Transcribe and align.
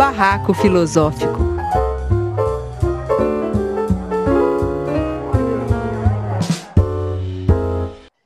Barraco 0.00 0.54
Filosófico. 0.54 1.38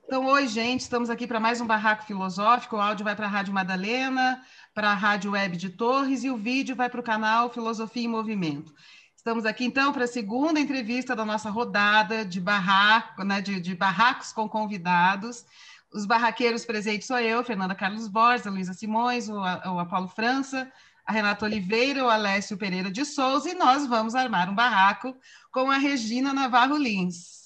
Então, 0.05 0.25
oi, 0.27 0.47
gente, 0.47 0.83
estamos 0.83 1.11
aqui 1.11 1.27
para 1.27 1.41
mais 1.41 1.61
um 1.61 1.67
Barraco 1.67 2.05
Filosófico. 2.05 2.77
O 2.77 2.81
áudio 2.81 3.03
vai 3.03 3.17
para 3.17 3.27
a 3.27 3.29
Rádio 3.29 3.53
Madalena, 3.53 4.41
para 4.73 4.93
a 4.93 4.95
Rádio 4.95 5.33
Web 5.33 5.57
de 5.57 5.69
Torres 5.69 6.23
e 6.23 6.31
o 6.31 6.37
vídeo 6.37 6.77
vai 6.77 6.89
para 6.89 7.01
o 7.01 7.03
canal 7.03 7.51
Filosofia 7.51 8.05
em 8.05 8.09
Movimento. 8.09 8.73
Estamos 9.17 9.45
aqui, 9.45 9.65
então, 9.65 9.93
para 9.93 10.05
a 10.05 10.07
segunda 10.07 10.61
entrevista 10.61 11.17
da 11.17 11.25
nossa 11.25 11.51
rodada 11.51 12.25
de 12.25 12.41
barraco, 12.41 13.25
né, 13.25 13.41
de, 13.41 13.59
de 13.61 13.75
barracos 13.75 14.33
com 14.33 14.49
convidados. 14.49 15.45
Os 15.93 16.07
barraqueiros 16.07 16.65
presentes 16.65 17.09
sou 17.09 17.19
eu, 17.19 17.43
Fernanda 17.43 17.75
Carlos 17.75 18.07
Borges, 18.07 18.47
a 18.47 18.51
Luísa 18.51 18.75
Simões, 18.75 19.29
o, 19.29 19.35
o 19.35 19.81
Apolo 19.81 20.07
França, 20.07 20.71
a 21.07 21.13
Renata 21.13 21.45
Oliveira, 21.45 22.05
o 22.05 22.09
Alessio 22.09 22.57
Pereira 22.57 22.91
de 22.91 23.05
Souza, 23.05 23.51
e 23.51 23.55
nós 23.55 23.87
vamos 23.87 24.15
armar 24.15 24.49
um 24.49 24.55
barraco 24.55 25.15
com 25.53 25.71
a 25.71 25.77
Regina 25.77 26.33
Navarro 26.33 26.77
Lins. 26.77 27.45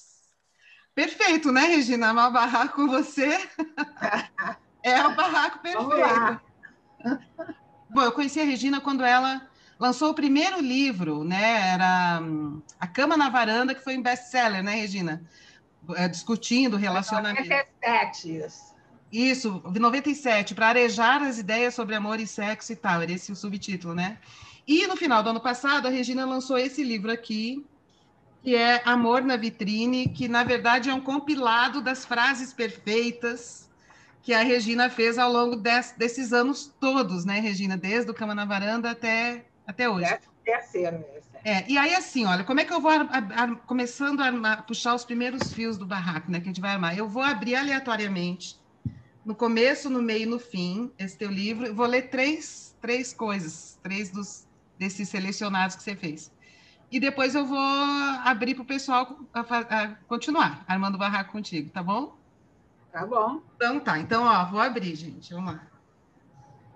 Perfeito, 0.95 1.51
né, 1.51 1.61
Regina? 1.61 2.07
Armar 2.07 2.29
um 2.29 2.33
barraco 2.33 2.75
com 2.75 2.87
você 2.87 3.37
é 4.83 5.05
o 5.05 5.15
barraco 5.15 5.59
perfeito. 5.59 6.41
Bom, 7.89 8.01
eu 8.01 8.11
conheci 8.11 8.39
a 8.39 8.45
Regina 8.45 8.79
quando 8.79 9.03
ela 9.03 9.47
lançou 9.79 10.11
o 10.11 10.15
primeiro 10.15 10.61
livro, 10.61 11.23
né? 11.23 11.73
Era 11.73 12.19
hum, 12.21 12.61
A 12.79 12.87
Cama 12.87 13.17
na 13.17 13.29
Varanda, 13.29 13.73
que 13.73 13.83
foi 13.83 13.97
um 13.97 14.01
best-seller, 14.01 14.63
né, 14.63 14.75
Regina? 14.75 15.23
É, 15.95 16.07
discutindo 16.07 16.77
relacionamento. 16.77 17.49
97, 17.49 18.37
isso. 18.37 18.68
Isso, 19.11 19.61
97, 19.65 20.53
para 20.53 20.67
arejar 20.67 21.21
as 21.23 21.39
ideias 21.39 21.73
sobre 21.73 21.95
amor 21.95 22.19
e 22.19 22.27
sexo 22.27 22.71
e 22.73 22.75
tal, 22.75 23.01
era 23.01 23.11
esse 23.11 23.31
o 23.31 23.35
subtítulo, 23.35 23.95
né? 23.95 24.19
E 24.67 24.85
no 24.85 24.95
final 24.95 25.23
do 25.23 25.29
ano 25.29 25.39
passado, 25.39 25.87
a 25.87 25.89
Regina 25.89 26.25
lançou 26.25 26.57
esse 26.57 26.83
livro 26.83 27.11
aqui, 27.11 27.65
que 28.43 28.55
é 28.55 28.81
Amor 28.85 29.23
na 29.23 29.35
Vitrine, 29.35 30.07
que 30.09 30.27
na 30.27 30.43
verdade 30.43 30.89
é 30.89 30.93
um 30.93 31.01
compilado 31.01 31.81
das 31.81 32.05
frases 32.05 32.53
perfeitas 32.53 33.67
que 34.21 34.33
a 34.33 34.43
Regina 34.43 34.89
fez 34.89 35.17
ao 35.17 35.31
longo 35.31 35.55
des, 35.55 35.93
desses 35.97 36.31
anos 36.31 36.71
todos, 36.79 37.25
né, 37.25 37.39
Regina? 37.39 37.75
Desde 37.75 38.11
o 38.11 38.13
Cama 38.13 38.35
na 38.35 38.45
Varanda 38.45 38.91
até, 38.91 39.45
até 39.65 39.89
hoje. 39.89 40.05
Até 40.05 40.61
ser 40.61 40.91
mesmo. 40.91 41.29
É, 41.43 41.65
e 41.69 41.77
aí, 41.77 41.95
assim, 41.95 42.25
olha, 42.25 42.43
como 42.43 42.59
é 42.59 42.65
que 42.65 42.73
eu 42.73 42.81
vou 42.81 42.91
começando 43.65 44.21
a 44.21 44.57
puxar 44.57 44.93
os 44.93 45.05
primeiros 45.05 45.53
fios 45.53 45.77
do 45.77 45.85
barraco, 45.85 46.29
né, 46.29 46.39
que 46.39 46.45
a 46.45 46.49
gente 46.49 46.61
vai 46.61 46.71
armar? 46.71 46.97
Eu 46.97 47.07
vou 47.07 47.23
abrir 47.23 47.55
aleatoriamente, 47.55 48.58
no 49.25 49.35
começo, 49.35 49.89
no 49.89 50.01
meio 50.01 50.23
e 50.23 50.25
no 50.25 50.39
fim, 50.39 50.91
esse 50.97 51.17
teu 51.17 51.29
livro, 51.29 51.67
eu 51.67 51.75
vou 51.75 51.85
ler 51.85 52.09
três, 52.09 52.75
três 52.81 53.13
coisas, 53.13 53.77
três 53.83 54.09
dos, 54.09 54.47
desses 54.77 55.09
selecionados 55.09 55.75
que 55.75 55.83
você 55.83 55.95
fez. 55.95 56.31
E 56.91 56.99
depois 56.99 57.35
eu 57.35 57.45
vou 57.45 57.59
abrir 58.23 58.55
para 58.55 58.63
o 58.63 58.65
pessoal 58.65 59.19
a, 59.33 59.39
a 59.39 59.87
continuar 60.07 60.63
armando 60.67 60.95
o 60.95 60.97
barraco 60.97 61.31
contigo, 61.31 61.69
tá 61.69 61.83
bom? 61.83 62.17
Tá 62.91 63.05
bom. 63.05 63.41
Então 63.55 63.79
tá, 63.79 63.99
então, 63.99 64.23
ó, 64.23 64.45
vou 64.45 64.59
abrir, 64.59 64.95
gente, 64.95 65.33
vamos 65.33 65.53
lá. 65.53 65.67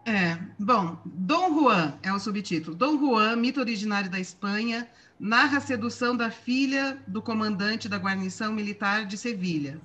É, 0.05 0.37
bom, 0.59 0.97
Dom 1.05 1.61
Juan 1.61 1.97
é 2.03 2.13
o 2.13 2.19
subtítulo. 2.19 2.75
Dom 2.75 2.99
Juan, 2.99 3.37
mito 3.37 3.59
originário 3.59 4.09
da 4.09 4.19
Espanha, 4.19 4.87
narra 5.19 5.57
a 5.57 5.61
sedução 5.61 6.15
da 6.15 6.29
filha 6.29 7.01
do 7.07 7.21
comandante 7.21 7.87
da 7.87 7.97
guarnição 7.97 8.51
militar 8.51 9.05
de 9.05 9.17
Sevilha. 9.17 9.79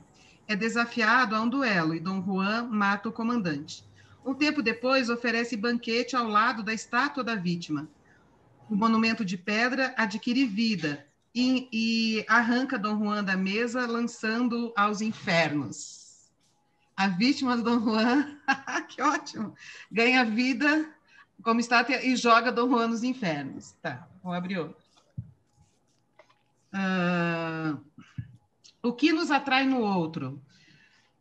É 0.48 0.56
desafiado 0.56 1.36
a 1.36 1.40
um 1.40 1.48
duelo 1.48 1.94
e 1.94 2.00
Dom 2.00 2.20
Juan 2.20 2.64
mata 2.64 3.08
o 3.08 3.12
comandante. 3.12 3.84
Um 4.24 4.34
tempo 4.34 4.62
depois, 4.62 5.08
oferece 5.08 5.56
banquete 5.56 6.16
ao 6.16 6.26
lado 6.26 6.62
da 6.64 6.74
estátua 6.74 7.22
da 7.22 7.36
vítima. 7.36 7.88
O 8.68 8.74
monumento 8.74 9.24
de 9.24 9.38
pedra 9.38 9.94
adquire 9.96 10.44
vida 10.44 11.06
e, 11.32 11.68
e 11.72 12.24
arranca 12.26 12.76
Dom 12.76 12.98
Juan 12.98 13.22
da 13.22 13.36
mesa, 13.36 13.86
lançando 13.86 14.72
aos 14.76 15.00
infernos 15.00 16.08
a 16.98 17.06
vítima 17.06 17.56
do 17.56 17.62
Dom 17.62 17.78
Juan, 17.78 18.36
que 18.90 19.00
ótimo, 19.00 19.54
ganha 19.90 20.24
vida 20.24 20.92
como 21.44 21.60
estátua 21.60 22.02
e 22.02 22.16
joga 22.16 22.50
Dom 22.50 22.68
Juan 22.68 22.88
nos 22.88 23.04
infernos. 23.04 23.76
Tá, 23.80 24.08
vou 24.20 24.32
abrir 24.32 24.58
outro. 24.58 24.82
Uh, 26.74 27.78
o 28.82 28.92
que 28.92 29.12
nos 29.12 29.30
atrai 29.30 29.66
no 29.66 29.80
outro? 29.80 30.40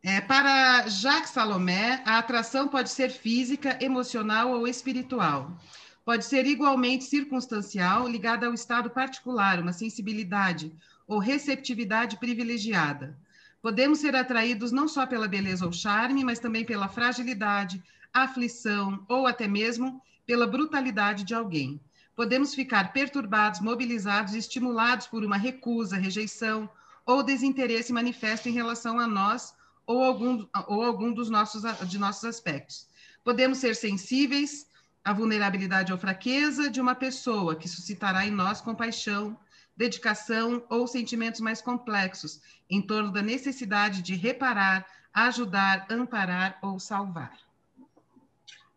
É, 0.02 0.20
para 0.20 0.86
Jacques 0.86 1.30
Salomé, 1.30 2.02
a 2.06 2.18
atração 2.18 2.68
pode 2.68 2.90
ser 2.90 3.10
física, 3.10 3.76
emocional 3.82 4.50
ou 4.52 4.66
espiritual. 4.68 5.58
Pode 6.04 6.24
ser 6.24 6.46
igualmente 6.46 7.04
circunstancial, 7.04 8.06
ligada 8.06 8.46
ao 8.46 8.54
estado 8.54 8.88
particular, 8.90 9.60
uma 9.60 9.72
sensibilidade 9.72 10.72
ou 11.06 11.18
receptividade 11.18 12.16
privilegiada. 12.16 13.18
Podemos 13.60 13.98
ser 13.98 14.14
atraídos 14.14 14.70
não 14.70 14.86
só 14.86 15.04
pela 15.04 15.26
beleza 15.26 15.66
ou 15.66 15.72
charme, 15.72 16.24
mas 16.24 16.38
também 16.38 16.64
pela 16.64 16.88
fragilidade, 16.88 17.82
aflição 18.12 19.04
ou 19.08 19.26
até 19.26 19.48
mesmo 19.48 20.00
pela 20.24 20.46
brutalidade 20.46 21.24
de 21.24 21.34
alguém. 21.34 21.80
Podemos 22.14 22.54
ficar 22.54 22.92
perturbados, 22.92 23.60
mobilizados 23.60 24.34
e 24.34 24.38
estimulados 24.38 25.06
por 25.08 25.24
uma 25.24 25.36
recusa, 25.36 25.96
rejeição 25.96 26.70
ou 27.08 27.22
desinteresse 27.22 27.90
manifesto 27.90 28.50
em 28.50 28.52
relação 28.52 29.00
a 29.00 29.06
nós 29.06 29.54
ou 29.86 30.04
algum, 30.04 30.46
ou 30.66 30.84
algum 30.84 31.10
dos 31.10 31.30
nossos, 31.30 31.62
de 31.88 31.98
nossos 31.98 32.22
aspectos. 32.26 32.86
Podemos 33.24 33.56
ser 33.56 33.74
sensíveis 33.74 34.66
à 35.02 35.14
vulnerabilidade 35.14 35.90
ou 35.90 35.98
fraqueza 35.98 36.68
de 36.68 36.82
uma 36.82 36.94
pessoa 36.94 37.56
que 37.56 37.66
suscitará 37.66 38.26
em 38.26 38.30
nós 38.30 38.60
compaixão, 38.60 39.34
dedicação 39.74 40.62
ou 40.68 40.86
sentimentos 40.86 41.40
mais 41.40 41.62
complexos 41.62 42.42
em 42.68 42.82
torno 42.82 43.10
da 43.10 43.22
necessidade 43.22 44.02
de 44.02 44.14
reparar, 44.14 44.86
ajudar, 45.14 45.86
amparar 45.88 46.58
ou 46.60 46.78
salvar. 46.78 47.38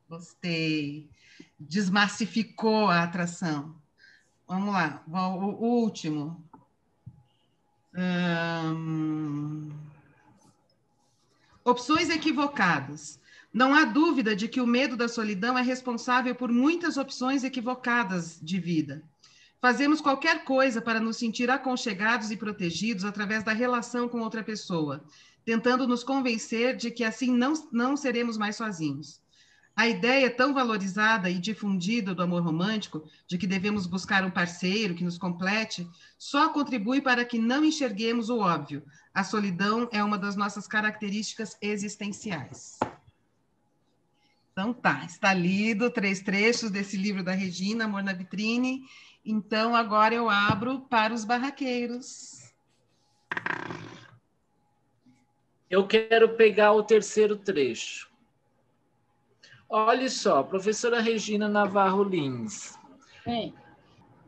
Gostei. 0.08 1.10
Desmassificou 1.60 2.88
a 2.88 3.04
atração. 3.04 3.76
Vamos 4.48 4.74
lá, 4.74 5.04
o, 5.06 5.84
último. 5.84 6.42
Hum... 7.96 9.70
Opções 11.64 12.10
equivocadas. 12.10 13.20
Não 13.54 13.74
há 13.74 13.86
dúvida 13.86 14.36
de 14.36 14.48
que 14.48 14.62
o 14.62 14.68
medo 14.68 14.96
da 14.96 15.08
solidão 15.08 15.58
é 15.58 15.62
responsável 15.62 16.34
por 16.34 16.52
muitas 16.52 16.98
opções 16.98 17.44
equivocadas 17.44 18.40
de 18.42 18.60
vida. 18.60 19.04
Fazemos 19.60 20.02
qualquer 20.02 20.44
coisa 20.44 20.82
para 20.82 21.00
nos 21.00 21.18
sentir 21.18 21.52
aconchegados 21.52 22.32
e 22.32 22.38
protegidos 22.38 23.06
através 23.06 23.44
da 23.44 23.54
relação 23.54 24.10
com 24.10 24.22
outra 24.22 24.42
pessoa, 24.42 25.04
tentando 25.46 25.88
nos 25.88 26.04
convencer 26.04 26.76
de 26.76 26.90
que 26.90 27.04
assim 27.04 27.32
não, 27.32 27.54
não 27.72 27.96
seremos 27.96 28.38
mais 28.38 28.56
sozinhos. 28.56 29.22
A 29.76 29.88
ideia 29.88 30.30
tão 30.30 30.54
valorizada 30.54 31.30
e 31.30 31.40
difundida 31.40 32.14
do 32.14 32.22
amor 32.22 32.44
romântico, 32.44 33.04
de 33.28 33.38
que 33.38 33.48
devemos 33.48 33.88
buscar 33.88 34.24
um 34.24 34.30
parceiro 34.30 34.94
que 34.94 35.04
nos 35.04 35.18
complete, 35.18 35.88
só 36.18 36.50
contribui 36.50 37.02
para 37.02 37.26
que 37.26 37.40
não 37.40 37.64
enxerguemos 37.64 38.30
o 38.30 38.40
óbvio. 38.40 38.84
A 39.14 39.24
solidão 39.24 39.88
é 39.92 40.04
uma 40.04 40.18
das 40.18 40.36
nossas 40.36 40.68
características 40.68 41.58
existenciais. 41.62 42.80
Então 44.52 44.74
tá, 44.74 45.06
está 45.06 45.34
lido 45.34 45.90
três 45.90 46.22
trechos 46.22 46.70
desse 46.70 46.98
livro 46.98 47.24
da 47.24 47.32
Regina, 47.32 47.86
Amor 47.86 48.04
na 48.04 48.14
Vitrine, 48.14 48.84
então, 49.24 49.76
agora 49.76 50.16
eu 50.16 50.30
abro 50.30 50.82
para 50.82 51.14
os 51.14 51.24
barraqueiros. 51.24 52.52
Eu 55.70 55.88
quero 55.88 56.36
pegar 56.36 56.74
o 56.74 56.84
terceiro 56.84 57.38
trecho. 57.38 58.11
Olha 59.74 60.10
só, 60.10 60.44
professora 60.44 61.00
Regina 61.00 61.48
Navarro 61.48 62.04
Lins. 62.04 62.78
Sim. 63.24 63.54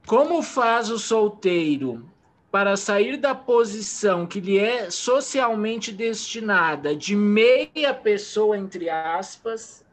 Como 0.08 0.42
faz 0.42 0.90
o 0.90 0.98
solteiro 0.98 2.10
para 2.50 2.78
sair 2.78 3.18
da 3.18 3.36
posição 3.36 4.26
que 4.26 4.40
lhe 4.40 4.58
é 4.58 4.90
socialmente 4.90 5.92
destinada 5.92 6.96
de 6.96 7.14
meia 7.14 7.94
pessoa, 7.94 8.58
entre 8.58 8.90
aspas, 8.90 9.86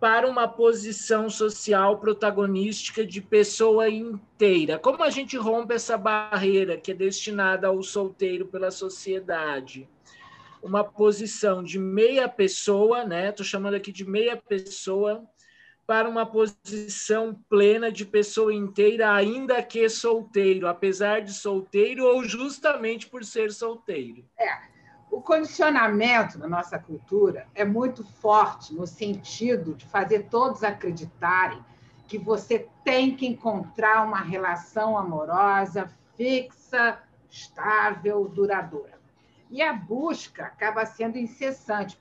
para 0.00 0.26
uma 0.26 0.48
posição 0.48 1.28
social 1.28 1.98
protagonística 1.98 3.04
de 3.04 3.20
pessoa 3.20 3.90
inteira. 3.90 4.78
Como 4.78 5.02
a 5.02 5.10
gente 5.10 5.36
rompe 5.36 5.74
essa 5.74 5.98
barreira 5.98 6.78
que 6.78 6.92
é 6.92 6.94
destinada 6.94 7.66
ao 7.66 7.82
solteiro 7.82 8.46
pela 8.46 8.70
sociedade? 8.70 9.86
Uma 10.62 10.84
posição 10.84 11.62
de 11.62 11.78
meia 11.78 12.28
pessoa, 12.28 13.04
né? 13.04 13.30
Estou 13.30 13.46
chamando 13.46 13.74
aqui 13.74 13.92
de 13.92 14.04
meia 14.04 14.36
pessoa, 14.36 15.24
para 15.86 16.08
uma 16.08 16.26
posição 16.26 17.34
plena 17.48 17.90
de 17.90 18.04
pessoa 18.04 18.52
inteira, 18.52 19.12
ainda 19.12 19.62
que 19.62 19.88
solteiro, 19.88 20.68
apesar 20.68 21.22
de 21.22 21.32
solteiro 21.32 22.04
ou 22.04 22.22
justamente 22.24 23.06
por 23.06 23.24
ser 23.24 23.50
solteiro. 23.50 24.22
É 24.38 24.68
o 25.10 25.22
condicionamento 25.22 26.38
na 26.38 26.46
nossa 26.46 26.78
cultura 26.78 27.46
é 27.54 27.64
muito 27.64 28.04
forte 28.04 28.74
no 28.74 28.86
sentido 28.86 29.74
de 29.74 29.86
fazer 29.86 30.24
todos 30.24 30.62
acreditarem 30.62 31.64
que 32.06 32.18
você 32.18 32.68
tem 32.84 33.14
que 33.16 33.26
encontrar 33.26 34.06
uma 34.06 34.20
relação 34.20 34.96
amorosa 34.96 35.88
fixa, 36.16 36.98
estável, 37.30 38.28
duradoura. 38.28 38.97
E 39.50 39.62
a 39.62 39.72
busca 39.72 40.44
acaba 40.44 40.84
sendo 40.84 41.18
incessante, 41.18 41.98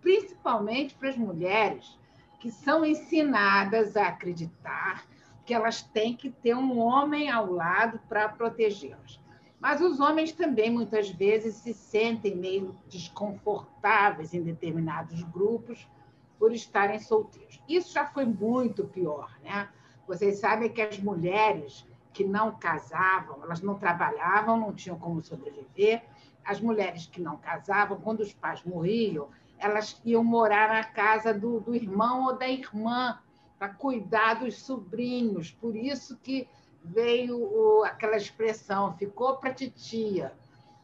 principalmente 0.00 0.94
para 0.94 1.08
as 1.08 1.16
mulheres 1.16 1.98
que 2.40 2.50
são 2.50 2.84
ensinadas 2.84 3.96
a 3.96 4.08
acreditar 4.08 5.04
que 5.44 5.54
elas 5.54 5.82
têm 5.82 6.16
que 6.16 6.30
ter 6.30 6.54
um 6.54 6.78
homem 6.78 7.30
ao 7.30 7.50
lado 7.50 8.00
para 8.08 8.28
protegê-las. 8.28 9.20
Mas 9.60 9.80
os 9.80 10.00
homens 10.00 10.32
também, 10.32 10.70
muitas 10.70 11.08
vezes, 11.10 11.54
se 11.54 11.72
sentem 11.72 12.34
meio 12.34 12.76
desconfortáveis 12.88 14.34
em 14.34 14.42
determinados 14.42 15.22
grupos 15.22 15.88
por 16.36 16.52
estarem 16.52 16.98
solteiros. 16.98 17.62
Isso 17.68 17.92
já 17.92 18.04
foi 18.04 18.24
muito 18.24 18.84
pior, 18.84 19.32
né? 19.40 19.68
Vocês 20.06 20.40
sabem 20.40 20.68
que 20.68 20.82
as 20.82 20.98
mulheres 20.98 21.86
que 22.12 22.24
não 22.24 22.50
casavam, 22.52 23.38
elas 23.42 23.60
não 23.60 23.76
trabalhavam, 23.76 24.58
não 24.58 24.72
tinham 24.72 24.98
como 24.98 25.22
sobreviver. 25.22 26.02
As 26.44 26.60
mulheres 26.60 27.06
que 27.06 27.20
não 27.20 27.36
casavam, 27.36 28.00
quando 28.00 28.20
os 28.20 28.32
pais 28.32 28.62
morriam, 28.64 29.28
elas 29.58 30.00
iam 30.04 30.24
morar 30.24 30.68
na 30.68 30.84
casa 30.84 31.32
do, 31.32 31.60
do 31.60 31.74
irmão 31.74 32.24
ou 32.24 32.36
da 32.36 32.48
irmã 32.48 33.18
para 33.58 33.68
cuidar 33.68 34.34
dos 34.34 34.60
sobrinhos. 34.62 35.52
Por 35.52 35.76
isso 35.76 36.18
que 36.18 36.48
veio 36.84 37.38
o, 37.38 37.84
aquela 37.84 38.16
expressão, 38.16 38.96
ficou 38.96 39.36
para 39.36 39.54
titia. 39.54 40.32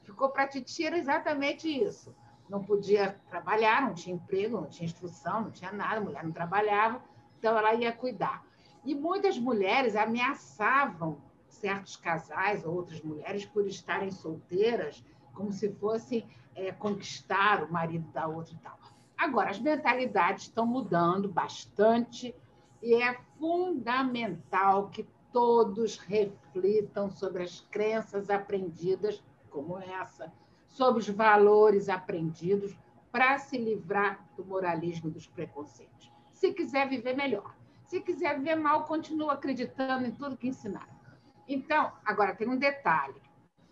Ficou 0.05 0.31
para 0.31 0.47
titia 0.47 0.87
era 0.87 0.99
exatamente 0.99 1.69
isso. 1.69 2.15
Não 2.49 2.63
podia 2.63 3.21
trabalhar, 3.29 3.83
não 3.83 3.95
tinha 3.95 4.15
emprego, 4.15 4.61
não 4.61 4.69
tinha 4.69 4.87
instrução, 4.87 5.43
não 5.43 5.51
tinha 5.51 5.73
nada, 5.73 5.97
a 5.97 6.01
mulher 6.01 6.25
não 6.25 6.33
trabalhava, 6.33 7.03
então 7.39 7.59
ela 7.59 7.75
ia 7.75 7.93
cuidar. 7.93 8.45
E 8.85 8.95
muitas 8.95 9.39
mulheres 9.39 9.97
ameaçavam 9.97 11.19
certos 11.49 11.97
casais 11.97 12.65
ou 12.65 12.75
outras 12.75 13.03
mulheres 13.03 13.45
por 13.45 13.67
estarem 13.67 14.11
solteiras, 14.11 15.05
como 15.39 15.53
se 15.53 15.73
fossem 15.75 16.29
é, 16.57 16.73
conquistar 16.73 17.63
o 17.63 17.73
marido 17.73 18.11
da 18.11 18.27
outra 18.27 18.53
e 18.53 18.59
tal. 18.59 18.77
Agora, 19.17 19.51
as 19.51 19.61
mentalidades 19.61 20.45
estão 20.45 20.67
mudando 20.67 21.29
bastante 21.29 22.35
e 22.83 22.95
é 23.01 23.17
fundamental 23.39 24.89
que 24.89 25.07
todos 25.33 25.97
reflitam 25.99 27.09
sobre 27.09 27.45
as 27.45 27.61
crenças 27.71 28.29
aprendidas, 28.29 29.23
como 29.49 29.79
essa, 29.79 30.33
sobre 30.67 31.01
os 31.01 31.09
valores 31.09 31.89
aprendidos, 31.89 32.77
para 33.13 33.39
se 33.39 33.57
livrar 33.57 34.29
do 34.37 34.45
moralismo 34.45 35.09
dos 35.09 35.27
preconceitos. 35.27 36.11
Se 36.33 36.53
quiser 36.53 36.89
viver 36.89 37.17
melhor. 37.17 37.55
Se 37.85 38.01
quiser 38.01 38.37
viver 38.37 38.57
mal, 38.57 38.85
continua 38.85 39.35
acreditando 39.35 40.07
em 40.07 40.11
tudo 40.11 40.37
que 40.37 40.49
ensinaram. 40.49 40.99
Então, 41.47 41.93
agora 42.05 42.35
tem 42.35 42.49
um 42.49 42.57
detalhe. 42.57 43.28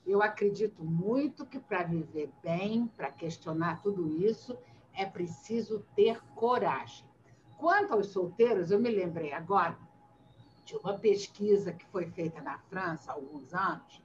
Eu 0.07 0.23
acredito 0.23 0.85
muito 0.85 1.45
que 1.45 1.59
para 1.59 1.83
viver 1.83 2.31
bem, 2.43 2.87
para 2.97 3.11
questionar 3.11 3.83
tudo 3.83 4.09
isso, 4.09 4.57
é 4.95 5.05
preciso 5.05 5.85
ter 5.97 6.21
coragem. 6.35 7.05
Quanto 7.59 7.93
aos 7.93 8.09
solteiros, 8.09 8.71
eu 8.71 8.79
me 8.79 8.91
lembrei 8.91 9.33
agora 9.33 9.77
de 10.65 10.77
uma 10.77 10.99
pesquisa 10.99 11.73
que 11.73 11.85
foi 11.87 12.07
feita 12.07 12.41
na 12.41 12.59
França 12.59 13.11
há 13.11 13.15
alguns 13.15 13.53
anos 13.53 14.03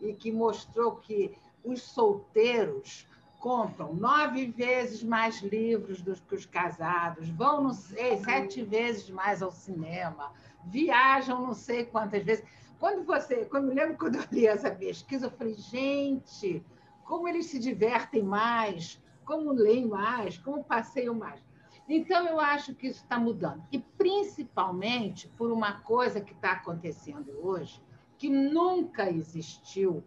e 0.00 0.12
que 0.12 0.32
mostrou 0.32 0.96
que 0.96 1.36
os 1.64 1.82
solteiros 1.82 3.06
compram 3.38 3.92
nove 3.92 4.46
vezes 4.46 5.02
mais 5.02 5.42
livros 5.42 6.00
do 6.00 6.14
que 6.14 6.34
os 6.34 6.46
casados, 6.46 7.28
vão 7.30 7.62
não 7.64 7.72
sei, 7.72 8.16
sete 8.18 8.62
vezes 8.62 9.10
mais 9.10 9.42
ao 9.42 9.50
cinema, 9.50 10.32
viajam 10.64 11.40
não 11.42 11.52
sei 11.52 11.84
quantas 11.84 12.22
vezes. 12.22 12.44
Quando 12.82 13.04
você, 13.04 13.44
quando 13.44 13.68
me 13.68 13.74
lembro 13.74 13.96
quando 13.96 14.16
eu 14.16 14.24
li 14.32 14.44
essa 14.44 14.68
pesquisa, 14.68 15.26
eu 15.26 15.30
falei, 15.30 15.54
gente, 15.54 16.66
como 17.04 17.28
eles 17.28 17.46
se 17.46 17.60
divertem 17.60 18.24
mais, 18.24 19.00
como 19.24 19.52
leem 19.52 19.86
mais, 19.86 20.36
como 20.36 20.64
passeiam 20.64 21.14
mais. 21.14 21.40
Então, 21.88 22.26
eu 22.26 22.40
acho 22.40 22.74
que 22.74 22.88
isso 22.88 23.04
está 23.04 23.20
mudando. 23.20 23.62
E 23.70 23.78
principalmente 23.78 25.28
por 25.38 25.52
uma 25.52 25.80
coisa 25.82 26.20
que 26.20 26.32
está 26.32 26.54
acontecendo 26.54 27.30
hoje, 27.40 27.80
que 28.18 28.28
nunca 28.28 29.08
existiu. 29.08 30.02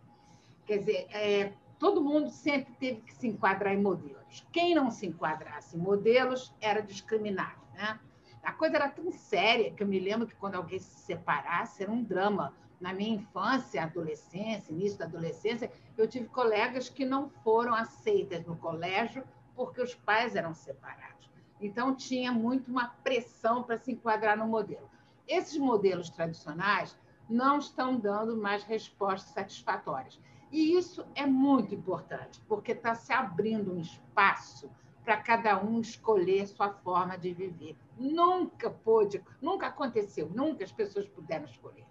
Quer 0.66 0.80
dizer, 0.80 1.08
é, 1.12 1.54
todo 1.80 2.04
mundo 2.04 2.30
sempre 2.30 2.74
teve 2.74 3.00
que 3.04 3.14
se 3.14 3.26
enquadrar 3.26 3.74
em 3.74 3.82
modelos. 3.82 4.46
Quem 4.52 4.76
não 4.76 4.92
se 4.92 5.08
enquadrasse 5.08 5.78
em 5.78 5.80
modelos 5.80 6.54
era 6.60 6.82
discriminado. 6.82 7.62
Né? 7.74 7.98
A 8.44 8.52
coisa 8.52 8.76
era 8.76 8.90
tão 8.90 9.14
séria 9.14 9.72
que 9.72 9.82
eu 9.82 9.88
me 9.88 9.98
lembro 9.98 10.28
que 10.28 10.36
quando 10.36 10.56
alguém 10.56 10.78
se 10.78 11.00
separasse, 11.00 11.82
era 11.82 11.90
um 11.90 12.04
drama 12.04 12.54
na 12.80 12.94
minha 12.94 13.16
infância, 13.16 13.84
adolescência, 13.84 14.72
início 14.72 14.98
da 14.98 15.06
adolescência, 15.06 15.72
eu 15.98 16.08
tive 16.08 16.28
colegas 16.28 16.90
que 16.90 17.06
não 17.06 17.30
foram 17.44 17.74
aceitas 17.74 18.46
no 18.46 18.56
colégio 18.56 19.24
porque 19.56 19.82
os 19.82 19.96
pais 19.96 20.36
eram 20.36 20.54
separados. 20.54 21.30
Então, 21.62 21.96
tinha 21.96 22.32
muito 22.32 22.70
uma 22.70 22.90
pressão 23.04 23.64
para 23.64 23.78
se 23.78 23.92
enquadrar 23.92 24.38
no 24.38 24.48
modelo. 24.48 24.90
Esses 25.28 25.58
modelos 25.58 26.10
tradicionais 26.10 26.96
não 27.30 27.58
estão 27.58 27.98
dando 27.98 28.36
mais 28.38 28.64
respostas 28.64 29.34
satisfatórias. 29.34 30.20
E 30.52 30.78
isso 30.78 31.06
é 31.16 31.26
muito 31.26 31.74
importante, 31.74 32.42
porque 32.48 32.74
está 32.74 32.94
se 32.94 33.12
abrindo 33.12 33.74
um 33.74 33.80
espaço 33.80 34.70
para 35.04 35.18
cada 35.18 35.62
um 35.64 35.80
escolher 35.80 36.48
sua 36.48 36.70
forma 36.70 37.18
de 37.18 37.34
viver. 37.34 37.76
Nunca 37.98 38.70
pôde, 38.70 39.24
nunca 39.42 39.68
aconteceu, 39.68 40.30
nunca 40.30 40.64
as 40.64 40.72
pessoas 40.72 41.08
puderam 41.08 41.46
escolher. 41.46 41.86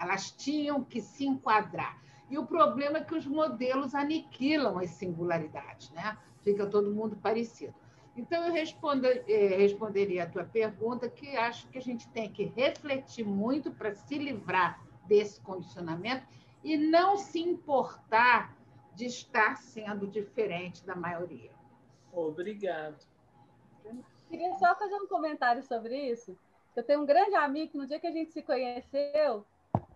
Elas 0.00 0.30
tinham 0.30 0.82
que 0.82 1.00
se 1.00 1.26
enquadrar. 1.26 2.00
E 2.30 2.38
o 2.38 2.46
problema 2.46 2.98
é 2.98 3.04
que 3.04 3.14
os 3.14 3.26
modelos 3.26 3.94
aniquilam 3.94 4.78
as 4.78 4.90
singularidades, 4.90 5.90
né? 5.90 6.16
Fica 6.42 6.66
todo 6.66 6.90
mundo 6.90 7.16
parecido. 7.16 7.74
Então, 8.16 8.44
eu 8.44 8.52
respondo, 8.52 9.06
eh, 9.06 9.56
responderia 9.56 10.24
a 10.24 10.26
tua 10.28 10.44
pergunta 10.44 11.08
que 11.08 11.36
acho 11.36 11.68
que 11.68 11.78
a 11.78 11.82
gente 11.82 12.08
tem 12.08 12.30
que 12.30 12.44
refletir 12.44 13.24
muito 13.24 13.70
para 13.70 13.94
se 13.94 14.18
livrar 14.18 14.80
desse 15.06 15.40
condicionamento 15.40 16.26
e 16.62 16.76
não 16.76 17.16
se 17.16 17.40
importar 17.40 18.56
de 18.94 19.06
estar 19.06 19.56
sendo 19.56 20.06
diferente 20.06 20.84
da 20.84 20.94
maioria. 20.94 21.50
Obrigado. 22.12 23.06
Queria 24.28 24.52
só 24.54 24.74
fazer 24.76 24.94
um 24.96 25.08
comentário 25.08 25.62
sobre 25.62 25.96
isso. 26.10 26.36
Eu 26.76 26.84
tenho 26.84 27.02
um 27.02 27.06
grande 27.06 27.34
amigo 27.34 27.72
que 27.72 27.78
no 27.78 27.86
dia 27.86 27.98
que 27.98 28.06
a 28.06 28.12
gente 28.12 28.32
se 28.32 28.42
conheceu, 28.42 29.44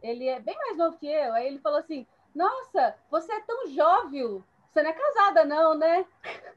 ele 0.05 0.29
é 0.29 0.39
bem 0.39 0.57
mais 0.57 0.77
novo 0.77 0.99
que 0.99 1.07
eu. 1.07 1.33
Aí 1.33 1.47
ele 1.47 1.59
falou 1.59 1.79
assim: 1.79 2.07
Nossa, 2.35 2.95
você 3.11 3.33
é 3.33 3.41
tão 3.41 3.67
jovem. 3.69 4.45
Você 4.71 4.83
não 4.83 4.91
é 4.91 4.93
casada, 4.93 5.45
não, 5.45 5.75
né? 5.77 6.05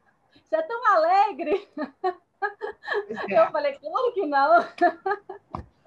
Você 0.48 0.56
é 0.56 0.62
tão 0.62 0.86
alegre. 0.94 1.68
É. 3.28 3.36
Eu 3.36 3.50
falei: 3.50 3.76
Claro 3.80 4.12
que 4.12 4.24
não. 4.24 4.64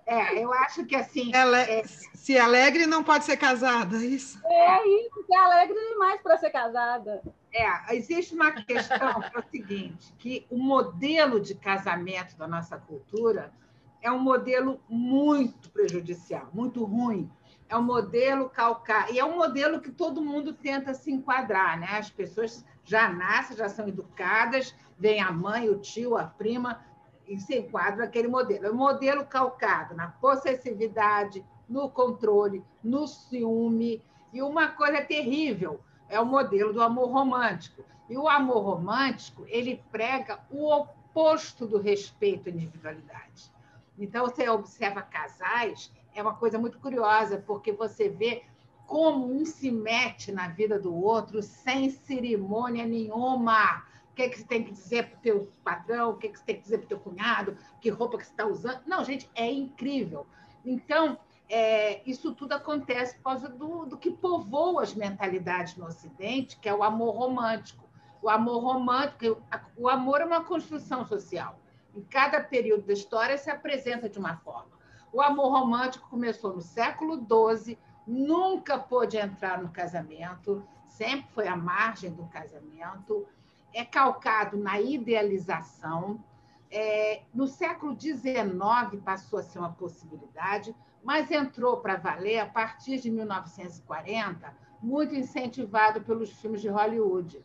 É, 0.06 0.44
eu 0.44 0.52
acho 0.52 0.86
que 0.86 0.98
assim. 0.98 1.32
é... 1.34 1.84
Se 2.14 2.38
alegre, 2.38 2.86
não 2.86 3.06
pode 3.06 3.24
ser 3.24 3.38
casada, 3.38 3.96
é 3.96 4.02
isso? 4.02 4.46
É 4.46 4.86
isso, 4.86 5.26
é 5.32 5.38
alegre 5.38 5.80
demais 5.90 6.22
para 6.22 6.38
ser 6.38 6.50
casada. 6.50 7.24
É, 7.54 7.96
existe 7.96 8.36
uma 8.36 8.52
questão 8.52 9.22
que 9.22 9.38
é 9.38 9.40
o 9.40 9.50
seguinte: 9.50 10.14
que 10.20 10.46
o 10.52 10.58
modelo 10.58 11.40
de 11.40 11.56
casamento 11.56 12.36
da 12.38 12.50
nossa 12.50 12.78
cultura 12.78 13.54
é 14.02 14.12
um 14.12 14.20
modelo 14.20 14.84
muito 14.90 15.70
prejudicial, 15.70 16.50
muito 16.54 16.84
ruim 16.84 17.32
é 17.72 17.78
um 17.78 17.82
modelo 17.82 18.50
calcar, 18.50 19.10
e 19.14 19.18
é 19.18 19.24
um 19.24 19.38
modelo 19.38 19.80
que 19.80 19.90
todo 19.90 20.22
mundo 20.22 20.52
tenta 20.52 20.94
se 20.94 21.10
enquadrar, 21.10 21.80
né? 21.80 21.88
As 21.98 22.10
pessoas 22.10 22.66
já 22.84 23.08
nascem, 23.08 23.56
já 23.56 23.70
são 23.70 23.88
educadas, 23.88 24.76
vem 25.00 25.22
a 25.22 25.32
mãe, 25.32 25.70
o 25.70 25.80
tio, 25.80 26.18
a 26.18 26.26
prima, 26.26 26.84
e 27.26 27.40
se 27.40 27.58
enquadra 27.58 28.04
aquele 28.04 28.28
modelo. 28.28 28.66
É 28.66 28.72
um 28.72 28.76
modelo 28.76 29.26
calcado 29.26 29.96
na 29.96 30.10
possessividade, 30.10 31.46
no 31.70 31.90
controle, 31.90 32.62
no 32.84 33.08
ciúme, 33.08 34.04
e 34.34 34.42
uma 34.42 34.68
coisa 34.68 35.02
terrível, 35.02 35.80
é 36.10 36.20
o 36.20 36.26
modelo 36.26 36.74
do 36.74 36.82
amor 36.82 37.10
romântico. 37.10 37.86
E 38.10 38.18
o 38.18 38.28
amor 38.28 38.64
romântico, 38.64 39.46
ele 39.48 39.82
prega 39.90 40.40
o 40.50 40.70
oposto 40.70 41.66
do 41.66 41.80
respeito 41.80 42.50
à 42.50 42.52
individualidade. 42.52 43.50
Então, 43.98 44.26
você 44.26 44.50
observa 44.50 45.02
casais 45.02 45.90
é 46.14 46.22
uma 46.22 46.36
coisa 46.36 46.58
muito 46.58 46.80
curiosa, 46.80 47.44
porque 47.46 47.72
você 47.72 48.10
vê 48.10 48.44
como 48.86 49.34
um 49.34 49.46
se 49.46 49.72
mete 49.72 50.32
na 50.32 50.50
vida 50.50 50.78
do 50.78 50.94
outro 50.94 51.42
sem 51.42 51.90
cerimônia 51.90 52.86
nenhuma. 52.86 53.86
O 54.12 54.14
que, 54.14 54.24
é 54.24 54.30
que 54.30 54.38
você 54.38 54.44
tem 54.44 54.64
que 54.64 54.72
dizer 54.72 55.08
para 55.08 55.18
o 55.18 55.22
teu 55.22 55.52
patrão, 55.64 56.10
o 56.10 56.18
que, 56.18 56.28
é 56.28 56.30
que 56.30 56.38
você 56.38 56.46
tem 56.46 56.56
que 56.56 56.64
dizer 56.64 56.78
para 56.80 56.86
o 56.86 56.90
teu 56.90 57.00
cunhado, 57.00 57.58
que 57.80 57.90
roupa 57.90 58.18
que 58.18 58.26
você 58.26 58.32
está 58.32 58.46
usando. 58.46 58.82
Não, 58.86 59.06
gente, 59.06 59.30
é 59.34 59.50
incrível. 59.50 60.28
Então, 60.66 61.18
é, 61.48 62.02
isso 62.06 62.34
tudo 62.34 62.54
acontece 62.54 63.16
por 63.16 63.24
causa 63.24 63.48
do, 63.48 63.86
do 63.86 63.98
que 63.98 64.12
povoa 64.12 64.84
as 64.84 64.94
mentalidades 64.94 65.76
no 65.76 65.86
Ocidente, 65.86 66.58
que 66.58 66.68
é 66.68 66.74
o 66.74 66.84
amor 66.84 67.16
romântico. 67.16 67.90
O 68.22 68.30
amor 68.30 68.60
romântico, 68.62 69.42
o 69.78 69.90
amor 69.90 70.22
é 70.22 70.26
uma 70.26 70.44
construção 70.44 71.06
social. 71.06 71.58
Em 71.96 72.02
cada 72.04 72.42
período 72.42 72.84
da 72.84 72.94
história 72.94 73.38
se 73.38 73.50
apresenta 73.50 74.08
de 74.08 74.20
uma 74.20 74.38
forma. 74.38 74.72
O 75.14 75.22
amor 75.22 75.50
romântico 75.50 76.10
começou 76.10 76.56
no 76.56 76.62
século 76.62 77.18
XII, 77.18 77.78
nunca 78.08 78.80
pôde 78.80 79.18
entrar 79.18 79.62
no 79.62 79.70
casamento, 79.70 80.64
sempre 80.88 81.28
foi 81.34 81.48
à 81.48 81.56
margem 81.56 82.12
do 82.12 82.26
casamento, 82.28 83.28
é 83.74 83.84
calcado 83.84 84.58
na 84.58 84.80
idealização. 84.80 86.24
É, 86.70 87.24
no 87.34 87.46
século 87.46 88.00
XIX 88.00 89.02
passou 89.04 89.40
a 89.40 89.44
ser 89.44 89.60
uma 89.60 89.74
possibilidade, 89.74 90.74
mas 91.04 91.30
entrou 91.30 91.78
para 91.78 91.98
valer 91.98 92.40
a 92.40 92.46
partir 92.46 93.00
de 93.00 93.10
1940, 93.12 94.56
muito 94.82 95.14
incentivado 95.14 96.02
pelos 96.02 96.32
filmes 96.40 96.62
de 96.62 96.70
Hollywood. 96.70 97.44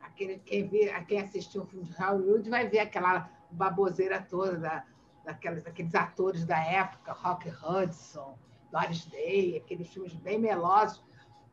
Aquele, 0.00 0.38
quem, 0.38 0.68
vê, 0.68 0.92
quem 1.08 1.20
assistiu 1.20 1.62
o 1.62 1.66
filme 1.66 1.84
de 1.84 1.92
Hollywood 1.94 2.48
vai 2.48 2.68
ver 2.68 2.80
aquela 2.80 3.28
baboseira 3.50 4.20
toda 4.20 4.56
da, 4.56 4.84
daqueles, 5.24 5.62
daqueles 5.62 5.94
atores 5.94 6.44
da 6.44 6.58
época, 6.58 7.12
Rock 7.12 7.48
Hudson, 7.48 8.36
Doris 8.70 9.06
Day, 9.06 9.56
aqueles 9.56 9.88
filmes 9.88 10.14
bem 10.14 10.38
melosos. 10.38 11.02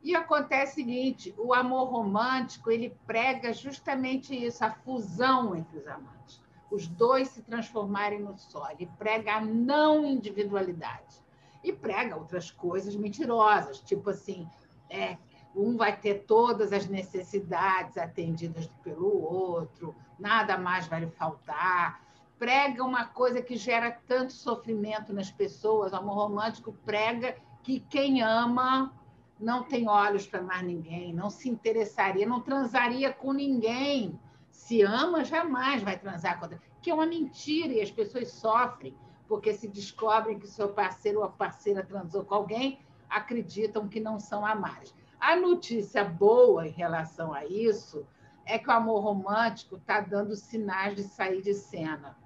E 0.02 0.16
acontece 0.16 0.72
o 0.72 0.76
seguinte, 0.76 1.36
o 1.38 1.54
amor 1.54 1.90
romântico, 1.90 2.72
ele 2.72 2.96
prega 3.06 3.52
justamente 3.52 4.34
isso, 4.34 4.64
a 4.64 4.72
fusão 4.72 5.56
entre 5.56 5.78
os 5.78 5.88
amantes. 5.88 6.42
Os 6.72 6.88
dois 6.88 7.28
se 7.30 7.42
transformarem 7.42 8.22
no 8.22 8.38
só. 8.38 8.72
Ele 8.72 8.90
prega 8.98 9.34
a 9.34 9.42
não 9.42 10.06
individualidade. 10.06 11.22
E 11.62 11.74
prega 11.74 12.16
outras 12.16 12.50
coisas 12.50 12.96
mentirosas, 12.96 13.82
tipo 13.82 14.12
assim, 14.12 14.48
é, 14.90 15.18
um 15.54 15.76
vai 15.76 15.98
ter 15.98 16.26
todas 16.26 16.72
as 16.72 16.88
necessidades 16.88 17.98
atendidas 17.98 18.68
pelo 18.82 19.22
outro, 19.22 19.94
nada 20.18 20.58
mais 20.58 20.88
vai 20.88 21.02
lhe 21.02 21.12
faltar 21.12 22.02
prega 22.40 22.86
uma 22.86 23.06
coisa 23.06 23.42
que 23.42 23.58
gera 23.58 23.92
tanto 24.08 24.32
sofrimento 24.32 25.14
nas 25.14 25.30
pessoas. 25.30 25.92
O 25.92 25.98
amor 25.98 26.16
romântico 26.16 26.72
prega 26.86 27.36
que 27.62 27.82
quem 27.82 28.22
ama 28.22 28.94
não 29.38 29.64
tem 29.64 29.90
olhos 29.90 30.26
para 30.26 30.42
mais 30.42 30.64
ninguém, 30.64 31.14
não 31.14 31.30
se 31.30 31.50
interessaria, 31.50 32.26
não 32.26 32.42
transaria 32.42 33.12
com 33.12 33.34
ninguém. 33.34 34.18
Se 34.50 34.82
ama, 34.82 35.26
jamais 35.26 35.84
vai 35.84 36.00
transar 36.00 36.40
com 36.40 36.46
outra. 36.46 36.62
Que 36.82 36.90
é 36.90 36.94
uma 36.94 37.06
mentira 37.06 37.74
e 37.74 37.82
as 37.82 37.92
pessoas 37.92 38.32
sofrem 38.32 38.96
porque 39.28 39.54
se 39.54 39.68
descobrem 39.68 40.40
que 40.40 40.48
seu 40.48 40.70
parceiro 40.70 41.20
ou 41.20 41.26
a 41.26 41.30
parceira 41.30 41.86
transou 41.86 42.24
com 42.26 42.34
alguém, 42.34 42.80
acreditam 43.08 43.88
que 43.88 44.00
não 44.00 44.20
são 44.20 44.44
amados. 44.44 44.92
A 45.20 45.36
notícia 45.36 46.04
boa 46.04 46.66
em 46.66 46.72
relação 46.72 47.32
a 47.32 47.46
isso 47.46 48.08
é 48.44 48.58
que 48.58 48.68
o 48.70 48.74
amor 48.74 49.02
romântico 49.02 49.76
está 49.76 50.00
dando 50.00 50.36
sinais 50.36 50.96
de 50.96 51.04
sair 51.04 51.44
de 51.44 51.54
cena 51.54 52.18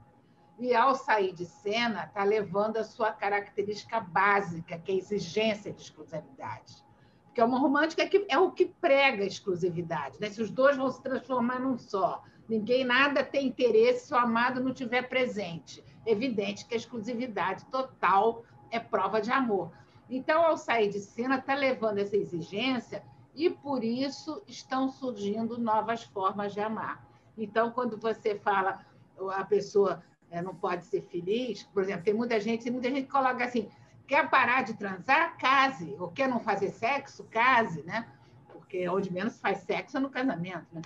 e, 0.60 0.74
ao 0.76 0.96
sair 0.96 1.34
de 1.34 1.46
cena, 1.46 2.06
está 2.06 2.24
levando 2.24 2.78
a 2.78 2.84
sua 2.84 3.12
característica 3.12 4.00
básica, 4.00 4.78
que 4.78 4.92
é 4.92 4.96
a 4.96 4.98
exigência 4.98 5.74
de 5.74 5.82
exclusividade. 5.82 6.84
Porque 7.26 7.42
o 7.42 7.46
amor 7.46 7.62
romântico 7.62 8.02
é, 8.02 8.08
que, 8.08 8.26
é 8.30 8.38
o 8.38 8.52
que 8.52 8.66
prega 8.66 9.24
a 9.24 9.28
exclusividade. 9.28 10.20
Né? 10.20 10.30
Se 10.30 10.42
os 10.42 10.52
dois 10.52 10.78
vão 10.78 10.92
se 10.92 11.02
transformar 11.02 11.60
num 11.60 11.78
só, 11.78 12.24
ninguém 12.48 12.86
nada 12.86 13.24
tem 13.24 13.48
interesse 13.48 14.08
se 14.08 14.14
o 14.14 14.18
amado 14.18 14.62
não 14.62 14.72
estiver 14.72 15.10
presente. 15.10 15.84
Evidente 16.06 16.66
que 16.66 16.76
a 16.76 16.78
exclusividade 16.78 17.66
total 17.66 18.44
é 18.70 18.80
prova 18.80 19.20
de 19.20 19.32
amor. 19.32 19.72
Então, 20.10 20.46
ao 20.46 20.58
sair 20.58 20.90
de 20.90 21.00
cena, 21.00 21.40
está 21.40 21.56
levando 21.56 21.98
essa 21.98 22.16
exigência 22.16 23.04
e, 23.34 23.50
por 23.50 23.84
isso, 23.84 24.44
estão 24.48 24.88
surgindo 24.88 25.58
novas 25.58 26.04
formas 26.04 26.54
de 26.54 26.60
amar. 26.60 27.04
Então, 27.36 27.72
quando 27.72 27.98
você 27.98 28.36
fala, 28.36 28.86
a 29.32 29.44
pessoa 29.44 30.04
é, 30.34 30.42
não 30.42 30.56
pode 30.56 30.84
ser 30.86 31.04
feliz. 31.04 31.62
Por 31.64 31.84
exemplo, 31.84 32.04
tem 32.04 32.14
muita 32.14 32.40
gente, 32.40 32.70
muita 32.72 32.90
gente 32.90 33.08
coloca 33.08 33.46
assim: 33.46 33.70
quer 34.08 34.28
parar 34.30 34.64
de 34.64 34.74
transar, 34.74 35.38
case. 35.38 35.96
Ou 36.00 36.10
quer 36.10 36.28
não 36.28 36.40
fazer 36.40 36.72
sexo, 36.72 37.24
case, 37.26 37.84
né? 37.84 38.08
Porque 38.52 38.90
onde 38.90 39.14
menos 39.14 39.40
faz 39.40 39.60
sexo 39.60 39.98
é 39.98 40.00
no 40.00 40.10
casamento, 40.10 40.66
né? 40.74 40.82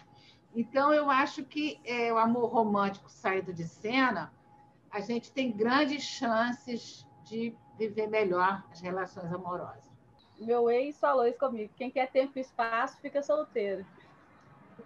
Então, 0.54 0.94
eu 0.94 1.10
acho 1.10 1.46
que 1.46 1.80
é, 1.86 2.12
o 2.12 2.18
amor 2.18 2.52
romântico 2.52 3.10
saído 3.10 3.54
de 3.54 3.66
cena, 3.66 4.34
a 4.92 5.00
gente 5.00 5.32
tem 5.32 5.52
grandes 5.52 6.04
chances 6.04 7.08
de 7.24 7.56
viver 7.78 8.08
melhor 8.08 8.64
as 8.72 8.82
relações 8.82 9.32
amorosas. 9.32 9.88
Meu 10.40 10.70
ex 10.70 11.00
falou 11.00 11.26
isso 11.26 11.40
comigo: 11.40 11.72
quem 11.78 11.90
quer 11.90 12.12
tempo 12.12 12.38
e 12.38 12.42
espaço 12.42 13.00
fica 13.00 13.24
solteiro. 13.24 13.86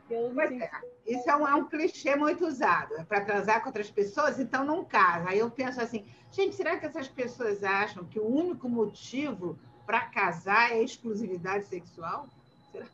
É, 0.10 0.72
isso 1.06 1.30
é 1.30 1.36
um, 1.36 1.48
é 1.48 1.56
um, 1.56 1.66
clichê 1.66 2.16
muito 2.16 2.46
usado. 2.46 2.96
É 2.96 3.04
para 3.04 3.24
transar 3.24 3.62
com 3.62 3.70
outras 3.70 3.90
pessoas, 3.90 4.40
então 4.40 4.66
não 4.66 4.84
casa. 4.84 5.30
Aí 5.30 5.40
eu 5.40 5.50
penso 5.50 5.82
assim, 5.82 6.06
gente, 6.32 6.56
será 6.56 6.78
que 6.78 6.86
essas 6.86 7.08
pessoas 7.08 7.64
acham 7.64 8.06
que 8.06 8.20
o 8.20 8.26
único 8.26 8.68
motivo 8.68 9.58
para 9.86 10.02
casar 10.02 10.72
é 10.72 10.76
a 10.76 10.84
exclusividade 10.84 11.66
sexual? 11.66 12.28
Será? 12.72 12.86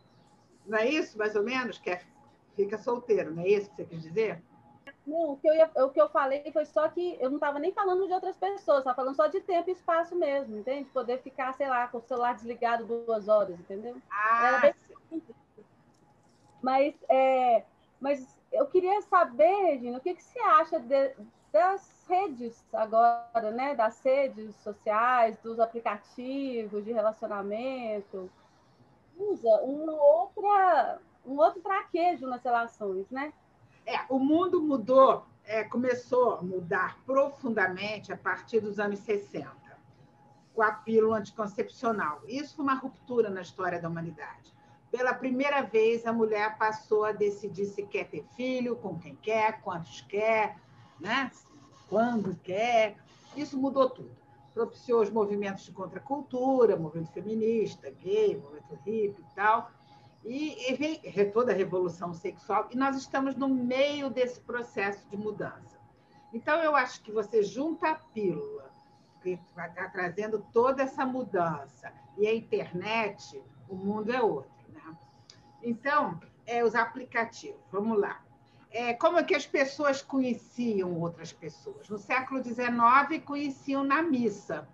Não 0.65 0.77
é 0.77 0.87
isso, 0.87 1.17
mais 1.17 1.35
ou 1.35 1.43
menos? 1.43 1.77
Que 1.77 1.91
é, 1.91 2.01
fica 2.55 2.77
solteiro, 2.77 3.33
não 3.33 3.43
é 3.43 3.47
isso 3.47 3.69
que 3.69 3.75
você 3.77 3.85
quis 3.85 4.01
dizer? 4.01 4.41
Não, 5.05 5.31
o 5.31 5.37
que, 5.37 5.47
eu 5.47 5.55
ia, 5.55 5.71
o 5.75 5.89
que 5.89 6.01
eu 6.01 6.09
falei 6.09 6.43
foi 6.51 6.65
só 6.65 6.89
que 6.89 7.17
eu 7.21 7.29
não 7.29 7.37
estava 7.37 7.59
nem 7.59 7.71
falando 7.71 8.05
de 8.07 8.13
outras 8.13 8.35
pessoas, 8.35 8.79
estava 8.79 8.95
falando 8.95 9.15
só 9.15 9.27
de 9.27 9.39
tempo 9.39 9.69
e 9.69 9.73
espaço 9.73 10.15
mesmo, 10.15 10.57
entende? 10.57 10.89
Poder 10.89 11.21
ficar, 11.21 11.53
sei 11.53 11.67
lá, 11.69 11.87
com 11.87 11.99
o 11.99 12.01
celular 12.01 12.35
desligado 12.35 12.85
duas 12.85 13.29
horas, 13.29 13.57
entendeu? 13.57 13.95
Ah, 14.09 14.47
Era 14.47 14.59
bem 14.59 14.75
mas, 16.61 16.95
é, 17.09 17.63
mas 17.99 18.37
eu 18.51 18.65
queria 18.67 19.01
saber, 19.03 19.53
Regina, 19.65 19.97
o 19.97 20.01
que, 20.01 20.13
que 20.13 20.23
você 20.23 20.39
acha 20.39 20.79
de, 20.79 21.15
das 21.51 22.05
redes 22.07 22.65
agora, 22.73 23.51
né? 23.51 23.75
Das 23.75 24.01
redes 24.03 24.55
sociais, 24.57 25.37
dos 25.43 25.59
aplicativos 25.59 26.83
de 26.83 26.91
relacionamento. 26.91 28.29
Usa 29.17 29.49
uma 29.61 29.93
outra, 29.93 30.99
um 31.25 31.37
outro 31.37 31.61
traquejo 31.61 32.27
nas 32.27 32.43
relações, 32.43 33.09
né? 33.09 33.33
É, 33.85 34.01
o 34.09 34.19
mundo 34.19 34.61
mudou, 34.61 35.25
é, 35.45 35.63
começou 35.63 36.35
a 36.35 36.41
mudar 36.41 36.97
profundamente 37.05 38.11
a 38.11 38.17
partir 38.17 38.59
dos 38.59 38.79
anos 38.79 38.99
60, 38.99 39.49
com 40.53 40.61
a 40.61 40.71
pílula 40.71 41.17
anticoncepcional. 41.17 42.21
Isso 42.27 42.55
foi 42.55 42.63
uma 42.63 42.75
ruptura 42.75 43.29
na 43.29 43.41
história 43.41 43.79
da 43.79 43.87
humanidade 43.87 44.56
pela 44.97 45.13
primeira 45.13 45.61
vez, 45.61 46.07
a 46.07 46.11
mulher 46.11 46.57
passou 46.57 47.05
a 47.05 47.11
decidir 47.11 47.65
se 47.67 47.83
quer 47.83 48.05
ter 48.05 48.25
filho, 48.35 48.75
com 48.77 48.97
quem 48.97 49.15
quer, 49.15 49.61
quantos 49.61 50.01
quer, 50.01 50.57
né? 50.99 51.31
quando 51.87 52.35
quer. 52.37 52.97
Isso 53.35 53.59
mudou 53.59 53.87
tudo. 53.91 54.17
Propiciou 54.55 55.03
os 55.03 55.11
movimentos 55.11 55.65
de 55.65 55.71
contracultura, 55.71 56.75
movimento 56.75 57.11
feminista, 57.11 57.91
gay, 57.91 58.37
movimento 58.37 58.73
hippie 58.83 59.21
e 59.21 59.35
tal. 59.35 59.69
E, 60.25 60.73
e 60.73 61.25
toda 61.25 61.51
a 61.51 61.55
revolução 61.55 62.11
sexual. 62.11 62.67
E 62.71 62.75
nós 62.75 62.97
estamos 62.97 63.35
no 63.35 63.47
meio 63.47 64.09
desse 64.09 64.39
processo 64.41 65.07
de 65.09 65.15
mudança. 65.15 65.77
Então, 66.33 66.59
eu 66.63 66.75
acho 66.75 67.03
que 67.03 67.11
você 67.11 67.43
junta 67.43 67.91
a 67.91 67.95
pílula, 67.95 68.71
que 69.21 69.39
está 69.57 69.89
trazendo 69.89 70.43
toda 70.51 70.81
essa 70.81 71.05
mudança, 71.05 71.93
e 72.17 72.27
a 72.27 72.33
internet, 72.33 73.39
o 73.69 73.75
mundo 73.75 74.11
é 74.11 74.19
outro. 74.19 74.56
Então, 75.61 76.19
é, 76.45 76.63
os 76.63 76.75
aplicativos, 76.75 77.59
vamos 77.71 77.99
lá. 77.99 78.21
É, 78.69 78.93
como 78.93 79.17
é 79.17 79.23
que 79.23 79.35
as 79.35 79.45
pessoas 79.45 80.01
conheciam 80.01 80.99
outras 80.99 81.31
pessoas? 81.31 81.89
No 81.89 81.97
século 81.97 82.43
XIX, 82.43 83.23
conheciam 83.25 83.83
na 83.83 84.01
missa. 84.01 84.67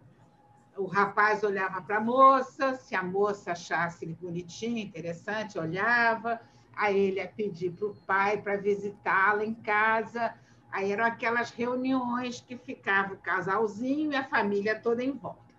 O 0.76 0.86
rapaz 0.86 1.44
olhava 1.44 1.82
para 1.82 1.98
a 1.98 2.02
moça, 2.02 2.76
se 2.76 2.96
a 2.96 3.04
moça 3.04 3.52
achasse 3.52 4.06
ele 4.06 4.18
bonitinho, 4.20 4.80
interessante, 4.80 5.60
olhava, 5.60 6.42
aí 6.76 6.98
ele 6.98 7.18
ia 7.18 7.28
pedir 7.28 7.72
para 7.72 7.86
o 7.86 7.96
pai 8.08 8.42
para 8.42 8.58
visitá-la 8.58 9.46
em 9.46 9.54
casa. 9.54 10.34
Aí 10.72 10.92
eram 10.92 11.06
aquelas 11.06 11.52
reuniões 11.52 12.42
que 12.42 12.58
ficava 12.58 13.14
o 13.14 13.18
casalzinho 13.18 14.12
e 14.12 14.16
a 14.16 14.24
família 14.24 14.80
toda 14.80 15.04
em 15.04 15.12
volta. 15.12 15.54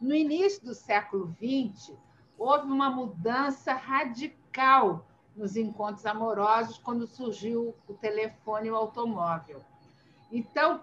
No 0.00 0.14
início 0.14 0.64
do 0.64 0.74
século 0.74 1.36
XX, 1.38 1.94
houve 2.38 2.66
uma 2.66 2.90
mudança 2.90 3.72
radical 3.72 5.06
nos 5.36 5.56
encontros 5.56 6.06
amorosos 6.06 6.78
quando 6.78 7.06
surgiu 7.06 7.74
o 7.88 7.94
telefone 7.94 8.68
e 8.68 8.70
o 8.70 8.76
automóvel. 8.76 9.60
Então, 10.30 10.80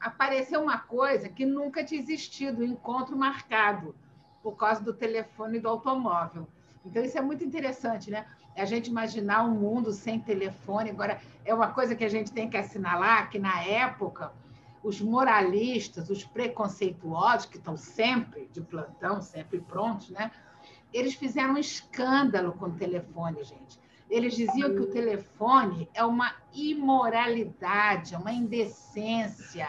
apareceu 0.00 0.60
uma 0.60 0.78
coisa 0.78 1.28
que 1.28 1.44
nunca 1.44 1.84
tinha 1.84 2.00
existido, 2.00 2.62
o 2.62 2.64
um 2.64 2.68
encontro 2.68 3.16
marcado, 3.16 3.94
por 4.42 4.56
causa 4.56 4.82
do 4.82 4.92
telefone 4.92 5.58
e 5.58 5.60
do 5.60 5.68
automóvel. 5.68 6.46
Então, 6.84 7.02
isso 7.02 7.18
é 7.18 7.20
muito 7.20 7.44
interessante, 7.44 8.10
né? 8.10 8.26
É 8.54 8.62
a 8.62 8.64
gente 8.64 8.88
imaginar 8.88 9.44
um 9.44 9.50
mundo 9.50 9.92
sem 9.92 10.20
telefone. 10.20 10.90
Agora, 10.90 11.20
é 11.44 11.52
uma 11.52 11.72
coisa 11.72 11.96
que 11.96 12.04
a 12.04 12.08
gente 12.08 12.32
tem 12.32 12.48
que 12.48 12.56
assinalar, 12.56 13.28
que 13.28 13.38
na 13.38 13.62
época, 13.64 14.32
os 14.82 15.00
moralistas, 15.00 16.08
os 16.08 16.24
preconceituosos, 16.24 17.46
que 17.46 17.56
estão 17.56 17.76
sempre 17.76 18.48
de 18.52 18.60
plantão, 18.60 19.20
sempre 19.20 19.60
prontos, 19.60 20.10
né? 20.10 20.30
Eles 20.92 21.14
fizeram 21.14 21.54
um 21.54 21.58
escândalo 21.58 22.52
com 22.52 22.66
o 22.66 22.72
telefone, 22.72 23.44
gente. 23.44 23.78
Eles 24.08 24.36
diziam 24.36 24.70
que 24.70 24.80
o 24.80 24.90
telefone 24.90 25.88
é 25.92 26.04
uma 26.04 26.32
imoralidade, 26.54 28.14
é 28.14 28.18
uma 28.18 28.32
indecência, 28.32 29.68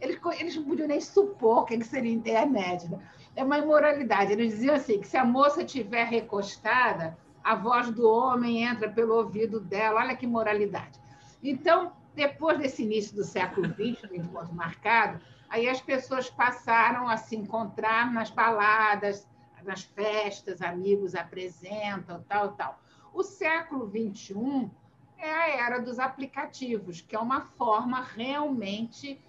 Eles, 0.00 0.18
eles 0.38 0.56
não 0.56 0.64
podiam 0.64 0.88
nem 0.88 1.00
supor 1.00 1.58
o 1.58 1.64
que 1.64 1.82
seria 1.82 2.12
internet. 2.12 2.88
Né? 2.88 2.98
É 3.34 3.42
uma 3.42 3.58
imoralidade. 3.58 4.32
Eles 4.32 4.52
diziam 4.52 4.74
assim, 4.74 5.00
que 5.00 5.08
se 5.08 5.16
a 5.16 5.24
moça 5.24 5.62
estiver 5.62 6.04
recostada, 6.04 7.16
a 7.42 7.54
voz 7.54 7.90
do 7.90 8.08
homem 8.08 8.62
entra 8.62 8.88
pelo 8.88 9.14
ouvido 9.14 9.60
dela. 9.60 10.00
Olha 10.00 10.16
que 10.16 10.26
moralidade. 10.26 11.00
Então, 11.42 11.92
depois 12.14 12.58
desse 12.58 12.82
início 12.82 13.16
do 13.16 13.24
século 13.24 13.66
XX, 13.68 14.12
encontro 14.12 14.54
marcado, 14.54 15.20
aí 15.48 15.68
as 15.68 15.80
pessoas 15.80 16.28
passaram 16.28 17.08
a 17.08 17.16
se 17.16 17.34
encontrar 17.34 18.12
nas 18.12 18.30
baladas, 18.30 19.26
nas 19.64 19.82
festas, 19.82 20.62
amigos 20.62 21.14
apresentam, 21.14 22.24
tal, 22.28 22.52
tal. 22.52 22.80
O 23.12 23.22
século 23.22 23.88
XXI 23.88 24.70
é 25.18 25.30
a 25.30 25.48
era 25.66 25.78
dos 25.78 25.98
aplicativos, 25.98 27.00
que 27.00 27.14
é 27.14 27.18
uma 27.18 27.42
forma 27.42 28.00
realmente 28.02 29.20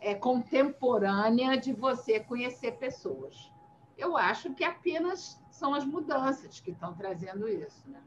é, 0.00 0.14
contemporânea 0.14 1.56
de 1.56 1.72
você 1.72 2.20
conhecer 2.20 2.72
pessoas. 2.72 3.50
Eu 3.96 4.16
acho 4.16 4.54
que 4.54 4.64
apenas 4.64 5.40
são 5.50 5.74
as 5.74 5.84
mudanças 5.84 6.60
que 6.60 6.72
estão 6.72 6.94
trazendo 6.94 7.48
isso. 7.48 7.88
Né? 7.88 8.00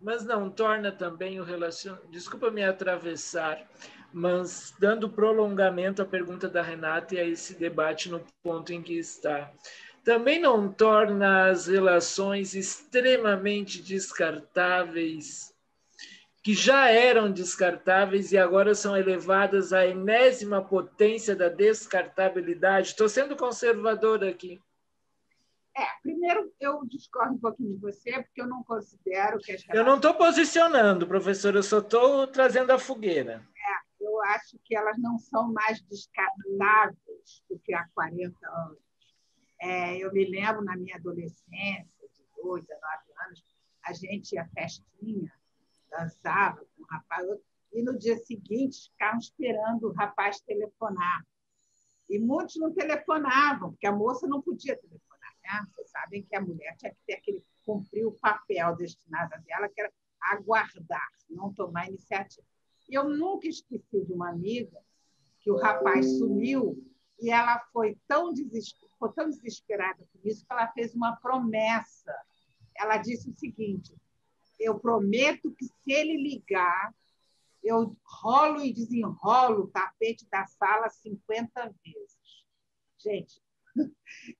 Mas 0.00 0.24
não 0.24 0.50
torna 0.50 0.90
também 0.90 1.40
o 1.40 1.44
relacionamento. 1.44 2.08
Desculpa 2.08 2.50
me 2.50 2.64
atravessar, 2.64 3.64
mas 4.12 4.74
dando 4.78 5.08
prolongamento 5.08 6.02
à 6.02 6.04
pergunta 6.04 6.48
da 6.48 6.62
Renata 6.62 7.14
e 7.14 7.20
a 7.20 7.24
esse 7.24 7.54
debate 7.54 8.10
no 8.10 8.20
ponto 8.42 8.72
em 8.72 8.82
que 8.82 8.98
está 8.98 9.50
também 10.04 10.40
não 10.40 10.72
torna 10.72 11.48
as 11.48 11.66
relações 11.66 12.54
extremamente 12.54 13.80
descartáveis, 13.80 15.54
que 16.42 16.54
já 16.54 16.90
eram 16.90 17.30
descartáveis 17.30 18.32
e 18.32 18.38
agora 18.38 18.74
são 18.74 18.96
elevadas 18.96 19.72
à 19.72 19.86
enésima 19.86 20.62
potência 20.62 21.36
da 21.36 21.48
descartabilidade. 21.48 22.88
Estou 22.88 23.08
sendo 23.08 23.36
conservador 23.36 24.24
aqui. 24.24 24.60
É, 25.74 25.86
primeiro 26.02 26.52
eu 26.60 26.84
discordo 26.84 27.34
um 27.34 27.38
pouquinho 27.38 27.74
de 27.74 27.80
você, 27.80 28.22
porque 28.22 28.42
eu 28.42 28.46
não 28.46 28.62
considero 28.64 29.38
que 29.38 29.52
as 29.52 29.62
relações... 29.62 29.74
Eu 29.74 29.84
não 29.84 29.96
estou 29.96 30.14
posicionando, 30.14 31.06
professor, 31.06 31.54
eu 31.54 31.62
só 31.62 31.78
estou 31.78 32.26
trazendo 32.26 32.72
a 32.72 32.78
fogueira. 32.78 33.46
É, 33.56 34.04
eu 34.04 34.20
acho 34.24 34.58
que 34.64 34.76
elas 34.76 34.98
não 34.98 35.16
são 35.18 35.50
mais 35.52 35.80
descartáveis 35.82 37.42
do 37.48 37.58
que 37.60 37.72
há 37.72 37.86
40 37.94 38.36
anos 38.48 38.91
é, 39.62 39.96
eu 39.96 40.12
me 40.12 40.24
lembro 40.24 40.64
na 40.64 40.76
minha 40.76 40.96
adolescência, 40.96 41.86
de 42.12 42.26
8, 42.42 42.66
19 42.66 43.02
anos, 43.26 43.44
a 43.84 43.92
gente 43.92 44.32
ia 44.32 44.44
festinha, 44.48 45.32
dançava 45.88 46.66
com 46.74 46.82
o 46.82 46.86
rapaz, 46.86 47.28
e 47.72 47.80
no 47.80 47.96
dia 47.96 48.16
seguinte 48.18 48.90
ficavam 48.90 49.20
esperando 49.20 49.84
o 49.84 49.92
rapaz 49.92 50.40
telefonar. 50.40 51.24
E 52.10 52.18
muitos 52.18 52.56
não 52.56 52.74
telefonavam, 52.74 53.70
porque 53.70 53.86
a 53.86 53.92
moça 53.92 54.26
não 54.26 54.42
podia 54.42 54.76
telefonar. 54.76 55.32
Né? 55.44 55.66
Vocês 55.70 55.90
sabem 55.90 56.24
que 56.24 56.34
a 56.34 56.40
mulher 56.40 56.76
tinha 56.76 56.90
que 56.90 57.00
ter 57.06 57.14
aquele, 57.14 57.40
cumprir 57.64 58.04
o 58.04 58.12
papel 58.12 58.74
destinado 58.74 59.32
a 59.32 59.38
dela, 59.38 59.68
que 59.68 59.80
era 59.80 59.92
aguardar, 60.20 61.08
não 61.30 61.54
tomar 61.54 61.88
iniciativa. 61.88 62.46
E 62.88 62.94
eu 62.94 63.08
nunca 63.08 63.46
esqueci 63.46 64.04
de 64.04 64.12
uma 64.12 64.30
amiga 64.30 64.82
que 65.38 65.52
o 65.52 65.56
rapaz 65.56 66.18
sumiu 66.18 66.76
e 67.20 67.30
ela 67.30 67.60
foi 67.72 67.96
tão 68.08 68.32
desesperada 68.32 68.91
ficou 69.02 69.12
tão 69.12 69.28
desesperada 69.28 70.06
com 70.12 70.20
isso 70.24 70.46
que 70.46 70.52
ela 70.52 70.68
fez 70.68 70.94
uma 70.94 71.16
promessa. 71.16 72.14
Ela 72.76 72.98
disse 72.98 73.28
o 73.28 73.34
seguinte: 73.34 73.94
eu 74.60 74.78
prometo 74.78 75.52
que 75.52 75.66
se 75.66 75.92
ele 75.92 76.16
ligar, 76.16 76.94
eu 77.62 77.96
rolo 78.04 78.62
e 78.62 78.72
desenrolo 78.72 79.64
o 79.64 79.68
tapete 79.68 80.26
da 80.30 80.46
sala 80.46 80.88
50 80.88 81.74
vezes. 81.84 82.46
Gente, 82.98 83.42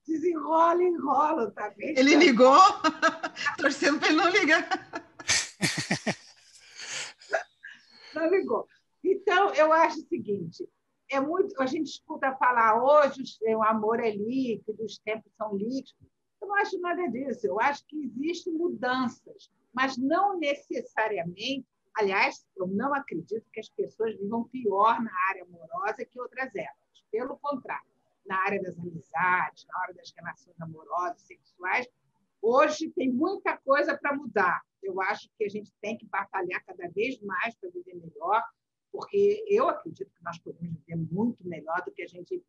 desenrola 0.07 0.83
e 0.83 0.87
enrola 0.87 1.45
o 1.49 1.51
tapete. 1.51 1.99
Ele 1.99 2.15
ligou, 2.15 2.61
torcendo 3.59 3.99
para 3.99 4.09
ele 4.09 4.17
não 4.17 4.31
ligar. 4.31 4.69
Não 8.15 8.29
ligou. 8.29 8.69
Então, 9.03 9.55
eu 9.55 9.73
acho 9.73 10.01
o 10.01 10.07
seguinte: 10.07 10.69
é 11.13 11.21
muito. 11.21 11.61
A 11.61 11.67
gente 11.67 11.89
escuta 11.89 12.35
falar 12.37 12.83
hoje 12.83 13.23
o 13.55 13.63
amor 13.63 14.01
é 14.01 14.11
líquido, 14.11 14.83
os 14.83 14.99
tempos 14.99 15.31
são 15.37 15.55
líquidos. 15.55 15.95
Eu 16.41 16.49
não 16.49 16.57
acho 16.57 16.81
nada 16.81 17.07
disso. 17.09 17.47
Eu 17.47 17.61
acho 17.61 17.85
que 17.87 18.03
existem 18.03 18.55
mudanças, 18.55 19.51
mas 19.73 19.97
não 19.97 20.39
necessariamente. 20.39 21.67
Aliás, 21.95 22.47
eu 22.57 22.67
não 22.67 22.95
acredito 22.95 23.45
que 23.53 23.61
as 23.61 23.69
pessoas 23.69 24.17
vivam 24.17 24.45
pior 24.45 25.01
na 25.03 25.13
área 25.29 25.45
amorosa 25.45 26.05
que 26.05 26.19
outras 26.19 26.55
épocas. 26.55 27.05
Pelo 27.11 27.37
contrário, 27.37 27.87
na 28.27 28.39
área 28.39 28.63
das 28.63 28.79
amizades, 28.79 29.67
na 29.67 29.81
área 29.83 29.95
das 29.95 30.11
relações 30.17 30.59
amorosas, 30.61 31.21
sexuais, 31.21 31.87
hoje 32.41 32.91
tem 32.91 33.13
muita 33.13 33.59
coisa 33.59 33.97
para 33.97 34.17
mudar. 34.17 34.63
Eu 34.83 35.01
acho 35.03 35.29
que 35.37 35.45
a 35.45 35.49
gente 35.49 35.71
tem 35.83 35.99
que 35.99 36.07
batalhar 36.07 36.65
cada 36.65 36.89
vez 36.89 37.21
mais 37.21 37.55
para 37.57 37.69
viver 37.69 37.95
melhor, 37.95 38.43
porque 38.93 39.45
eu 39.49 39.69
acredito 39.69 40.13
que 40.15 40.23
nós 40.23 40.39
podemos 40.39 40.77
viver 40.85 40.97
muito 41.11 41.43
melhor 41.49 41.83
do 41.85 41.91
que 41.91 42.03
a 42.03 42.07
gente. 42.07 42.45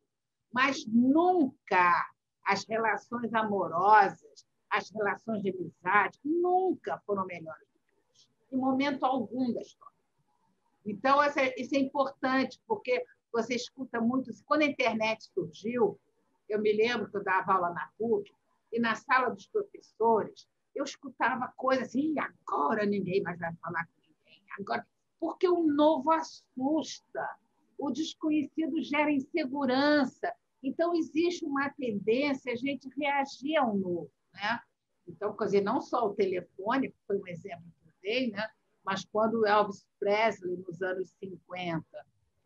Mas 0.52 0.86
nunca 0.86 2.12
as 2.44 2.64
relações 2.64 3.32
amorosas, 3.32 4.46
as 4.70 4.90
relações 4.90 5.42
de 5.42 5.50
amizade, 5.50 6.20
nunca 6.22 6.98
foram 7.06 7.24
melhores 7.24 7.66
do 7.72 7.80
que 7.80 7.94
hoje, 8.12 8.28
em 8.52 8.56
momento 8.56 9.04
algum 9.04 9.52
da 9.52 9.62
história. 9.62 9.94
Então, 10.84 11.18
isso 11.56 11.74
é 11.74 11.78
importante, 11.78 12.60
porque 12.66 13.04
você 13.32 13.54
escuta 13.54 14.00
muito. 14.00 14.30
Quando 14.44 14.62
a 14.62 14.66
internet 14.66 15.24
surgiu, 15.32 15.98
eu 16.48 16.60
me 16.60 16.72
lembro 16.72 17.10
que 17.10 17.16
eu 17.16 17.24
dava 17.24 17.54
aula 17.54 17.70
na 17.70 17.90
PUC, 17.98 18.30
e 18.70 18.78
na 18.78 18.94
sala 18.96 19.30
dos 19.30 19.46
professores, 19.46 20.48
eu 20.74 20.84
escutava 20.84 21.52
coisas 21.56 21.88
assim, 21.88 22.14
agora 22.18 22.84
ninguém 22.84 23.22
mais 23.22 23.38
vai 23.38 23.54
falar 23.54 23.86
com 23.86 23.92
ninguém, 24.02 24.42
agora 24.58 24.86
porque 25.24 25.48
o 25.48 25.62
novo 25.62 26.10
assusta, 26.10 27.26
o 27.78 27.90
desconhecido 27.90 28.82
gera 28.82 29.10
insegurança. 29.10 30.30
Então, 30.62 30.94
existe 30.94 31.46
uma 31.46 31.70
tendência 31.70 32.52
a 32.52 32.56
gente 32.56 32.90
reagir 32.94 33.56
ao 33.56 33.74
novo. 33.74 34.10
Né? 34.34 34.60
Então, 35.08 35.34
quer 35.34 35.46
dizer, 35.46 35.60
não 35.62 35.80
só 35.80 36.06
o 36.06 36.14
telefone, 36.14 36.90
que 36.90 36.98
foi 37.06 37.18
um 37.18 37.26
exemplo 37.26 37.64
que 37.80 37.88
eu 37.88 37.92
dei, 38.02 38.30
né? 38.32 38.46
mas 38.84 39.02
quando 39.06 39.40
o 39.40 39.46
Elvis 39.46 39.86
Presley, 39.98 40.58
nos 40.58 40.82
anos 40.82 41.08
50, 41.18 41.82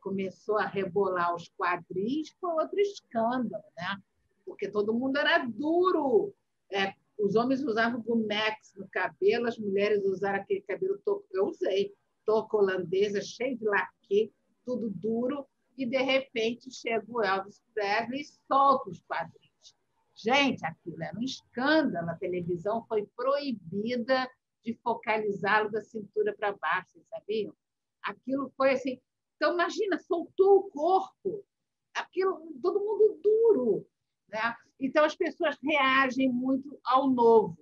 começou 0.01 0.57
a 0.57 0.65
rebolar 0.65 1.35
os 1.35 1.51
quadris, 1.59 2.31
foi 2.41 2.53
outro 2.63 2.79
escândalo, 2.79 3.65
né? 3.77 4.01
porque 4.47 4.71
todo 4.71 4.95
mundo 4.95 5.19
era 5.19 5.39
duro. 5.39 6.33
É, 6.71 6.95
os 7.19 7.35
homens 7.35 7.61
usavam 7.61 8.01
Gumex 8.01 8.73
no 8.77 8.87
cabelo, 8.89 9.49
as 9.49 9.59
mulheres 9.59 10.05
usaram 10.05 10.39
aquele 10.39 10.61
cabelo 10.61 10.97
todo. 11.05 11.27
Eu 11.33 11.47
usei 11.49 11.93
touca 12.29 12.59
holandesa, 12.59 13.23
cheio 13.23 13.57
de 13.57 13.65
laque, 13.65 14.31
tudo 14.63 14.91
duro, 14.91 15.47
e 15.79 15.87
de 15.87 15.97
repente 15.97 16.71
chega 16.71 17.07
o 17.09 17.23
Elvis 17.23 17.63
Presley 17.73 18.21
e 18.21 18.25
solta 18.47 18.91
os 18.91 19.01
quadrinhos. 19.01 19.75
Gente, 20.15 20.63
aquilo 20.67 21.03
era 21.03 21.17
um 21.17 21.23
escândalo. 21.23 22.11
A 22.11 22.17
televisão 22.17 22.85
foi 22.87 23.07
proibida 23.17 24.31
de 24.63 24.75
focalizá-lo 24.83 25.71
da 25.71 25.81
cintura 25.81 26.37
para 26.37 26.53
baixo, 26.53 26.91
vocês 26.93 27.07
sabiam? 27.09 27.55
Aquilo 28.03 28.53
foi 28.59 28.73
assim. 28.73 29.01
Então, 29.37 29.55
imagina, 29.55 29.99
soltou 29.99 30.59
o 30.59 30.71
corpo, 30.71 31.47
aquilo, 31.95 32.53
todo 32.61 32.81
mundo 32.81 33.19
duro. 33.23 33.89
Né? 34.29 34.55
Então, 34.79 35.03
as 35.03 35.17
pessoas 35.17 35.57
reagem 35.63 36.29
muito 36.31 36.79
ao 36.85 37.09
novo. 37.09 37.57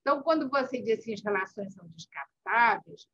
Então, 0.00 0.22
quando 0.22 0.48
você 0.48 0.80
diz 0.80 1.00
assim, 1.00 1.14
as 1.14 1.24
relações 1.24 1.74
são 1.74 1.88
descartáveis, 1.88 3.08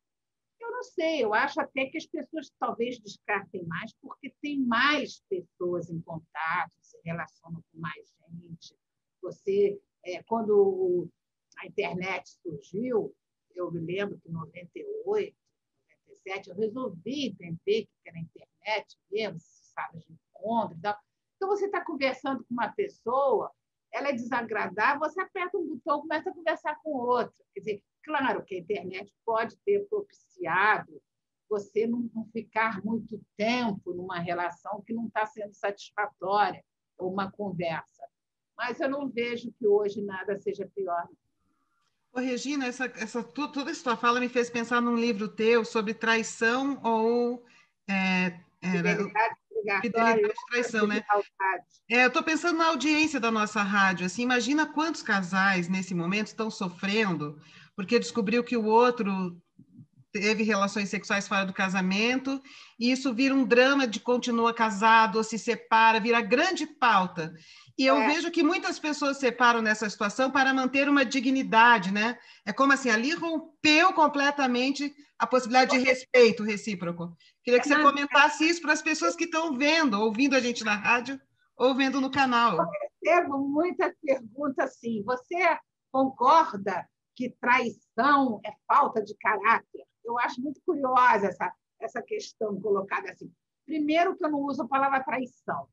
eu 0.59 0.71
não 0.71 0.83
sei, 0.83 1.23
eu 1.23 1.33
acho 1.33 1.59
até 1.59 1.85
que 1.85 1.97
as 1.97 2.05
pessoas 2.05 2.51
talvez 2.59 2.99
descartem 2.99 3.65
mais, 3.65 3.93
porque 4.01 4.33
tem 4.41 4.59
mais 4.59 5.23
pessoas 5.29 5.89
em 5.89 6.01
contato, 6.01 6.73
se 6.81 6.99
relacionam 7.03 7.63
com 7.71 7.79
mais 7.79 8.13
gente. 8.29 8.75
Você, 9.21 9.79
é, 10.05 10.23
quando 10.23 11.09
a 11.57 11.67
internet 11.67 12.29
surgiu, 12.41 13.15
eu 13.55 13.71
me 13.71 13.79
lembro 13.79 14.19
que 14.19 14.29
em 14.29 14.31
98, 14.31 15.35
97, 16.09 16.49
eu 16.49 16.55
resolvi 16.55 17.27
entender 17.27 17.85
que 17.85 18.09
era 18.09 18.17
a 18.17 18.21
internet 18.21 18.97
mesmo, 19.11 19.37
salas 19.39 20.03
de 20.05 20.13
encontro 20.13 20.77
e 20.77 20.81
tal. 20.81 20.97
Então, 21.35 21.49
você 21.49 21.65
está 21.65 21.83
conversando 21.83 22.43
com 22.43 22.53
uma 22.53 22.69
pessoa, 22.69 23.51
ela 23.91 24.09
é 24.09 24.13
desagradável, 24.13 24.99
você 24.99 25.21
aperta 25.21 25.57
um 25.57 25.67
botão, 25.67 26.01
começa 26.01 26.29
a 26.29 26.33
conversar 26.33 26.79
com 26.81 26.91
outra. 26.91 27.33
Quer 27.53 27.59
dizer, 27.59 27.83
Claro 28.09 28.43
que 28.43 28.55
a 28.55 28.57
internet 28.57 29.13
pode 29.23 29.55
ter 29.57 29.87
propiciado 29.87 30.99
você 31.47 31.85
não, 31.85 32.09
ficar 32.33 32.83
muito 32.83 33.21
tempo 33.37 33.93
numa 33.93 34.17
relação 34.17 34.81
que 34.81 34.93
não 34.93 35.05
está 35.05 35.27
sendo 35.27 35.53
satisfatória, 35.53 36.63
ou 36.97 37.13
uma 37.13 37.31
conversa. 37.31 38.03
Mas 38.57 38.79
eu 38.79 38.89
não 38.89 39.07
vejo 39.07 39.53
que 39.59 39.67
hoje 39.67 40.01
nada 40.01 40.39
seja 40.39 40.67
pior. 40.75 41.07
Ô, 42.11 42.19
Regina, 42.19 42.65
essa, 42.65 42.85
essa, 42.85 43.23
toda 43.23 43.69
essa 43.69 43.83
tua 43.83 43.95
fala 43.95 44.19
me 44.19 44.27
fez 44.27 44.49
pensar 44.49 44.81
num 44.81 44.95
livro 44.95 45.27
teu 45.27 45.63
sobre 45.63 45.93
traição 45.93 46.81
ou. 46.83 47.45
É, 47.87 48.39
era... 48.59 48.97
fidelidade. 48.97 49.35
Fidelidade 49.81 50.33
traição, 50.49 50.87
né? 50.87 51.03
É, 51.87 52.05
eu 52.05 52.07
estou 52.07 52.23
pensando 52.23 52.57
na 52.57 52.69
audiência 52.69 53.19
da 53.19 53.29
nossa 53.29 53.61
rádio. 53.61 54.07
Assim, 54.07 54.23
imagina 54.23 54.65
quantos 54.65 55.03
casais 55.03 55.69
nesse 55.69 55.93
momento 55.93 56.27
estão 56.27 56.49
sofrendo 56.49 57.39
porque 57.79 57.97
descobriu 57.97 58.43
que 58.43 58.57
o 58.57 58.65
outro 58.65 59.41
teve 60.11 60.43
relações 60.43 60.89
sexuais 60.89 61.29
fora 61.29 61.45
do 61.45 61.53
casamento, 61.53 62.41
e 62.77 62.91
isso 62.91 63.13
vira 63.13 63.33
um 63.33 63.45
drama 63.45 63.87
de 63.87 64.01
continua 64.01 64.53
casado 64.53 65.15
ou 65.15 65.23
se 65.23 65.39
separa, 65.39 65.97
vira 65.97 66.19
grande 66.19 66.67
pauta. 66.67 67.33
E 67.77 67.85
eu 67.85 67.95
é. 67.95 68.07
vejo 68.07 68.31
que 68.31 68.43
muitas 68.43 68.77
pessoas 68.77 69.15
separam 69.15 69.61
nessa 69.61 69.89
situação 69.89 70.29
para 70.29 70.53
manter 70.53 70.89
uma 70.89 71.05
dignidade, 71.05 71.89
né? 71.89 72.19
É 72.45 72.51
como 72.51 72.73
assim, 72.73 72.89
ali 72.89 73.13
rompeu 73.13 73.93
completamente 73.93 74.93
a 75.17 75.25
possibilidade 75.25 75.71
de 75.71 75.81
respeito 75.81 76.43
recíproco. 76.43 77.15
Queria 77.45 77.61
que 77.61 77.67
você 77.69 77.81
comentasse 77.81 78.43
isso 78.43 78.61
para 78.61 78.73
as 78.73 78.81
pessoas 78.81 79.15
que 79.15 79.23
estão 79.23 79.57
vendo, 79.57 80.01
ouvindo 80.01 80.35
a 80.35 80.41
gente 80.41 80.65
na 80.65 80.75
rádio 80.75 81.17
ou 81.55 81.73
vendo 81.73 82.01
no 82.01 82.11
canal. 82.11 82.57
Eu 82.57 82.67
recebo 83.05 83.37
muita 83.37 83.95
pergunta 84.03 84.65
assim, 84.65 85.01
você 85.05 85.57
concorda 85.93 86.85
que 87.19 87.29
traição 87.31 88.39
é 88.45 88.53
falta 88.65 89.03
de 89.03 89.13
caráter? 89.15 89.85
Eu 90.05 90.17
acho 90.19 90.41
muito 90.41 90.61
curiosa 90.65 91.27
essa, 91.27 91.53
essa 91.77 92.01
questão 92.01 92.61
colocada 92.61 93.11
assim. 93.11 93.29
Primeiro 93.65 94.15
que 94.15 94.23
eu 94.23 94.31
não 94.31 94.39
uso 94.39 94.63
a 94.63 94.67
palavra 94.69 95.03
traição. 95.03 95.67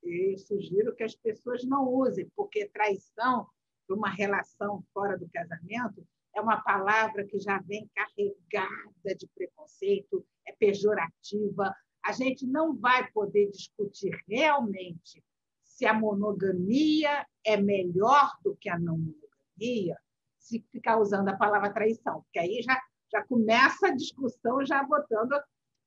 Eu 0.00 0.38
sugiro 0.38 0.94
que 0.94 1.02
as 1.02 1.16
pessoas 1.16 1.64
não 1.64 1.88
usem, 1.88 2.30
porque 2.36 2.68
traição 2.68 3.48
para 3.84 3.96
uma 3.96 4.10
relação 4.10 4.84
fora 4.94 5.18
do 5.18 5.28
casamento 5.30 6.06
é 6.36 6.40
uma 6.40 6.62
palavra 6.62 7.26
que 7.26 7.40
já 7.40 7.58
vem 7.58 7.90
carregada 7.96 9.16
de 9.18 9.26
preconceito, 9.34 10.24
é 10.46 10.52
pejorativa. 10.52 11.74
A 12.04 12.12
gente 12.12 12.46
não 12.46 12.76
vai 12.76 13.10
poder 13.10 13.50
discutir 13.50 14.16
realmente 14.28 15.20
se 15.64 15.84
a 15.84 15.92
monogamia 15.92 17.26
é 17.44 17.56
melhor 17.56 18.30
do 18.44 18.54
que 18.54 18.68
a 18.68 18.78
não 18.78 18.96
monogamia 18.96 19.96
se 20.42 20.60
ficar 20.70 20.98
usando 20.98 21.28
a 21.28 21.36
palavra 21.36 21.72
traição, 21.72 22.22
porque 22.22 22.38
aí 22.38 22.62
já, 22.62 22.80
já 23.10 23.24
começa 23.24 23.88
a 23.88 23.94
discussão 23.94 24.64
já 24.64 24.82
botando. 24.82 25.32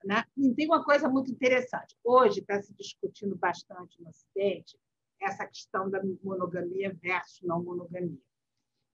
Né? 0.03 0.23
E 0.37 0.53
tem 0.53 0.67
uma 0.67 0.83
coisa 0.83 1.09
muito 1.09 1.31
interessante. 1.31 1.95
Hoje 2.03 2.39
está 2.39 2.61
se 2.61 2.73
discutindo 2.73 3.35
bastante 3.35 4.01
no 4.01 4.09
Ocidente 4.09 4.77
essa 5.21 5.45
questão 5.47 5.89
da 5.89 6.01
monogamia 6.23 6.93
versus 7.01 7.41
não 7.41 7.63
monogamia. 7.63 8.21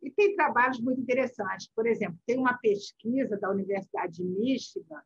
E 0.02 0.10
tem 0.10 0.36
trabalhos 0.36 0.80
muito 0.80 1.02
interessantes. 1.02 1.67
Por 1.76 1.86
exemplo, 1.86 2.17
tem 2.26 2.38
uma 2.38 2.58
pesquisa 2.58 3.38
da 3.38 3.50
Universidade 3.50 4.17
de 4.17 4.24
Michigan 4.24 5.02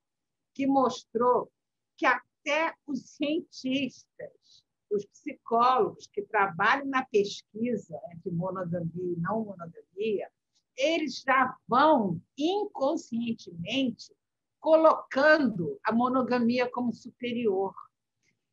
que 0.53 0.65
mostrou 0.65 1.51
que 1.97 2.05
até 2.05 2.73
os 2.85 3.15
cientistas, 3.15 4.63
os 4.89 5.05
psicólogos 5.05 6.07
que 6.07 6.21
trabalham 6.21 6.85
na 6.85 7.03
pesquisa 7.05 7.99
entre 8.13 8.31
monogamia 8.31 9.13
e 9.13 9.19
não 9.19 9.43
monogamia, 9.43 10.29
eles 10.77 11.21
já 11.21 11.55
vão 11.67 12.21
inconscientemente 12.37 14.13
colocando 14.59 15.79
a 15.83 15.91
monogamia 15.91 16.69
como 16.69 16.93
superior. 16.93 17.73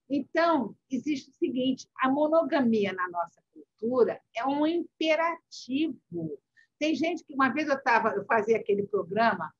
Então, 0.09 0.77
existe 0.91 1.31
o 1.31 1.35
seguinte: 1.35 1.89
a 1.99 2.11
monogamia 2.11 2.93
na 2.93 3.09
nossa 3.09 3.43
cultura 3.53 4.21
é 4.37 4.45
um 4.45 4.67
imperativo. 4.67 6.39
Tem 6.79 6.95
gente 6.95 7.25
que 7.25 7.35
uma 7.35 7.49
vez 7.49 7.69
eu 7.69 7.77
estava, 7.77 8.11
eu 8.11 8.25
fazia 8.27 8.57
aquele 8.57 8.87
programa 8.87 9.53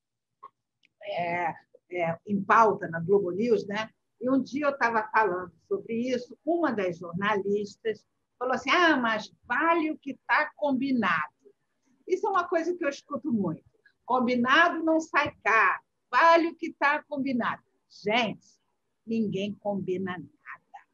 é, 1.03 1.55
é, 1.91 2.19
em 2.27 2.43
pauta 2.43 2.89
na 2.89 3.01
Globo 3.01 3.31
News, 3.31 3.67
né? 3.67 3.91
E 4.21 4.31
um 4.31 4.43
dia 4.43 4.67
eu 4.67 4.71
estava 4.71 5.09
falando 5.11 5.53
sobre 5.67 5.95
isso, 5.95 6.39
uma 6.45 6.71
das 6.71 6.99
jornalistas 6.99 8.05
falou 8.39 8.55
assim: 8.55 8.71
ah, 8.71 8.97
mas 8.97 9.33
vale 9.45 9.91
o 9.91 9.99
que 9.99 10.13
está 10.13 10.51
combinado. 10.57 11.32
Isso 12.13 12.27
é 12.27 12.31
uma 12.31 12.47
coisa 12.47 12.77
que 12.77 12.85
eu 12.85 12.91
escuto 12.91 13.33
muito. 13.33 13.65
Combinado 14.05 14.85
não 14.85 15.01
sai 15.01 15.35
caro. 15.43 15.83
Vale 16.11 16.49
o 16.49 16.55
que 16.55 16.67
está 16.67 17.03
combinado. 17.05 17.63
Gente, 17.89 18.47
ninguém 19.07 19.55
combina 19.55 20.13
nada. 20.13 20.87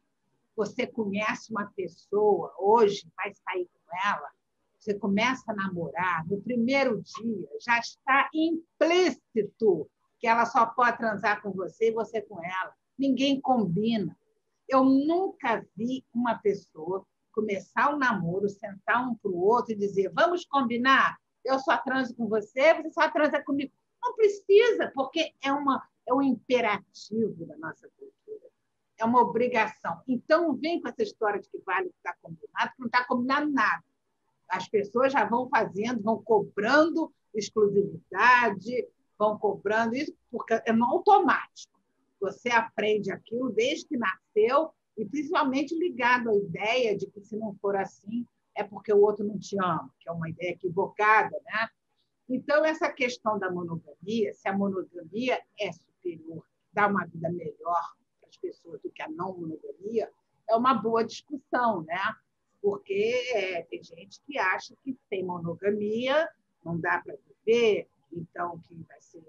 Você 0.55 0.87
conhece 0.87 1.51
uma 1.51 1.65
pessoa 1.75 2.55
hoje, 2.57 3.05
vai 3.17 3.33
sair 3.33 3.67
com 3.67 4.07
ela, 4.07 4.29
você 4.77 4.93
começa 4.93 5.51
a 5.51 5.55
namorar, 5.55 6.25
no 6.25 6.41
primeiro 6.41 7.01
dia 7.01 7.49
já 7.61 7.79
está 7.79 8.29
implícito 8.33 9.89
que 10.19 10.27
ela 10.27 10.45
só 10.45 10.65
pode 10.67 10.97
transar 10.97 11.41
com 11.41 11.51
você 11.51 11.89
e 11.89 11.93
você 11.93 12.21
com 12.21 12.41
ela. 12.41 12.73
Ninguém 12.97 13.41
combina. 13.41 14.17
Eu 14.67 14.85
nunca 14.85 15.65
vi 15.75 16.05
uma 16.13 16.37
pessoa 16.37 17.05
começar 17.39 17.91
o 17.91 17.95
um 17.95 17.99
namoro, 17.99 18.49
sentar 18.49 19.07
um 19.07 19.15
para 19.15 19.31
o 19.31 19.41
outro 19.41 19.71
e 19.71 19.77
dizer: 19.77 20.11
vamos 20.13 20.45
combinar? 20.45 21.17
Eu 21.43 21.57
só 21.59 21.77
transo 21.77 22.13
com 22.15 22.27
você, 22.27 22.73
você 22.73 22.91
só 22.91 23.09
transa 23.09 23.41
comigo. 23.41 23.71
Não 24.01 24.13
precisa, 24.15 24.91
porque 24.93 25.33
é, 25.41 25.51
uma, 25.51 25.81
é 26.05 26.13
um 26.13 26.21
imperativo 26.21 27.45
da 27.45 27.57
nossa 27.57 27.89
cultura. 27.97 28.49
É 28.97 29.05
uma 29.05 29.21
obrigação. 29.21 30.01
Então, 30.07 30.53
vem 30.55 30.81
com 30.81 30.89
essa 30.89 31.03
história 31.03 31.39
de 31.39 31.49
que 31.49 31.57
vale 31.65 31.87
o 31.87 31.91
que 31.91 31.97
está 31.97 32.13
combinado, 32.21 32.71
que 32.73 32.79
não 32.79 32.87
está 32.87 33.05
combinado 33.05 33.49
nada. 33.49 33.83
As 34.49 34.67
pessoas 34.67 35.13
já 35.13 35.25
vão 35.25 35.49
fazendo, 35.49 36.01
vão 36.01 36.21
cobrando 36.21 37.13
exclusividade, 37.33 38.87
vão 39.17 39.37
cobrando 39.37 39.95
isso, 39.95 40.13
porque 40.29 40.61
é 40.65 40.73
no 40.73 40.85
automático. 40.85 41.79
Você 42.19 42.49
aprende 42.49 43.11
aquilo 43.11 43.49
desde 43.51 43.87
que 43.87 43.97
nasceu 43.97 44.73
e 44.99 45.05
principalmente 45.05 45.73
ligado 45.73 46.29
à 46.29 46.35
ideia 46.35 46.97
de 46.97 47.07
que 47.07 47.21
se 47.21 47.37
não 47.37 47.55
for 47.55 47.77
assim 47.77 48.27
é 48.53 48.65
porque 48.65 48.91
o 48.91 48.99
outro 48.99 49.25
não 49.25 49.39
te 49.39 49.55
ama, 49.57 49.89
que 49.97 50.09
é 50.09 50.11
uma 50.11 50.29
ideia 50.29 50.51
equivocada, 50.51 51.39
né? 51.45 51.69
Então 52.27 52.65
essa 52.65 52.91
questão 52.91 53.39
da 53.39 53.49
monogamia, 53.49 54.33
se 54.33 54.49
a 54.49 54.57
monogamia 54.57 55.41
é 55.57 55.71
superior, 55.71 56.45
dá 56.73 56.87
uma 56.87 57.05
vida 57.05 57.29
melhor 57.29 57.95
para 58.19 58.27
as 58.27 58.35
pessoas 58.35 58.81
do 58.81 58.91
que 58.91 59.01
a 59.01 59.07
não 59.07 59.37
monogamia, 59.37 60.11
é 60.49 60.55
uma 60.57 60.73
boa 60.73 61.05
discussão, 61.05 61.81
né? 61.83 62.15
Porque 62.61 63.23
é, 63.33 63.61
tem 63.63 63.81
gente 63.81 64.19
que 64.27 64.37
acha 64.37 64.75
que 64.83 64.97
sem 65.07 65.23
monogamia 65.23 66.29
não 66.61 66.77
dá 66.77 67.01
para 67.01 67.15
viver, 67.45 67.87
então 68.11 68.59
que 68.59 68.75
vai 68.83 68.99
ser, 68.99 69.23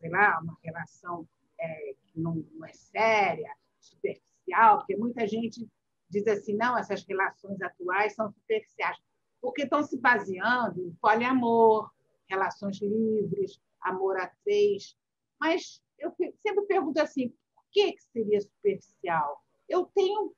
sei 0.00 0.08
lá, 0.08 0.40
uma 0.40 0.56
relação 0.62 1.28
é, 1.60 1.94
que 2.06 2.18
não, 2.18 2.36
não 2.54 2.64
é 2.64 2.72
séria, 2.72 3.54
superficial 3.78 4.25
superficial, 4.46 4.78
porque 4.78 4.96
muita 4.96 5.26
gente 5.26 5.68
diz 6.08 6.26
assim, 6.28 6.56
não, 6.56 6.78
essas 6.78 7.04
relações 7.04 7.60
atuais 7.60 8.14
são 8.14 8.30
superficiais, 8.30 8.96
porque 9.40 9.62
estão 9.62 9.82
se 9.82 9.98
baseando 9.98 10.80
em 10.80 10.94
poliamor, 11.00 11.90
relações 12.28 12.80
livres, 12.80 13.60
amor 13.80 14.16
a 14.16 14.30
três. 14.44 14.96
Mas 15.40 15.82
eu 15.98 16.14
sempre 16.40 16.64
pergunto 16.66 17.00
assim, 17.00 17.30
por 17.54 17.64
que, 17.72 17.92
que 17.92 18.02
seria 18.04 18.40
superficial? 18.40 19.42
Eu 19.68 19.86
tenho 19.94 20.32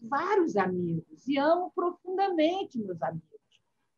vários 0.00 0.56
amigos 0.56 1.26
e 1.26 1.36
amo 1.36 1.72
profundamente 1.74 2.78
meus 2.78 3.02
amigos. 3.02 3.28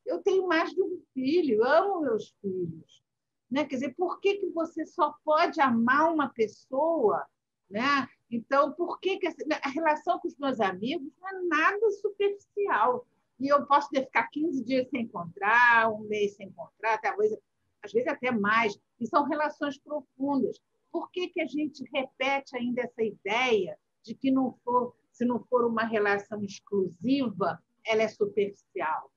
Eu 0.05 0.21
tenho 0.23 0.49
mais 0.49 0.71
de 0.71 0.83
um 0.83 1.01
filho, 1.15 1.65
amo 1.65 2.01
meus 2.01 2.35
filhos. 2.41 3.05
Né? 3.51 3.65
Quer 3.65 3.77
dizer, 3.77 3.95
por 3.95 4.19
que, 4.19 4.37
que 4.37 4.47
você 4.49 4.85
só 4.85 5.15
pode 5.25 5.61
amar 5.61 6.13
uma 6.13 6.29
pessoa 6.31 7.25
né? 7.73 8.07
Então, 8.33 8.73
por 8.73 8.99
que, 8.99 9.19
que 9.19 9.27
a 9.27 9.69
relação 9.69 10.19
com 10.19 10.27
os 10.27 10.39
meus 10.39 10.59
amigos 10.59 11.13
não 11.21 11.29
é 11.29 11.43
nada 11.43 11.91
superficial? 11.91 13.07
E 13.39 13.47
eu 13.47 13.67
posso 13.67 13.91
ficar 13.91 14.27
15 14.29 14.65
dias 14.65 14.89
sem 14.89 15.03
encontrar, 15.03 15.93
um 15.93 16.01
mês 16.09 16.35
sem 16.37 16.49
encontrar, 16.49 16.97
talvez, 16.99 17.37
às 17.83 17.93
vezes 17.93 18.09
até 18.09 18.31
mais. 18.31 18.81
E 18.99 19.07
são 19.07 19.25
relações 19.25 19.77
profundas. 19.77 20.59
Por 20.91 21.11
que, 21.11 21.29
que 21.29 21.43
a 21.43 21.47
gente 21.47 21.85
repete 21.93 22.57
ainda 22.57 22.81
essa 22.81 23.03
ideia 23.03 23.79
de 24.03 24.15
que 24.15 24.31
não 24.31 24.55
for, 24.65 24.97
se 25.11 25.27
não 25.27 25.45
for 25.45 25.67
uma 25.67 25.85
relação 25.85 26.43
exclusiva, 26.43 27.63
ela 27.85 28.03
é 28.03 28.09
superficial? 28.09 29.13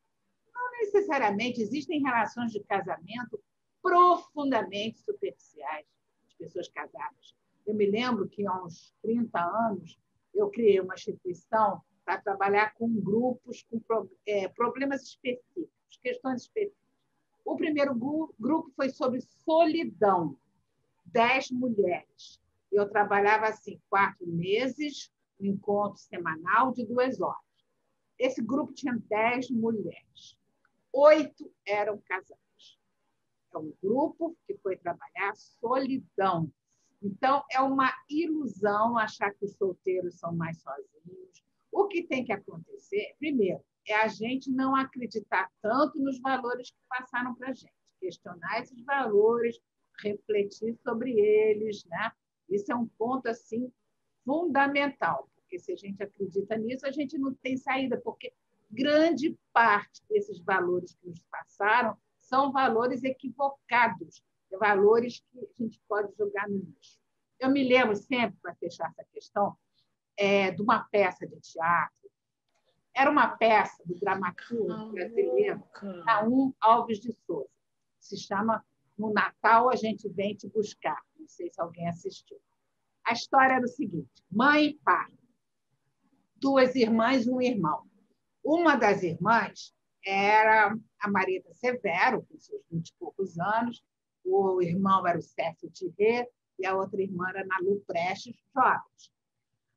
Não 0.53 0.71
necessariamente. 0.71 1.61
Existem 1.61 2.01
relações 2.01 2.51
de 2.51 2.61
casamento 2.65 3.41
profundamente 3.81 4.99
superficiais, 4.99 5.85
de 6.27 6.35
pessoas 6.35 6.67
casadas 6.67 7.33
eu 7.65 7.73
me 7.73 7.85
lembro 7.89 8.27
que 8.29 8.45
há 8.45 8.63
uns 8.63 8.93
30 9.01 9.39
anos 9.39 9.99
eu 10.33 10.49
criei 10.49 10.79
uma 10.79 10.93
instituição 10.93 11.81
para 12.03 12.21
trabalhar 12.21 12.73
com 12.75 12.87
grupos 12.99 13.63
com 13.63 13.81
é, 14.25 14.47
problemas 14.49 15.01
específicos, 15.03 15.99
questões 16.03 16.43
específicas. 16.43 16.85
O 17.43 17.55
primeiro 17.55 17.95
grupo 17.95 18.71
foi 18.75 18.89
sobre 18.89 19.21
solidão, 19.21 20.37
dez 21.05 21.49
mulheres. 21.49 22.39
Eu 22.71 22.89
trabalhava 22.89 23.47
assim, 23.47 23.79
quatro 23.89 24.27
meses, 24.27 25.11
um 25.39 25.45
encontro 25.45 25.99
semanal 25.99 26.71
de 26.73 26.85
duas 26.85 27.19
horas. 27.21 27.39
Esse 28.19 28.41
grupo 28.41 28.73
tinha 28.73 28.97
dez 29.09 29.49
mulheres. 29.49 30.37
Oito 30.91 31.51
eram 31.65 31.99
casadas. 32.07 32.39
É 33.53 33.57
um 33.57 33.73
grupo 33.81 34.35
que 34.45 34.55
foi 34.57 34.77
trabalhar 34.77 35.35
solidão, 35.35 36.51
Então, 37.05 37.43
é 37.51 37.61
uma 37.61 37.93
ilusão 38.09 38.97
achar 38.97 39.31
que 39.31 39.45
os 39.45 39.53
solteiros 39.53 40.15
são 40.15 40.33
mais 40.33 40.59
sozinhos. 40.59 41.43
O 41.71 41.87
que 41.87 42.01
tem 42.01 42.25
que 42.25 42.33
acontecer, 42.33 43.13
primeiro, 43.19 43.63
é 43.87 43.93
a 43.93 44.07
gente 44.07 44.49
não 44.49 44.75
acreditar 44.75 45.51
tanto 45.61 45.99
nos 45.99 46.19
valores 46.19 46.71
que 46.71 46.77
passaram 46.89 47.35
para 47.35 47.49
a 47.49 47.53
gente, 47.53 47.71
questionar 47.99 48.59
esses 48.59 48.83
valores, 48.83 49.59
refletir 49.99 50.75
sobre 50.83 51.11
eles, 51.11 51.85
né? 51.85 52.11
Isso 52.49 52.71
é 52.71 52.75
um 52.75 52.87
ponto 52.87 53.27
assim 53.27 53.71
fundamental, 54.23 55.29
porque 55.35 55.59
se 55.59 55.71
a 55.73 55.75
gente 55.75 56.01
acredita 56.01 56.57
nisso, 56.57 56.87
a 56.87 56.91
gente 56.91 57.19
não 57.19 57.35
tem 57.35 57.55
saída, 57.55 58.01
porque 58.01 58.33
grande 58.71 59.37
parte 59.53 60.01
desses 60.09 60.39
valores 60.39 60.95
que 60.95 61.07
nos 61.07 61.21
passaram 61.29 61.95
são 62.19 62.51
valores 62.51 63.03
equivocados, 63.03 64.23
valores 64.57 65.23
que 65.31 65.39
a 65.39 65.63
gente 65.63 65.81
pode 65.87 66.13
jogar 66.17 66.47
no 66.49 66.57
lixo. 66.57 66.99
Eu 67.39 67.49
me 67.49 67.67
lembro 67.67 67.95
sempre, 67.95 68.37
para 68.41 68.55
fechar 68.55 68.89
essa 68.89 69.03
questão, 69.11 69.55
é, 70.17 70.51
de 70.51 70.61
uma 70.61 70.83
peça 70.85 71.27
de 71.27 71.39
teatro. 71.39 72.11
Era 72.93 73.11
uma 73.11 73.35
peça 73.35 73.83
do 73.85 73.93
dramaturgo 73.99 74.91
brasileiro, 74.93 75.61
Naum 76.05 76.53
Alves 76.61 76.99
de 76.99 77.11
Souza. 77.11 77.49
Se 77.99 78.17
chama 78.17 78.63
No 78.97 79.11
Natal 79.11 79.69
a 79.69 79.75
gente 79.75 80.07
vem 80.07 80.33
te 80.35 80.47
buscar. 80.47 81.01
Não 81.17 81.27
sei 81.27 81.51
se 81.51 81.59
alguém 81.59 81.89
assistiu. 81.89 82.39
A 83.05 83.11
história 83.11 83.55
era 83.55 83.65
o 83.65 83.67
seguinte: 83.67 84.23
mãe 84.31 84.67
e 84.67 84.73
pai, 84.75 85.11
duas 86.35 86.75
irmãs 86.75 87.25
e 87.25 87.31
um 87.31 87.41
irmão. 87.41 87.83
Uma 88.43 88.75
das 88.75 89.03
irmãs 89.03 89.75
era 90.05 90.77
a 90.99 91.09
Marita 91.09 91.53
Severo, 91.53 92.23
com 92.23 92.37
seus 92.39 92.61
vinte 92.69 92.89
e 92.89 92.93
poucos 92.97 93.37
anos, 93.39 93.83
o 94.25 94.61
irmão 94.61 95.05
era 95.07 95.17
o 95.17 95.21
Cécio 95.21 95.69
Thierry 95.71 96.27
e 96.59 96.65
a 96.65 96.75
outra 96.75 97.01
irmã 97.01 97.29
era 97.29 97.45
Nalu 97.45 97.81
Prestes, 97.85 98.35
jovens. 98.53 99.11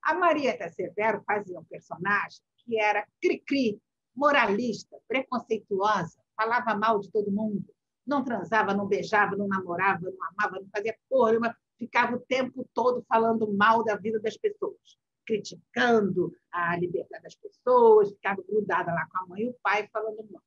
A 0.02 0.14
Marieta 0.14 0.68
Severo 0.68 1.22
fazia 1.26 1.58
um 1.58 1.64
personagem 1.64 2.40
que 2.58 2.80
era 2.80 3.06
cri-cri, 3.20 3.80
moralista, 4.14 4.96
preconceituosa, 5.06 6.18
falava 6.36 6.74
mal 6.74 6.98
de 7.00 7.10
todo 7.10 7.30
mundo, 7.30 7.64
não 8.06 8.24
transava, 8.24 8.74
não 8.74 8.86
beijava, 8.86 9.36
não 9.36 9.46
namorava, 9.46 10.00
não 10.02 10.26
amava, 10.30 10.60
não 10.60 10.68
fazia 10.70 10.96
porra, 11.08 11.56
ficava 11.78 12.16
o 12.16 12.20
tempo 12.20 12.68
todo 12.72 13.04
falando 13.08 13.52
mal 13.52 13.84
da 13.84 13.96
vida 13.96 14.18
das 14.20 14.36
pessoas, 14.36 14.98
criticando 15.26 16.34
a 16.50 16.76
liberdade 16.76 17.22
das 17.22 17.34
pessoas, 17.34 18.10
ficava 18.10 18.42
grudada 18.42 18.92
lá 18.92 19.06
com 19.10 19.18
a 19.18 19.26
mãe 19.26 19.42
e 19.42 19.48
o 19.48 19.56
pai 19.62 19.88
falando 19.92 20.26
mal. 20.30 20.42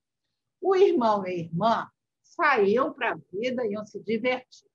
O 0.59 0.75
irmão 0.75 1.25
e 1.25 1.29
a 1.29 1.33
irmã 1.33 1.89
saíam 2.31 2.93
para 2.93 3.11
a 3.11 3.19
vida, 3.31 3.65
iam 3.67 3.85
se 3.85 3.99
divertir. 4.01 4.69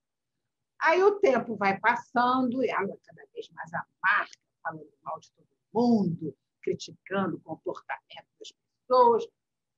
Aí 0.81 1.03
o 1.03 1.19
tempo 1.19 1.57
vai 1.57 1.79
passando, 1.79 2.63
e 2.63 2.69
ela 2.69 2.97
cada 3.05 3.27
vez 3.33 3.49
mais 3.51 3.71
amarga, 3.73 4.39
falando 4.63 4.93
mal 5.03 5.19
de 5.19 5.31
todo 5.33 5.47
mundo, 5.73 6.37
criticando 6.63 7.37
o 7.37 7.41
comportamento 7.41 8.29
das 8.39 8.53
pessoas. 8.53 9.27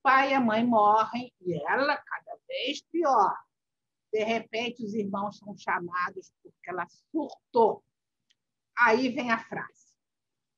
Pai 0.02 0.30
e 0.30 0.34
a 0.34 0.40
mãe 0.40 0.64
morrem 0.64 1.32
e 1.40 1.54
ela 1.54 1.96
cada 1.96 2.38
vez 2.48 2.82
pior. 2.82 3.36
De 4.12 4.24
repente, 4.24 4.84
os 4.84 4.94
irmãos 4.94 5.38
são 5.38 5.56
chamados 5.56 6.32
porque 6.42 6.70
ela 6.70 6.86
surtou. 7.10 7.84
Aí 8.76 9.08
vem 9.10 9.30
a 9.30 9.38
frase: 9.38 9.92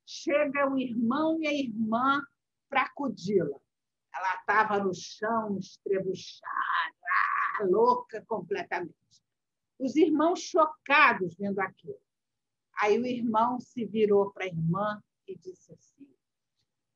chega 0.06 0.70
o 0.70 0.78
irmão 0.78 1.38
e 1.40 1.46
a 1.46 1.52
irmã 1.52 2.22
para 2.68 2.82
acudi-la. 2.82 3.58
Ela 4.14 4.34
estava 4.36 4.78
no 4.78 4.92
chão, 4.94 5.58
estrebuchada, 5.58 6.50
louca 7.62 8.24
completamente. 8.26 8.94
Os 9.78 9.96
irmãos 9.96 10.40
chocados 10.40 11.36
vendo 11.36 11.58
aquilo. 11.60 12.00
Aí 12.80 12.98
o 12.98 13.06
irmão 13.06 13.60
se 13.60 13.84
virou 13.84 14.30
para 14.32 14.44
a 14.44 14.48
irmã 14.48 15.02
e 15.26 15.36
disse 15.36 15.72
assim: 15.72 16.08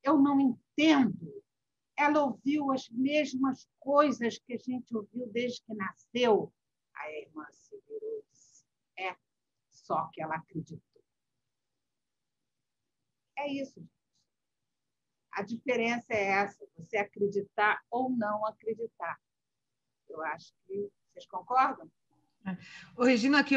Eu 0.02 0.18
não 0.18 0.40
entendo. 0.40 1.42
Ela 1.96 2.24
ouviu 2.24 2.72
as 2.72 2.88
mesmas 2.90 3.68
coisas 3.78 4.38
que 4.38 4.54
a 4.54 4.58
gente 4.58 4.94
ouviu 4.96 5.26
desde 5.28 5.62
que 5.62 5.74
nasceu. 5.74 6.52
A 6.94 7.12
irmã 7.12 7.46
se 7.50 7.80
virou 7.86 8.18
e 8.18 8.24
disse: 8.32 8.64
É, 8.98 9.16
só 9.70 10.08
que 10.12 10.20
ela 10.20 10.36
acreditou. 10.36 10.80
É 13.36 13.48
isso, 13.48 13.80
gente. 13.80 14.03
A 15.34 15.42
diferença 15.42 16.06
é 16.10 16.24
essa: 16.24 16.64
você 16.76 16.96
acreditar 16.96 17.80
ou 17.90 18.10
não 18.10 18.46
acreditar. 18.46 19.18
Eu 20.08 20.22
acho 20.22 20.52
que 20.66 20.88
vocês 21.12 21.26
concordam? 21.26 21.90
Ô, 22.94 23.04
Regina, 23.04 23.40
aqui, 23.40 23.54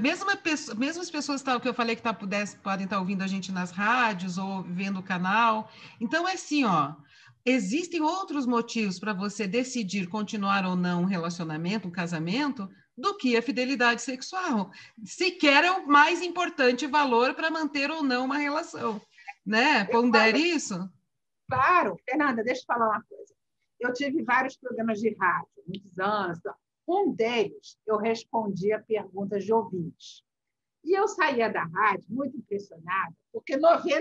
mesma 0.00 0.36
pessoa, 0.36 0.76
pessoas 1.10 1.42
que 1.42 1.68
eu 1.68 1.74
falei 1.74 1.96
que 1.96 2.02
tá, 2.02 2.14
pudesse, 2.14 2.56
podem 2.58 2.84
estar 2.84 2.96
tá 2.96 3.00
ouvindo 3.00 3.22
a 3.22 3.26
gente 3.26 3.50
nas 3.50 3.72
rádios 3.72 4.38
ou 4.38 4.62
vendo 4.62 5.00
o 5.00 5.02
canal. 5.02 5.70
Então, 6.00 6.26
é 6.26 6.34
assim, 6.34 6.64
ó, 6.64 6.94
existem 7.44 8.00
outros 8.00 8.46
motivos 8.46 9.00
para 9.00 9.12
você 9.12 9.46
decidir 9.46 10.08
continuar 10.08 10.64
ou 10.64 10.76
não 10.76 11.02
um 11.02 11.06
relacionamento, 11.06 11.88
um 11.88 11.90
casamento, 11.90 12.70
do 12.96 13.16
que 13.16 13.36
a 13.36 13.42
fidelidade 13.42 14.00
sexual. 14.00 14.70
Sequer 15.04 15.64
é 15.64 15.70
o 15.72 15.86
mais 15.86 16.22
importante 16.22 16.86
valor 16.86 17.34
para 17.34 17.50
manter 17.50 17.90
ou 17.90 18.02
não 18.02 18.24
uma 18.24 18.38
relação. 18.38 19.00
Né? 19.46 19.84
Pondere 19.84 20.38
isso? 20.38 20.74
Claro. 21.48 21.96
Fernanda, 22.04 22.42
deixa 22.42 22.62
eu 22.62 22.66
falar 22.66 22.88
uma 22.88 23.04
coisa. 23.04 23.34
Eu 23.78 23.92
tive 23.92 24.22
vários 24.22 24.56
programas 24.56 24.98
de 24.98 25.14
rádio, 25.14 25.62
muitos 25.66 25.98
anos. 25.98 26.40
Um 26.88 27.12
deles, 27.12 27.78
eu 27.86 27.96
respondia 27.96 28.82
perguntas 28.86 29.44
de 29.44 29.52
ouvintes. 29.52 30.22
E 30.84 30.96
eu 30.96 31.08
saía 31.08 31.48
da 31.52 31.64
rádio 31.64 32.06
muito 32.08 32.36
impressionada, 32.36 33.12
porque 33.32 33.56
99% 33.58 33.98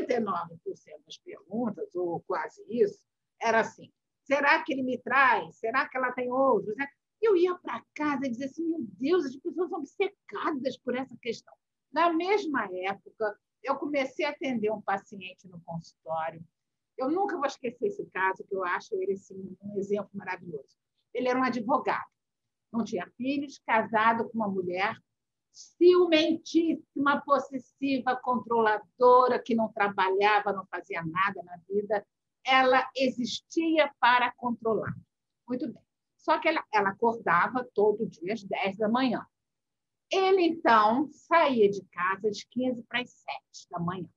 das 1.05 1.17
perguntas, 1.17 1.95
ou 1.95 2.21
quase 2.27 2.63
isso, 2.69 2.99
era 3.41 3.62
assim: 3.62 3.91
será 4.23 4.63
que 4.63 4.71
ele 4.71 4.84
me 4.84 4.97
traz? 4.99 5.58
Será 5.58 5.89
que 5.89 5.97
ela 5.97 6.12
tem 6.12 6.31
outros? 6.31 6.75
Eu 7.19 7.36
ia 7.36 7.55
para 7.55 7.84
casa 7.95 8.27
e 8.27 8.29
dizia 8.29 8.45
assim: 8.45 8.69
meu 8.69 8.81
Deus, 8.81 9.25
as 9.25 9.36
pessoas 9.36 9.69
são 9.69 9.79
obcecadas 9.79 10.77
por 10.77 10.95
essa 10.95 11.15
questão. 11.19 11.53
Na 11.91 12.13
mesma 12.13 12.69
época, 12.71 13.36
eu 13.65 13.75
comecei 13.75 14.25
a 14.25 14.30
atender 14.30 14.71
um 14.71 14.82
paciente 14.82 15.47
no 15.47 15.60
consultório 15.62 16.43
eu 16.97 17.10
nunca 17.10 17.36
vou 17.36 17.45
esquecer 17.45 17.88
esse 17.88 18.06
caso, 18.08 18.43
que 18.43 18.56
eu 18.56 18.63
acho 18.63 18.95
ele 18.95 19.13
assim, 19.13 19.56
um 19.62 19.78
exemplo 19.78 20.10
maravilhoso. 20.13 20.78
Ele 21.13 21.28
era 21.28 21.39
um 21.39 21.43
advogado, 21.43 22.06
não 22.71 22.84
tinha 22.84 23.10
filhos, 23.17 23.60
casado 23.65 24.30
com 24.30 24.38
uma 24.38 24.47
mulher 24.47 24.97
ciumentíssima, 25.51 27.21
possessiva, 27.21 28.15
controladora, 28.15 29.41
que 29.41 29.56
não 29.56 29.71
trabalhava, 29.71 30.51
não 30.51 30.65
fazia 30.67 31.01
nada 31.04 31.41
na 31.43 31.58
vida. 31.69 32.06
Ela 32.45 32.89
existia 32.95 33.91
para 33.99 34.32
controlar. 34.36 34.93
Muito 35.47 35.67
bem. 35.71 35.82
Só 36.17 36.39
que 36.39 36.49
ela, 36.49 36.63
ela 36.73 36.89
acordava 36.89 37.65
todo 37.73 38.08
dia 38.08 38.34
às 38.34 38.43
10 38.43 38.78
da 38.78 38.89
manhã. 38.89 39.25
Ele, 40.12 40.44
então, 40.44 41.10
saía 41.12 41.70
de 41.70 41.84
casa 41.86 42.28
às 42.30 42.44
15 42.44 42.84
para 42.84 43.02
as 43.02 43.10
7 43.10 43.68
da 43.72 43.80
manhã. 43.80 44.10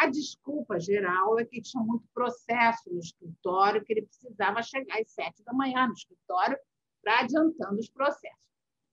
A 0.00 0.06
desculpa 0.06 0.80
geral 0.80 1.38
é 1.38 1.44
que 1.44 1.60
tinha 1.60 1.82
muito 1.82 2.08
processo 2.14 2.90
no 2.90 2.98
escritório, 2.98 3.84
que 3.84 3.92
ele 3.92 4.06
precisava 4.06 4.62
chegar 4.62 4.98
às 4.98 5.10
sete 5.10 5.44
da 5.44 5.52
manhã 5.52 5.86
no 5.86 5.92
escritório 5.92 6.58
para 7.02 7.20
adiantando 7.20 7.78
os 7.78 7.90
processos. 7.90 8.40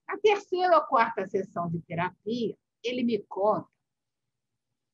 A 0.06 0.18
terceira 0.18 0.76
ou 0.76 0.84
quarta 0.84 1.26
sessão 1.26 1.70
de 1.70 1.80
terapia, 1.84 2.58
ele 2.84 3.04
me 3.04 3.20
conta, 3.20 3.70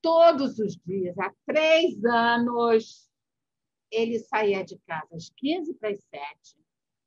todos 0.04 0.60
os 0.60 0.78
dias, 0.86 1.18
há 1.18 1.34
três 1.48 2.06
anos, 2.06 3.10
ele 3.90 4.20
saía 4.20 4.64
de 4.64 4.78
casa 4.86 5.16
às 5.16 5.32
15 5.32 5.74
para 5.74 5.90
as 5.90 6.04
7, 6.04 6.58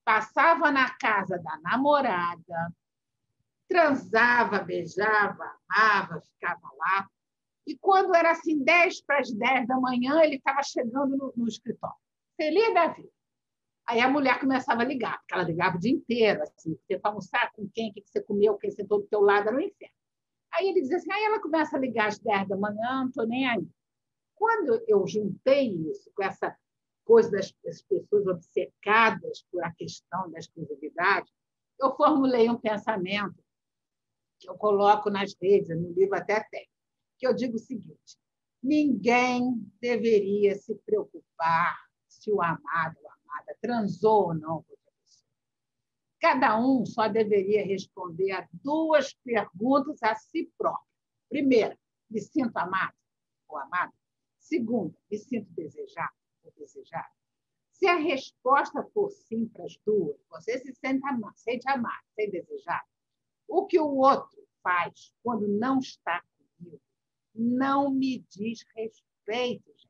passava 0.04 0.72
na 0.72 0.90
casa 0.98 1.38
da 1.38 1.60
namorada, 1.60 2.74
transava, 3.68 4.60
beijava, 4.60 5.44
amava, 5.68 6.20
ficava 6.20 6.68
lá, 6.78 7.08
e 7.66 7.76
quando 7.76 8.14
era 8.14 8.30
assim, 8.30 8.62
10 8.62 9.02
para 9.02 9.18
as 9.18 9.32
10 9.32 9.66
da 9.66 9.78
manhã, 9.80 10.22
ele 10.22 10.36
estava 10.36 10.62
chegando 10.62 11.16
no, 11.16 11.32
no 11.36 11.48
escritório. 11.48 11.96
Feliz 12.36 12.72
da 12.72 12.86
vida. 12.88 13.10
Aí 13.88 14.00
a 14.00 14.08
mulher 14.08 14.38
começava 14.38 14.82
a 14.82 14.84
ligar, 14.84 15.18
porque 15.18 15.34
ela 15.34 15.42
ligava 15.42 15.76
o 15.76 15.80
dia 15.80 15.92
inteiro, 15.92 16.42
assim, 16.42 16.76
você 16.76 16.98
para 16.98 17.10
almoçar 17.10 17.52
com 17.52 17.68
quem, 17.68 17.90
o 17.90 17.94
que 17.94 18.02
você 18.06 18.22
comeu, 18.22 18.56
quem 18.56 18.70
sentou 18.70 19.00
do 19.00 19.06
teu 19.06 19.20
lado, 19.20 19.48
era 19.48 19.56
um 19.56 19.60
inferno. 19.60 19.94
Aí 20.52 20.68
ele 20.68 20.80
dizia 20.80 20.96
assim, 20.96 21.12
aí 21.12 21.24
ela 21.24 21.40
começa 21.40 21.76
a 21.76 21.80
ligar 21.80 22.08
às 22.08 22.18
10 22.18 22.48
da 22.48 22.56
manhã, 22.56 23.00
não 23.00 23.08
estou 23.08 23.26
nem 23.26 23.48
aí. 23.48 23.66
Quando 24.34 24.82
eu 24.86 25.06
juntei 25.06 25.68
isso 25.90 26.10
com 26.14 26.22
essa 26.22 26.56
coisa 27.04 27.30
das, 27.30 27.52
das 27.64 27.82
pessoas 27.82 28.26
obcecadas 28.26 29.44
por 29.50 29.62
a 29.64 29.72
questão 29.72 30.30
da 30.30 30.38
exclusividade, 30.38 31.30
eu 31.80 31.94
formulei 31.96 32.48
um 32.48 32.58
pensamento 32.58 33.36
que 34.38 34.48
eu 34.48 34.56
coloco 34.56 35.10
nas 35.10 35.34
redes, 35.40 35.68
no 35.68 35.92
livro 35.92 36.16
até 36.16 36.40
tem 36.50 36.68
que 37.16 37.26
eu 37.26 37.34
digo 37.34 37.56
o 37.56 37.60
seguinte: 37.60 38.18
ninguém 38.62 39.54
deveria 39.80 40.54
se 40.56 40.74
preocupar 40.74 41.76
se 42.06 42.30
o 42.30 42.42
amado 42.42 42.96
ou 43.02 43.10
amada 43.10 43.56
transou 43.60 44.28
ou 44.28 44.34
não 44.34 44.62
com 44.62 44.72
outra 44.72 44.92
pessoa. 45.02 45.28
Cada 46.20 46.58
um 46.58 46.84
só 46.84 47.08
deveria 47.08 47.64
responder 47.64 48.32
a 48.32 48.48
duas 48.52 49.14
perguntas 49.24 50.02
a 50.02 50.14
si 50.14 50.50
próprio. 50.56 50.86
Primeira, 51.28 51.78
me 52.08 52.20
sinto 52.20 52.56
amado 52.56 52.94
ou 53.48 53.58
amada? 53.58 53.92
Segunda, 54.38 54.96
me 55.10 55.18
sinto 55.18 55.50
desejado 55.52 56.14
ou 56.44 56.52
desejada? 56.56 57.10
Se 57.72 57.86
a 57.86 57.96
resposta 57.96 58.82
for 58.94 59.10
sim 59.10 59.48
para 59.48 59.64
as 59.64 59.76
duas, 59.84 60.16
você 60.30 60.58
se 60.58 60.72
sente 60.72 61.06
amado, 61.06 61.36
sente 61.36 61.68
amado, 61.68 62.04
sente 62.14 62.40
desejado. 62.40 62.86
O 63.48 63.66
que 63.66 63.78
o 63.78 63.96
outro 63.96 64.46
faz 64.62 65.12
quando 65.22 65.46
não 65.46 65.78
está 65.78 66.22
comigo 66.36 66.80
não 67.34 67.90
me 67.90 68.24
diz 68.30 68.64
respeito, 68.74 69.70
gente. 69.76 69.88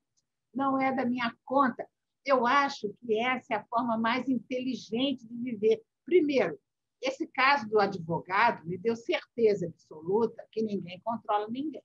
Não 0.53 0.81
é 0.81 0.93
da 0.93 1.05
minha 1.05 1.35
conta. 1.45 1.89
Eu 2.25 2.47
acho 2.47 2.93
que 3.01 3.19
essa 3.21 3.55
é 3.55 3.57
a 3.57 3.67
forma 3.67 3.97
mais 3.97 4.29
inteligente 4.29 5.27
de 5.27 5.37
viver. 5.37 5.83
Primeiro, 6.05 6.59
esse 7.01 7.27
caso 7.29 7.69
do 7.69 7.79
advogado 7.79 8.67
me 8.67 8.77
deu 8.77 8.97
certeza 8.97 9.67
absoluta 9.67 10.45
que 10.51 10.63
ninguém 10.63 11.01
controla 11.01 11.47
ninguém. 11.49 11.83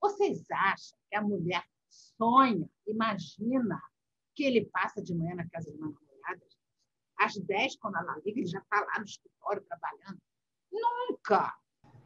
Vocês 0.00 0.44
acham 0.50 0.98
que 1.08 1.16
a 1.16 1.22
mulher 1.22 1.64
sonha, 1.88 2.68
imagina 2.86 3.80
que 4.34 4.44
ele 4.44 4.66
passa 4.66 5.02
de 5.02 5.14
manhã 5.14 5.36
na 5.36 5.48
casa 5.48 5.70
de 5.72 5.78
uma 5.78 5.90
namorada? 5.90 6.46
Às 7.18 7.36
10, 7.36 7.76
quando 7.76 7.96
ela 7.96 8.16
liga, 8.18 8.40
ele 8.40 8.46
já 8.46 8.60
está 8.60 8.80
lá 8.80 8.98
no 8.98 9.04
escritório 9.04 9.64
trabalhando. 9.64 10.20
Nunca! 10.72 11.54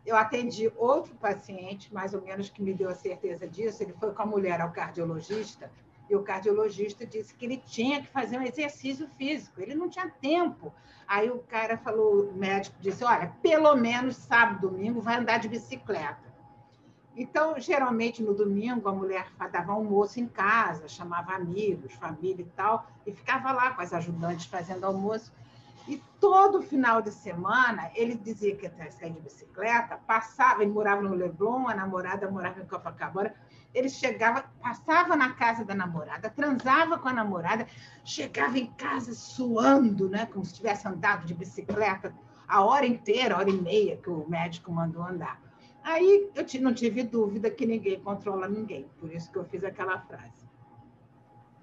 Eu 0.05 0.16
atendi 0.16 0.72
outro 0.77 1.14
paciente, 1.14 1.92
mais 1.94 2.12
ou 2.12 2.20
menos, 2.22 2.51
que 2.51 2.62
me 2.62 2.75
deu 2.75 2.88
a 2.88 2.94
certeza 2.94 3.46
disso. 3.46 3.83
Ele 3.83 3.92
foi 3.92 4.12
com 4.12 4.22
a 4.22 4.27
mulher 4.27 4.61
ao 4.61 4.72
cardiologista 4.72 5.70
e 6.12 6.16
o 6.16 6.22
cardiologista 6.22 7.07
disse 7.07 7.35
que 7.35 7.46
ele 7.46 7.57
tinha 7.57 8.03
que 8.03 8.09
fazer 8.09 8.37
um 8.37 8.42
exercício 8.42 9.09
físico, 9.16 9.61
ele 9.61 9.75
não 9.75 9.88
tinha 9.88 10.11
tempo. 10.11 10.70
Aí 11.07 11.31
o 11.31 11.38
cara 11.38 11.79
falou, 11.79 12.29
o 12.29 12.35
médico 12.35 12.77
disse: 12.81 13.03
Olha, 13.03 13.35
pelo 13.42 13.75
menos 13.77 14.16
sábado, 14.16 14.68
domingo, 14.68 15.01
vai 15.01 15.16
andar 15.16 15.38
de 15.38 15.48
bicicleta. 15.48 16.33
Então, 17.16 17.59
geralmente 17.59 18.22
no 18.22 18.35
domingo, 18.35 18.88
a 18.88 18.92
mulher 18.92 19.31
dava 19.51 19.72
almoço 19.72 20.18
em 20.18 20.27
casa, 20.27 20.88
chamava 20.88 21.33
amigos, 21.33 21.92
família 21.94 22.42
e 22.42 22.51
tal, 22.57 22.87
e 23.07 23.12
ficava 23.12 23.53
lá 23.53 23.70
com 23.70 23.83
as 23.83 23.92
ajudantes 23.92 24.46
fazendo 24.46 24.85
almoço. 24.85 25.33
E 25.88 26.03
todo 26.21 26.62
final 26.62 27.03
de 27.03 27.11
semana, 27.11 27.90
ele 27.95 28.14
dizia 28.14 28.55
que 28.57 28.66
ia 28.66 28.90
sair 28.90 29.12
de 29.12 29.21
bicicleta, 29.21 29.97
passava, 30.07 30.62
ele 30.62 30.71
morava 30.71 31.03
no 31.03 31.14
Leblon, 31.14 31.66
a 31.66 31.75
namorada 31.75 32.31
morava 32.31 32.61
em 32.61 32.66
Copacabana, 32.66 33.35
ele 33.75 33.88
chegava, 33.88 34.45
passava 34.61 35.16
na 35.16 35.33
casa 35.33 35.64
da 35.64 35.75
namorada, 35.75 36.31
transava 36.31 36.99
com 36.99 37.09
a 37.09 37.12
namorada, 37.12 37.66
chegava 38.05 38.59
em 38.59 38.66
casa 38.66 39.14
suando, 39.14 40.09
né, 40.09 40.27
como 40.27 40.45
se 40.45 40.55
tivesse 40.55 40.87
andado 40.87 41.27
de 41.27 41.35
bicicleta 41.35 42.14
a 42.47 42.62
hora 42.62 42.87
inteira, 42.87 43.35
a 43.35 43.38
hora 43.38 43.51
e 43.51 43.61
meia 43.61 43.97
que 43.97 44.11
o 44.11 44.29
médico 44.29 44.71
mandou 44.71 45.03
andar. 45.03 45.40
Aí 45.83 46.31
eu 46.35 46.61
não 46.61 46.75
tive 46.75 47.03
dúvida 47.03 47.51
que 47.51 47.66
ninguém 47.66 47.99
controla 47.99 48.47
ninguém, 48.47 48.88
por 49.01 49.12
isso 49.12 49.33
que 49.33 49.38
eu 49.38 49.45
fiz 49.45 49.64
aquela 49.64 49.99
frase. 49.99 50.47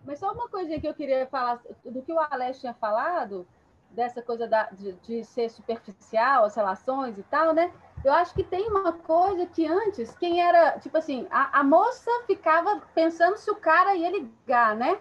Mas 0.04 0.20
só 0.20 0.34
uma 0.34 0.50
coisinha 0.50 0.80
que 0.80 0.88
eu 0.88 0.94
queria 0.94 1.28
falar 1.28 1.62
do 1.86 2.02
que 2.02 2.12
o 2.12 2.20
Alex 2.20 2.60
tinha 2.60 2.74
falado, 2.74 3.48
dessa 3.92 4.22
coisa 4.22 4.48
da, 4.48 4.70
de, 4.72 4.94
de, 4.94 5.24
ser 5.24 5.50
superficial, 5.50 6.46
as 6.46 6.56
relações 6.56 7.18
e 7.18 7.24
tal, 7.24 7.54
né? 7.54 7.72
Eu 8.04 8.14
acho 8.14 8.34
que 8.34 8.44
tem 8.44 8.68
uma 8.70 8.94
coisa 8.94 9.46
que 9.46 9.66
antes, 9.66 10.16
quem 10.18 10.42
era, 10.42 10.80
tipo 10.80 10.98
assim, 10.98 11.28
a, 11.30 11.60
a 11.60 11.64
moça 11.64 12.10
ficava 12.26 12.82
pensando 12.94 13.38
se 13.38 13.50
o 13.52 13.56
cara 13.56 13.96
ia 13.96 14.12
ligar, 14.12 14.76
né? 14.76 15.00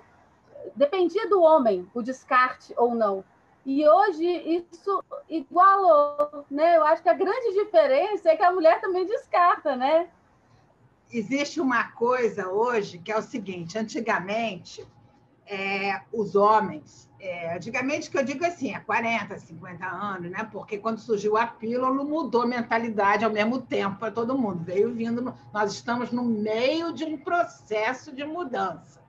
Dependia 0.74 1.28
do 1.28 1.40
homem, 1.40 1.88
o 1.94 2.02
descarte 2.02 2.74
ou 2.76 2.94
não. 2.94 3.24
E 3.64 3.86
hoje 3.86 4.24
isso 4.24 5.04
igualou, 5.28 6.44
né? 6.50 6.76
Eu 6.76 6.84
acho 6.84 7.02
que 7.02 7.08
a 7.08 7.14
grande 7.14 7.52
diferença 7.52 8.30
é 8.30 8.36
que 8.36 8.42
a 8.42 8.52
mulher 8.52 8.80
também 8.80 9.06
descarta, 9.06 9.76
né? 9.76 10.08
Existe 11.12 11.60
uma 11.60 11.92
coisa 11.92 12.48
hoje 12.48 12.98
que 12.98 13.12
é 13.12 13.18
o 13.18 13.22
seguinte: 13.22 13.78
antigamente, 13.78 14.86
é, 15.46 16.00
os 16.12 16.34
homens 16.34 17.07
é, 17.20 17.56
antigamente, 17.56 18.08
que 18.08 18.16
eu 18.16 18.24
digo 18.24 18.44
assim, 18.44 18.74
há 18.74 18.80
40, 18.80 19.38
50 19.38 19.84
anos, 19.84 20.30
né? 20.30 20.48
Porque 20.52 20.78
quando 20.78 20.98
surgiu 20.98 21.36
a 21.36 21.46
pílula, 21.46 21.92
mudou 21.92 22.42
a 22.42 22.46
mentalidade 22.46 23.24
ao 23.24 23.30
mesmo 23.30 23.60
tempo 23.60 23.98
para 23.98 24.12
todo 24.12 24.38
mundo. 24.38 24.62
Veio 24.62 24.94
vindo, 24.94 25.34
nós 25.52 25.72
estamos 25.72 26.12
no 26.12 26.24
meio 26.24 26.92
de 26.92 27.04
um 27.04 27.18
processo 27.18 28.14
de 28.14 28.24
mudança. 28.24 29.02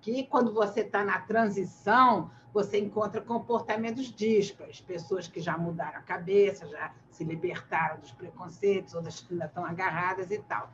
Que 0.00 0.24
quando 0.24 0.52
você 0.52 0.80
está 0.80 1.04
na 1.04 1.20
transição, 1.20 2.30
você 2.52 2.80
encontra 2.80 3.20
comportamentos 3.20 4.12
díspares, 4.12 4.80
pessoas 4.80 5.28
que 5.28 5.40
já 5.40 5.56
mudaram 5.56 5.98
a 5.98 6.02
cabeça, 6.02 6.66
já 6.66 6.92
se 7.10 7.22
libertaram 7.22 8.00
dos 8.00 8.10
preconceitos, 8.10 8.92
outras 8.92 9.20
que 9.20 9.32
ainda 9.32 9.46
estão 9.46 9.64
agarradas 9.64 10.30
e 10.32 10.38
tal. 10.38 10.68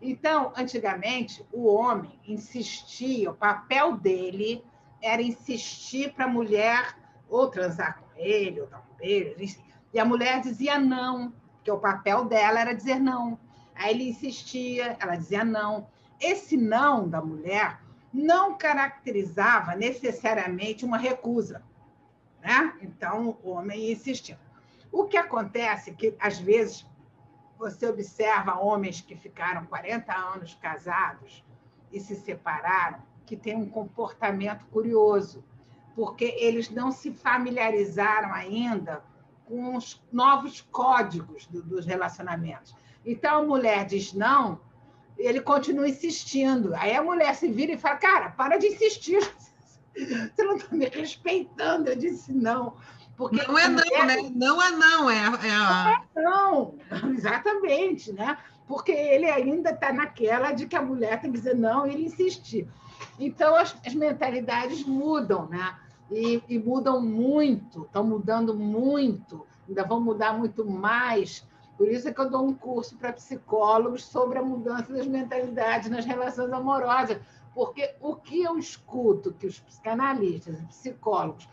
Então, 0.00 0.52
antigamente, 0.56 1.44
o 1.52 1.66
homem 1.66 2.18
insistia, 2.26 3.30
o 3.30 3.34
papel 3.34 3.96
dele 3.96 4.64
era 5.02 5.22
insistir 5.22 6.12
para 6.12 6.24
a 6.24 6.28
mulher 6.28 6.96
ou 7.28 7.48
transar 7.48 8.00
com 8.00 8.20
ele, 8.20 8.60
ou 8.60 8.66
dar 8.66 8.78
um 8.78 8.96
beijo, 8.96 9.60
e 9.92 9.98
a 9.98 10.04
mulher 10.04 10.40
dizia 10.40 10.78
não, 10.78 11.32
porque 11.56 11.70
o 11.70 11.78
papel 11.78 12.24
dela 12.24 12.60
era 12.60 12.74
dizer 12.74 13.00
não. 13.00 13.38
Aí 13.74 13.94
ele 13.94 14.10
insistia, 14.10 14.96
ela 15.00 15.16
dizia 15.16 15.44
não. 15.44 15.88
Esse 16.20 16.56
não 16.56 17.08
da 17.08 17.20
mulher 17.20 17.80
não 18.12 18.56
caracterizava 18.56 19.74
necessariamente 19.74 20.84
uma 20.84 20.98
recusa. 20.98 21.62
Né? 22.40 22.74
Então, 22.82 23.38
o 23.42 23.50
homem 23.50 23.90
insistia. 23.90 24.38
O 24.92 25.04
que 25.04 25.16
acontece 25.16 25.90
é 25.90 25.94
que, 25.94 26.16
às 26.20 26.38
vezes, 26.38 26.86
você 27.58 27.86
observa 27.86 28.58
homens 28.58 29.00
que 29.00 29.14
ficaram 29.16 29.66
40 29.66 30.12
anos 30.12 30.54
casados 30.60 31.44
e 31.92 32.00
se 32.00 32.16
separaram 32.16 33.02
que 33.30 33.36
têm 33.36 33.54
um 33.54 33.68
comportamento 33.68 34.66
curioso, 34.72 35.44
porque 35.94 36.24
eles 36.36 36.68
não 36.68 36.90
se 36.90 37.12
familiarizaram 37.12 38.34
ainda 38.34 39.04
com 39.44 39.76
os 39.76 40.02
novos 40.10 40.62
códigos 40.72 41.46
do, 41.46 41.62
dos 41.62 41.86
relacionamentos. 41.86 42.74
Então 43.06 43.38
a 43.38 43.46
mulher 43.46 43.86
diz 43.86 44.12
não, 44.12 44.60
ele 45.16 45.40
continua 45.40 45.88
insistindo. 45.88 46.74
Aí 46.74 46.92
a 46.92 47.04
mulher 47.04 47.32
se 47.36 47.46
vira 47.52 47.74
e 47.74 47.78
fala: 47.78 47.98
Cara, 47.98 48.30
para 48.30 48.56
de 48.56 48.66
insistir. 48.66 49.20
Você 49.94 50.42
não 50.42 50.56
está 50.56 50.74
me 50.74 50.86
respeitando. 50.86 51.90
Eu 51.90 51.96
disse 51.96 52.32
não. 52.32 52.74
Porque 53.16 53.46
não 53.46 53.56
é 53.56 53.68
não, 53.68 53.84
mulher... 53.84 54.06
né? 54.06 54.30
Não 54.34 54.60
é 54.60 54.70
não, 54.72 55.10
é, 55.10 55.16
é 55.16 55.50
a... 55.50 55.84
Não 55.84 55.90
é 55.90 56.06
não, 56.16 56.74
exatamente, 57.14 58.12
né? 58.12 58.36
Porque 58.66 58.90
ele 58.90 59.30
ainda 59.30 59.70
está 59.70 59.92
naquela 59.92 60.50
de 60.50 60.66
que 60.66 60.74
a 60.74 60.82
mulher 60.82 61.20
tem 61.20 61.30
que 61.30 61.38
dizer 61.38 61.54
não 61.54 61.86
e 61.86 61.92
ele 61.92 62.06
insistir. 62.06 62.68
Então, 63.20 63.54
as, 63.54 63.76
as 63.86 63.94
mentalidades 63.94 64.82
mudam, 64.84 65.46
né? 65.46 65.78
E, 66.10 66.42
e 66.48 66.58
mudam 66.58 67.00
muito, 67.00 67.82
estão 67.82 68.02
mudando 68.02 68.54
muito, 68.54 69.46
ainda 69.68 69.84
vão 69.84 70.00
mudar 70.00 70.36
muito 70.36 70.64
mais. 70.64 71.46
Por 71.76 71.86
isso 71.86 72.08
é 72.08 72.12
que 72.12 72.20
eu 72.20 72.30
dou 72.30 72.46
um 72.46 72.54
curso 72.54 72.96
para 72.96 73.12
psicólogos 73.12 74.04
sobre 74.04 74.38
a 74.38 74.42
mudança 74.42 74.92
das 74.92 75.06
mentalidades 75.06 75.88
nas 75.90 76.04
relações 76.04 76.50
amorosas, 76.52 77.18
porque 77.54 77.94
o 78.00 78.16
que 78.16 78.42
eu 78.42 78.58
escuto 78.58 79.32
que 79.34 79.46
os 79.46 79.60
psicanalistas 79.60 80.58
e 80.60 80.66
psicólogos 80.66 81.48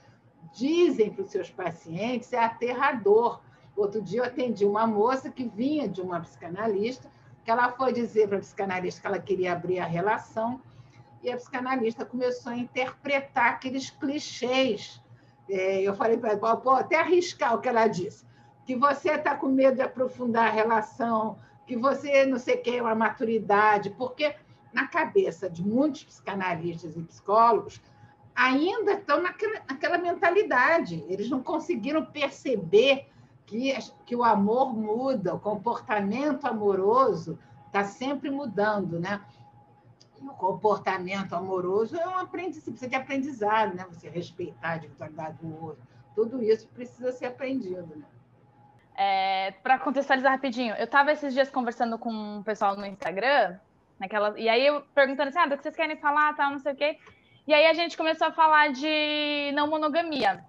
dizem 0.53 1.12
para 1.12 1.23
os 1.23 1.30
seus 1.30 1.51
pacientes 1.51 2.32
é 2.34 2.39
aterrador. 2.39 3.41
Outro 3.75 4.01
dia 4.01 4.21
eu 4.21 4.25
atendi 4.25 4.65
uma 4.65 4.88
moça 4.88 5.30
que 5.30 5.47
vinha 5.47 5.88
de 5.88 6.01
uma 6.01 6.21
psicanalista, 6.21 7.12
que 7.43 7.51
ela 7.51 7.71
foi 7.71 7.93
dizer 7.93 8.27
para 8.27 8.38
a 8.38 8.41
psicanalista 8.41 9.01
que 9.01 9.08
ela 9.08 9.19
queria 9.19 9.53
abrir 9.53 9.80
a 9.80 9.86
relação, 9.86 10.60
e 11.23 11.32
a 11.32 11.38
psicanalista 11.38 12.06
começou 12.06 12.51
a 12.51 12.58
interpretar 12.58 13.53
aqueles 13.53 13.89
clichês. 13.89 15.01
É, 15.49 15.82
eu 15.82 15.95
falei 15.95 16.17
para 16.17 16.32
ela, 16.32 16.58
pode 16.58 16.82
até 16.82 17.00
arriscar 17.00 17.56
o 17.56 17.62
que 17.62 17.69
ela 17.69 17.87
disse, 17.87 18.25
que 18.65 18.75
você 18.75 19.12
está 19.12 19.35
com 19.35 19.48
medo 19.48 19.75
de 19.75 19.81
aprofundar 19.81 20.48
a 20.48 20.52
relação, 20.52 21.39
que 21.65 21.75
você 21.75 22.25
não 22.25 22.37
sei 22.37 22.56
o 22.56 22.62
que, 22.62 22.77
é 22.77 22.81
uma 22.81 22.96
maturidade, 22.96 23.89
porque 23.91 24.35
na 24.73 24.87
cabeça 24.87 25.50
de 25.50 25.63
muitos 25.63 26.04
psicanalistas 26.04 26.96
e 26.96 27.02
psicólogos, 27.02 27.81
ainda 28.35 28.94
estão 28.94 29.21
naquela, 29.21 29.62
naquela 29.67 29.98
mentalidade. 29.98 31.04
Eles 31.08 31.29
não 31.29 31.41
conseguiram 31.41 32.06
perceber 32.06 33.08
que, 33.46 33.73
que 34.06 34.15
o 34.15 34.23
amor 34.23 34.73
muda, 34.75 35.33
o 35.33 35.39
comportamento 35.39 36.46
amoroso 36.46 37.39
está 37.65 37.83
sempre 37.83 38.29
mudando, 38.29 39.00
né? 39.00 39.21
O 40.21 40.33
comportamento 40.33 41.33
amoroso 41.33 41.97
é 41.97 42.07
um 42.07 42.17
aprendizado, 42.17 42.71
precisa 42.71 42.89
de 42.89 42.95
aprendizado, 42.95 43.75
né? 43.75 43.85
Você 43.89 44.09
respeitar 44.09 44.69
a 44.69 44.77
individualidade 44.77 45.37
do 45.37 45.65
outro. 45.65 45.81
Tudo 46.15 46.43
isso 46.43 46.67
precisa 46.69 47.11
ser 47.11 47.27
aprendido, 47.27 47.95
né? 47.95 48.05
É, 48.95 49.51
para 49.61 49.77
contextualizar 49.77 50.31
rapidinho, 50.31 50.73
eu 50.75 50.85
estava 50.85 51.11
esses 51.11 51.31
dias 51.31 51.51
conversando 51.51 51.99
com 51.99 52.09
um 52.09 52.41
pessoal 52.41 52.75
no 52.75 52.85
Instagram, 52.85 53.59
naquela, 53.99 54.33
e 54.39 54.49
aí 54.49 54.65
eu 54.65 54.81
perguntando 54.95 55.29
assim, 55.29 55.37
ah, 55.37 55.45
do 55.45 55.55
que 55.55 55.61
vocês 55.61 55.75
querem 55.75 55.97
falar, 55.97 56.35
tal, 56.35 56.51
não 56.51 56.59
sei 56.59 56.73
o 56.73 56.75
quê. 56.75 56.97
E 57.45 57.53
aí 57.53 57.67
a 57.67 57.73
gente 57.73 57.95
começou 57.95 58.27
a 58.27 58.31
falar 58.31 58.71
de 58.71 59.51
não 59.53 59.67
monogamia. 59.67 60.43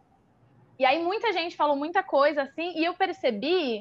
E 0.79 0.87
aí 0.87 1.03
muita 1.03 1.33
gente 1.33 1.57
falou 1.57 1.77
muita 1.77 2.03
coisa 2.03 2.43
assim, 2.43 2.73
e 2.79 2.85
eu 2.85 2.95
percebi 2.95 3.81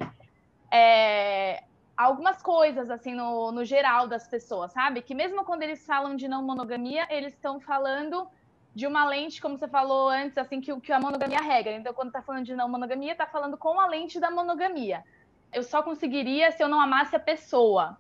é, 0.70 1.64
algumas 1.98 2.42
coisas 2.42 2.92
assim 2.92 3.16
no, 3.16 3.52
no 3.52 3.66
geral 3.66 4.08
das 4.08 4.28
pessoas, 4.28 4.72
sabe? 4.72 5.02
Que 5.02 5.16
mesmo 5.16 5.44
quando 5.44 5.64
eles 5.64 5.84
falam 5.86 6.16
de 6.16 6.28
não 6.28 6.44
monogamia, 6.44 7.08
eles 7.10 7.34
estão 7.34 7.60
falando 7.60 8.28
de 8.76 8.86
uma 8.86 9.06
lente, 9.08 9.42
como 9.42 9.58
você 9.58 9.68
falou 9.68 10.08
antes, 10.08 10.38
assim, 10.38 10.62
que, 10.62 10.80
que 10.80 10.94
a 10.94 11.00
monogamia 11.00 11.42
regra. 11.42 11.74
Então, 11.74 11.92
quando 11.96 12.12
tá 12.12 12.22
falando 12.22 12.46
de 12.46 12.56
não 12.56 12.70
monogamia, 12.70 13.16
tá 13.16 13.26
falando 13.26 13.58
com 13.58 13.80
a 13.80 13.88
lente 13.88 14.20
da 14.20 14.30
monogamia. 14.30 15.04
Eu 15.52 15.64
só 15.64 15.82
conseguiria 15.82 16.52
se 16.52 16.62
eu 16.62 16.70
não 16.70 16.80
amasse 16.80 17.16
a 17.16 17.20
pessoa. 17.20 17.98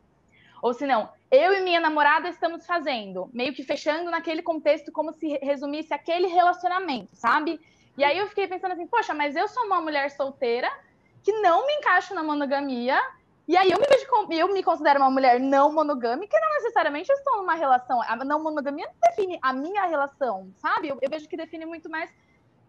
Ou 0.61 0.73
se 0.75 0.85
não, 0.85 1.09
eu 1.31 1.53
e 1.53 1.61
minha 1.61 1.79
namorada 1.79 2.29
estamos 2.29 2.65
fazendo, 2.65 3.27
meio 3.33 3.53
que 3.53 3.63
fechando 3.63 4.11
naquele 4.11 4.43
contexto 4.43 4.91
como 4.91 5.11
se 5.13 5.39
resumisse 5.41 5.93
aquele 5.93 6.27
relacionamento, 6.27 7.09
sabe? 7.13 7.59
E 7.97 8.03
aí 8.03 8.17
eu 8.17 8.27
fiquei 8.27 8.47
pensando 8.47 8.73
assim, 8.73 8.85
poxa, 8.85 9.13
mas 9.13 9.35
eu 9.35 9.47
sou 9.47 9.65
uma 9.65 9.81
mulher 9.81 10.11
solteira 10.11 10.69
que 11.23 11.31
não 11.41 11.65
me 11.65 11.73
encaixo 11.73 12.13
na 12.13 12.23
monogamia, 12.23 13.01
e 13.47 13.55
aí 13.55 13.71
eu 13.71 13.79
me, 13.79 13.85
vejo, 13.87 14.05
eu 14.31 14.53
me 14.53 14.61
considero 14.61 14.99
uma 14.99 15.09
mulher 15.09 15.39
não 15.39 15.71
monogâmica 15.71 16.37
não 16.37 16.55
necessariamente 16.55 17.09
estou 17.09 17.37
numa 17.37 17.55
relação. 17.55 18.01
A 18.01 18.15
não 18.17 18.43
monogamia 18.43 18.85
não 18.87 19.09
define 19.09 19.39
a 19.41 19.53
minha 19.53 19.85
relação, 19.85 20.51
sabe? 20.57 20.89
Eu, 20.89 20.97
eu, 21.01 21.09
vejo 21.09 21.29
que 21.29 21.37
define 21.37 21.65
muito 21.65 21.89
mais 21.89 22.13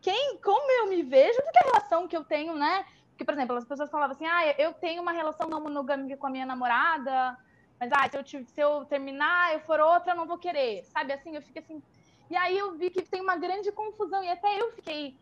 quem, 0.00 0.38
como 0.38 0.70
eu 0.70 0.88
me 0.88 1.02
vejo 1.02 1.36
do 1.38 1.50
que 1.50 1.58
a 1.58 1.66
relação 1.66 2.06
que 2.06 2.16
eu 2.16 2.22
tenho, 2.22 2.54
né? 2.54 2.86
Porque, 3.10 3.24
por 3.24 3.34
exemplo, 3.34 3.56
as 3.56 3.64
pessoas 3.64 3.90
falavam 3.90 4.14
assim, 4.14 4.26
ah, 4.26 4.54
eu 4.56 4.72
tenho 4.74 5.02
uma 5.02 5.10
relação 5.10 5.48
não 5.48 5.60
monogâmica 5.60 6.16
com 6.16 6.28
a 6.28 6.30
minha 6.30 6.46
namorada, 6.46 7.36
mas 7.80 7.90
ah, 7.90 8.08
se 8.08 8.36
eu, 8.36 8.44
se 8.46 8.60
eu 8.60 8.84
terminar, 8.84 9.54
eu 9.54 9.60
for 9.60 9.80
outra, 9.80 10.12
eu 10.12 10.16
não 10.16 10.28
vou 10.28 10.38
querer, 10.38 10.84
sabe? 10.84 11.12
Assim, 11.12 11.34
eu 11.34 11.42
fico 11.42 11.58
assim. 11.58 11.82
E 12.30 12.36
aí 12.36 12.56
eu 12.56 12.76
vi 12.76 12.90
que 12.90 13.02
tem 13.02 13.20
uma 13.20 13.34
grande 13.34 13.72
confusão, 13.72 14.22
e 14.22 14.30
até 14.30 14.60
eu 14.60 14.70
fiquei. 14.70 15.16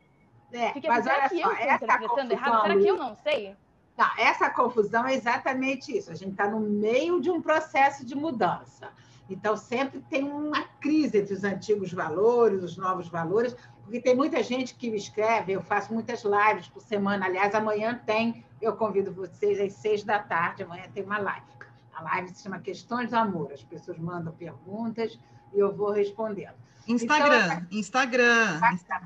É, 0.53 0.75
fiquei 0.75 0.91
mas 0.91 1.07
olha 1.07 1.29
que 1.31 1.41
só, 1.41 1.51
eu 1.51 1.53
estou 1.55 1.75
interpretando 1.75 2.33
errado? 2.33 2.61
Será 2.61 2.77
que 2.77 2.87
eu 2.87 2.97
não 2.99 3.15
sei? 3.17 3.57
Não, 3.97 4.11
essa 4.19 4.51
confusão 4.51 5.07
é 5.07 5.15
exatamente 5.15 5.97
isso. 5.97 6.11
A 6.11 6.15
gente 6.15 6.33
está 6.33 6.49
no 6.49 6.61
meio 6.61 7.21
de 7.21 7.31
um 7.31 7.41
processo 7.41 8.05
de 8.05 8.15
mudança. 8.15 8.91
Então, 9.29 9.57
sempre 9.57 10.01
tem 10.09 10.25
uma 10.25 10.63
crise 10.81 11.19
entre 11.19 11.35
os 11.35 11.43
antigos 11.43 11.93
valores, 11.93 12.63
os 12.63 12.77
novos 12.77 13.09
valores, 13.09 13.57
porque 13.83 14.01
tem 14.01 14.15
muita 14.15 14.43
gente 14.43 14.75
que 14.75 14.91
me 14.91 14.97
escreve, 14.97 15.53
eu 15.53 15.63
faço 15.63 15.93
muitas 15.93 16.23
lives 16.23 16.69
por 16.69 16.83
semana. 16.83 17.27
Aliás, 17.27 17.55
amanhã 17.55 18.01
tem, 18.05 18.45
eu 18.61 18.77
convido 18.77 19.13
vocês 19.13 19.59
às 19.61 19.73
seis 19.75 20.05
da 20.05 20.19
tarde, 20.19 20.63
amanhã 20.63 20.85
tem 20.93 21.03
uma 21.03 21.19
live. 21.19 21.47
A 21.95 22.03
live 22.03 22.29
se 22.29 22.43
chama 22.43 22.59
Questões 22.59 23.11
do 23.11 23.17
Amor. 23.17 23.53
As 23.53 23.65
pessoas 23.65 23.99
mandam 23.99 24.33
perguntas 24.33 25.19
e 25.55 25.59
eu 25.59 25.75
vou 25.75 25.91
respondendo. 25.91 26.55
Instagram, 26.87 27.45
então, 27.47 27.67
Instagram. 27.71 28.59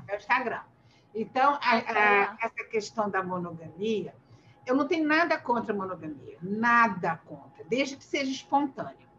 É 0.07 0.13
o 0.13 0.17
Instagram. 0.17 0.59
Então, 1.15 1.53
a, 1.61 1.77
a, 1.77 2.37
essa 2.41 2.63
questão 2.69 3.09
da 3.09 3.23
monogamia, 3.23 4.13
eu 4.65 4.75
não 4.75 4.87
tenho 4.87 5.07
nada 5.07 5.37
contra 5.37 5.73
a 5.73 5.77
monogamia, 5.77 6.37
nada 6.41 7.17
contra, 7.25 7.63
desde 7.65 7.97
que 7.97 8.03
seja 8.03 8.31
espontâneo, 8.31 9.09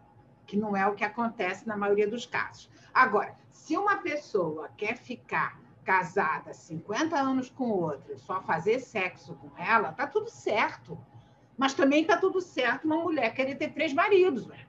que 0.46 0.56
não 0.56 0.76
é 0.76 0.86
o 0.86 0.94
que 0.94 1.04
acontece 1.04 1.66
na 1.66 1.76
maioria 1.76 2.08
dos 2.08 2.26
casos. 2.26 2.70
Agora, 2.92 3.36
se 3.50 3.76
uma 3.76 3.96
pessoa 3.96 4.68
quer 4.76 4.96
ficar 4.96 5.60
casada 5.84 6.52
50 6.52 7.16
anos 7.16 7.50
com 7.50 7.70
outra, 7.70 8.16
só 8.16 8.40
fazer 8.42 8.78
sexo 8.78 9.34
com 9.34 9.50
ela, 9.60 9.92
tá 9.92 10.06
tudo 10.06 10.30
certo. 10.30 10.98
Mas 11.56 11.74
também 11.74 12.04
tá 12.04 12.16
tudo 12.16 12.40
certo 12.40 12.84
uma 12.84 12.96
mulher 12.96 13.34
querer 13.34 13.56
ter 13.56 13.72
três 13.72 13.92
maridos, 13.92 14.46
né? 14.46 14.66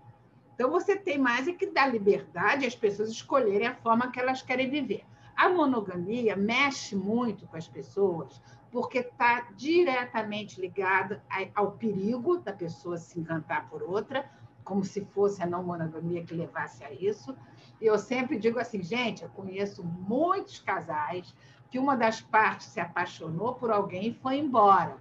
Então 0.54 0.70
você 0.70 0.96
tem 0.96 1.18
mais 1.18 1.48
é 1.48 1.54
que 1.54 1.68
dar 1.68 1.88
liberdade 1.88 2.66
às 2.66 2.76
pessoas 2.76 3.10
escolherem 3.10 3.68
a 3.68 3.76
forma 3.76 4.12
que 4.12 4.20
elas 4.20 4.42
querem 4.42 4.70
viver. 4.70 5.04
A 5.36 5.50
monogamia 5.50 6.36
mexe 6.36 6.96
muito 6.96 7.48
com 7.48 7.58
as 7.58 7.68
pessoas, 7.68 8.40
porque 8.74 8.98
está 8.98 9.50
diretamente 9.56 10.60
ligada 10.60 11.24
ao 11.54 11.74
perigo 11.74 12.40
da 12.40 12.52
pessoa 12.52 12.98
se 12.98 13.20
encantar 13.20 13.70
por 13.70 13.84
outra, 13.84 14.28
como 14.64 14.84
se 14.84 15.06
fosse 15.06 15.44
a 15.44 15.46
não 15.46 15.64
monogamia 15.64 16.24
que 16.24 16.34
levasse 16.34 16.84
a 16.84 16.92
isso. 16.92 17.38
E 17.80 17.86
eu 17.86 18.00
sempre 18.00 18.40
digo 18.40 18.58
assim, 18.58 18.82
gente, 18.82 19.22
eu 19.22 19.30
conheço 19.30 19.84
muitos 19.84 20.58
casais 20.58 21.36
que 21.70 21.78
uma 21.78 21.96
das 21.96 22.20
partes 22.20 22.66
se 22.66 22.80
apaixonou 22.80 23.54
por 23.54 23.70
alguém 23.70 24.08
e 24.08 24.14
foi 24.16 24.40
embora. 24.40 24.98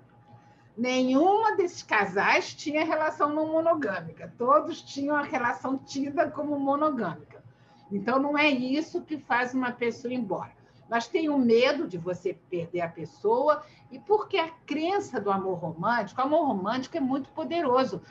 Nenhuma 0.76 1.56
desses 1.56 1.82
casais 1.82 2.54
tinha 2.54 2.84
relação 2.84 3.30
não 3.30 3.52
monogâmica, 3.52 4.34
todos 4.36 4.82
tinham 4.82 5.16
a 5.16 5.22
relação 5.22 5.78
tida 5.78 6.30
como 6.30 6.60
monogâmica. 6.60 7.42
Então, 7.90 8.18
não 8.18 8.36
é 8.36 8.50
isso 8.50 9.00
que 9.00 9.16
faz 9.16 9.54
uma 9.54 9.72
pessoa 9.72 10.12
ir 10.12 10.16
embora 10.16 10.61
mas 10.92 11.08
tenho 11.08 11.38
medo 11.38 11.88
de 11.88 11.96
você 11.96 12.34
perder 12.50 12.82
a 12.82 12.88
pessoa, 12.88 13.62
e 13.90 13.98
porque 13.98 14.36
a 14.36 14.50
crença 14.66 15.18
do 15.18 15.30
amor 15.30 15.54
romântico, 15.54 16.20
o 16.20 16.24
amor 16.24 16.46
romântico 16.46 16.98
é 16.98 17.00
muito 17.00 17.30
poderoso, 17.30 18.02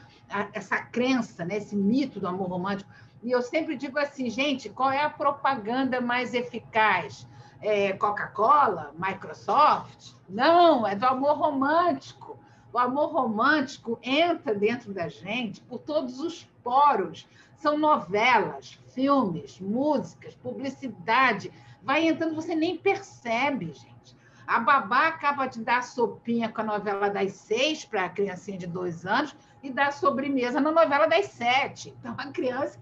essa 0.52 0.82
crença, 0.82 1.46
né, 1.46 1.58
esse 1.58 1.76
mito 1.76 2.20
do 2.20 2.28
amor 2.28 2.50
romântico. 2.50 2.90
E 3.22 3.30
eu 3.30 3.44
sempre 3.44 3.76
digo 3.76 4.00
assim, 4.00 4.32
gente, 4.32 4.68
qual 4.68 4.92
é 4.92 5.04
a 5.04 5.12
propaganda 5.12 6.02
mais 6.02 6.34
eficaz? 6.34 7.28
É 7.62 7.94
Coca-Cola? 7.94 8.92
Microsoft? 8.98 10.14
Não, 10.28 10.88
é 10.88 10.96
do 10.96 11.06
amor 11.06 11.38
romântico. 11.38 12.40
O 12.74 12.80
amor 12.80 13.12
romântico 13.12 14.00
entra 14.02 14.56
dentro 14.56 14.92
da 14.92 15.08
gente 15.08 15.62
por 15.62 15.78
todos 15.78 16.20
os 16.20 16.50
poros. 16.64 17.28
São 17.58 17.78
novelas, 17.78 18.80
filmes, 18.94 19.60
músicas, 19.60 20.36
publicidade 20.36 21.52
vai 21.82 22.08
entrando, 22.08 22.36
você 22.36 22.56
nem 22.56 22.78
percebe, 22.78 23.68
gente. 23.74 24.16
A 24.46 24.60
babá 24.60 25.08
acaba 25.08 25.48
de 25.48 25.64
dar 25.64 25.84
sopinha 25.84 26.50
com 26.50 26.62
a 26.62 26.66
novela 26.66 27.10
das 27.10 27.34
seis 27.34 27.86
para 27.86 28.06
a 28.06 28.10
criancinha 28.10 28.58
de 28.58 28.68
dois 28.68 29.06
anos 29.06 29.36
e 29.64 29.72
dá 29.72 29.92
sobremesa 29.92 30.60
na 30.60 30.72
novela 30.72 31.08
das 31.08 31.28
sete. 31.28 31.96
Então, 32.00 32.14
a 32.18 32.28
criança 32.32 32.80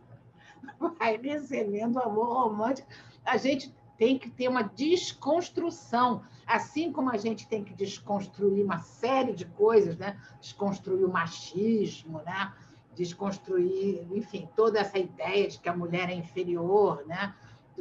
vai 0.97 1.17
recebendo 1.17 1.99
amor 1.99 2.33
romântico. 2.33 2.87
A 3.23 3.37
gente 3.37 3.73
tem 3.97 4.17
que 4.17 4.29
ter 4.29 4.47
uma 4.47 4.63
desconstrução, 4.63 6.23
assim 6.47 6.91
como 6.91 7.11
a 7.11 7.17
gente 7.17 7.47
tem 7.47 7.63
que 7.63 7.73
desconstruir 7.73 8.63
uma 8.63 8.79
série 8.79 9.33
de 9.33 9.45
coisas, 9.45 9.97
né? 9.97 10.17
Desconstruir 10.39 11.03
o 11.03 11.11
machismo, 11.11 12.21
né? 12.23 12.53
Desconstruir, 12.99 14.05
enfim, 14.11 14.49
toda 14.57 14.77
essa 14.77 14.99
ideia 14.99 15.47
de 15.47 15.57
que 15.57 15.69
a 15.69 15.75
mulher 15.75 16.09
é 16.09 16.13
inferior, 16.13 17.05
né? 17.07 17.33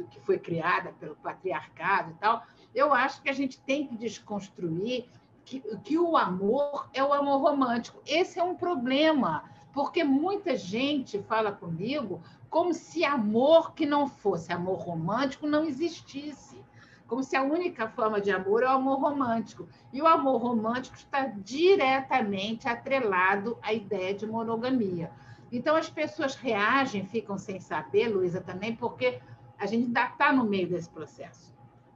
que 0.09 0.17
foi 0.21 0.39
criada 0.39 0.93
pelo 0.97 1.13
patriarcado 1.17 2.11
e 2.11 2.13
tal, 2.13 2.41
eu 2.73 2.93
acho 2.93 3.21
que 3.21 3.29
a 3.29 3.33
gente 3.33 3.59
tem 3.59 3.85
que 3.85 3.97
desconstruir 3.97 5.09
que, 5.43 5.59
que 5.83 5.97
o 5.97 6.15
amor 6.15 6.89
é 6.93 7.03
o 7.03 7.11
amor 7.11 7.41
romântico. 7.41 8.01
Esse 8.07 8.39
é 8.39 8.43
um 8.43 8.55
problema, 8.55 9.43
porque 9.73 10.01
muita 10.01 10.55
gente 10.55 11.21
fala 11.23 11.51
comigo 11.51 12.21
como 12.49 12.73
se 12.73 13.03
amor 13.03 13.73
que 13.73 13.85
não 13.85 14.07
fosse 14.07 14.53
amor 14.53 14.79
romântico 14.79 15.45
não 15.45 15.65
existisse. 15.65 16.57
Como 17.09 17.21
se 17.23 17.35
a 17.35 17.41
única 17.41 17.89
forma 17.89 18.21
de 18.21 18.31
amor 18.31 18.61
é 18.61 18.67
o 18.67 18.69
amor 18.69 18.99
romântico. 18.99 19.67
E 19.91 19.99
o 19.99 20.05
amor 20.05 20.37
romântico 20.37 20.95
está 20.95 21.25
diretamente 21.25 22.67
atrelado 22.67 23.57
à 23.63 23.73
ideia 23.73 24.13
de 24.13 24.27
monogamia. 24.27 25.09
Então, 25.51 25.75
as 25.75 25.89
pessoas 25.89 26.35
reagem, 26.35 27.07
ficam 27.07 27.35
sem 27.35 27.59
saber, 27.59 28.09
Luísa, 28.09 28.39
também, 28.39 28.75
porque 28.75 29.19
a 29.57 29.65
gente 29.65 29.87
ainda 29.87 30.05
está 30.05 30.31
no 30.31 30.43
meio 30.43 30.69
desse 30.69 30.87
processo. 30.87 31.51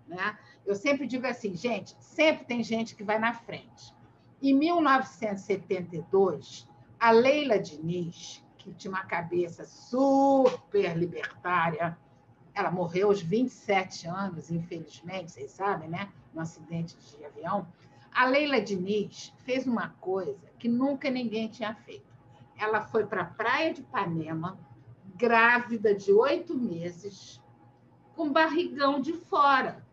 Né? 0.07 0.35
Eu 0.65 0.73
sempre 0.73 1.05
digo 1.05 1.27
assim, 1.27 1.55
gente, 1.55 1.95
sempre 1.99 2.45
tem 2.45 2.63
gente 2.63 2.95
que 2.95 3.03
vai 3.03 3.19
na 3.19 3.33
frente. 3.33 3.93
Em 4.41 4.55
1972, 4.55 6.67
a 6.99 7.11
Leila 7.11 7.59
Diniz, 7.59 8.43
que 8.57 8.73
tinha 8.73 8.89
uma 8.89 9.05
cabeça 9.05 9.63
super 9.63 10.97
libertária, 10.97 11.95
ela 12.55 12.69
morreu 12.69 13.07
aos 13.07 13.21
27 13.21 14.07
anos, 14.07 14.51
infelizmente, 14.51 15.31
vocês 15.31 15.51
sabem, 15.51 15.89
né? 15.89 16.09
Num 16.33 16.41
acidente 16.41 16.95
de 16.97 17.25
avião. 17.25 17.67
A 18.13 18.25
Leila 18.25 18.61
Diniz 18.61 19.33
fez 19.43 19.65
uma 19.65 19.89
coisa 19.99 20.47
que 20.59 20.67
nunca 20.67 21.09
ninguém 21.09 21.47
tinha 21.47 21.73
feito. 21.73 22.05
Ela 22.55 22.81
foi 22.81 23.05
para 23.07 23.23
a 23.23 23.25
praia 23.25 23.73
de 23.73 23.81
Ipanema, 23.81 24.57
grávida 25.15 25.95
de 25.95 26.11
oito 26.11 26.55
meses, 26.55 27.41
com 28.15 28.31
barrigão 28.31 29.01
de 29.01 29.13
fora. 29.13 29.83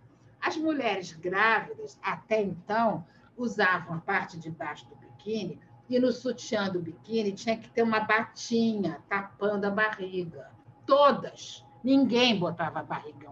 As 0.40 0.56
mulheres 0.56 1.12
grávidas, 1.12 1.98
até 2.02 2.42
então, 2.42 3.06
usavam 3.36 3.96
a 3.96 4.00
parte 4.00 4.38
de 4.38 4.50
baixo 4.50 4.86
do 4.88 4.96
biquíni 4.96 5.58
e 5.88 5.98
no 5.98 6.12
sutiã 6.12 6.68
do 6.68 6.80
biquíni 6.80 7.32
tinha 7.32 7.56
que 7.56 7.70
ter 7.70 7.82
uma 7.82 8.00
batinha 8.00 9.02
tapando 9.08 9.66
a 9.66 9.70
barriga. 9.70 10.50
Todas. 10.86 11.64
Ninguém 11.82 12.38
botava 12.38 12.82
barrigão 12.82 13.30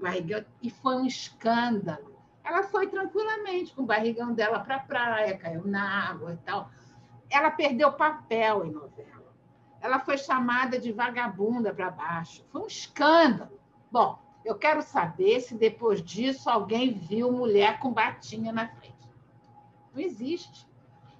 barrigão 0.00 0.44
e 0.62 0.70
foi 0.70 0.96
um 0.96 1.06
escândalo. 1.06 2.16
Ela 2.44 2.62
foi 2.62 2.86
tranquilamente 2.86 3.74
com 3.74 3.82
o 3.82 3.86
barrigão 3.86 4.32
dela 4.32 4.60
para 4.60 4.76
a 4.76 4.80
praia, 4.80 5.36
caiu 5.36 5.66
na 5.66 6.08
água 6.10 6.34
e 6.34 6.36
tal. 6.38 6.70
Ela 7.28 7.50
perdeu 7.50 7.92
papel 7.92 8.66
em 8.66 8.70
novela. 8.70 9.34
Ela 9.80 9.98
foi 9.98 10.16
chamada 10.16 10.78
de 10.78 10.92
vagabunda 10.92 11.74
para 11.74 11.90
baixo. 11.90 12.44
Foi 12.50 12.62
um 12.62 12.66
escândalo. 12.66 13.58
Bom, 13.90 14.18
Eu 14.44 14.54
quero 14.54 14.80
saber 14.80 15.40
se 15.40 15.56
depois 15.56 16.00
disso 16.00 16.48
alguém 16.48 16.92
viu 16.92 17.32
mulher 17.32 17.80
com 17.80 17.92
batinha 17.92 18.52
na 18.52 18.68
frente. 18.68 19.10
Não 19.92 20.00
existe. 20.00 20.68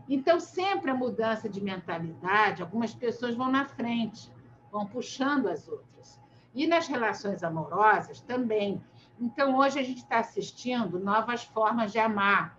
Então, 0.09 0.39
sempre 0.39 0.93
a 0.93 0.95
mudança 0.95 1.49
de 1.49 1.61
mentalidade, 1.61 2.63
algumas 2.63 2.95
pessoas 2.95 3.35
vão 3.35 3.51
na 3.51 3.65
frente, 3.65 4.31
vão 4.71 4.87
puxando 4.87 5.49
as 5.49 5.67
outras. 5.67 6.21
E 6.57 6.67
nas 6.67 6.89
relações 6.89 7.45
amorosas 7.45 8.19
também. 8.23 8.83
Então, 9.21 9.59
hoje 9.59 9.79
a 9.79 9.83
gente 9.83 9.99
está 9.99 10.21
assistindo 10.21 10.99
novas 10.99 11.45
formas 11.45 11.93
de 11.93 11.99
amar. 11.99 12.59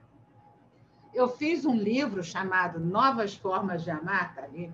Eu 1.16 1.28
fiz 1.28 1.66
um 1.66 1.76
livro 1.76 2.24
chamado 2.24 2.80
Novas 2.80 3.36
Formas 3.36 3.84
de 3.84 3.90
Amar, 3.90 4.36
tá 4.36 4.44
ali, 4.44 4.72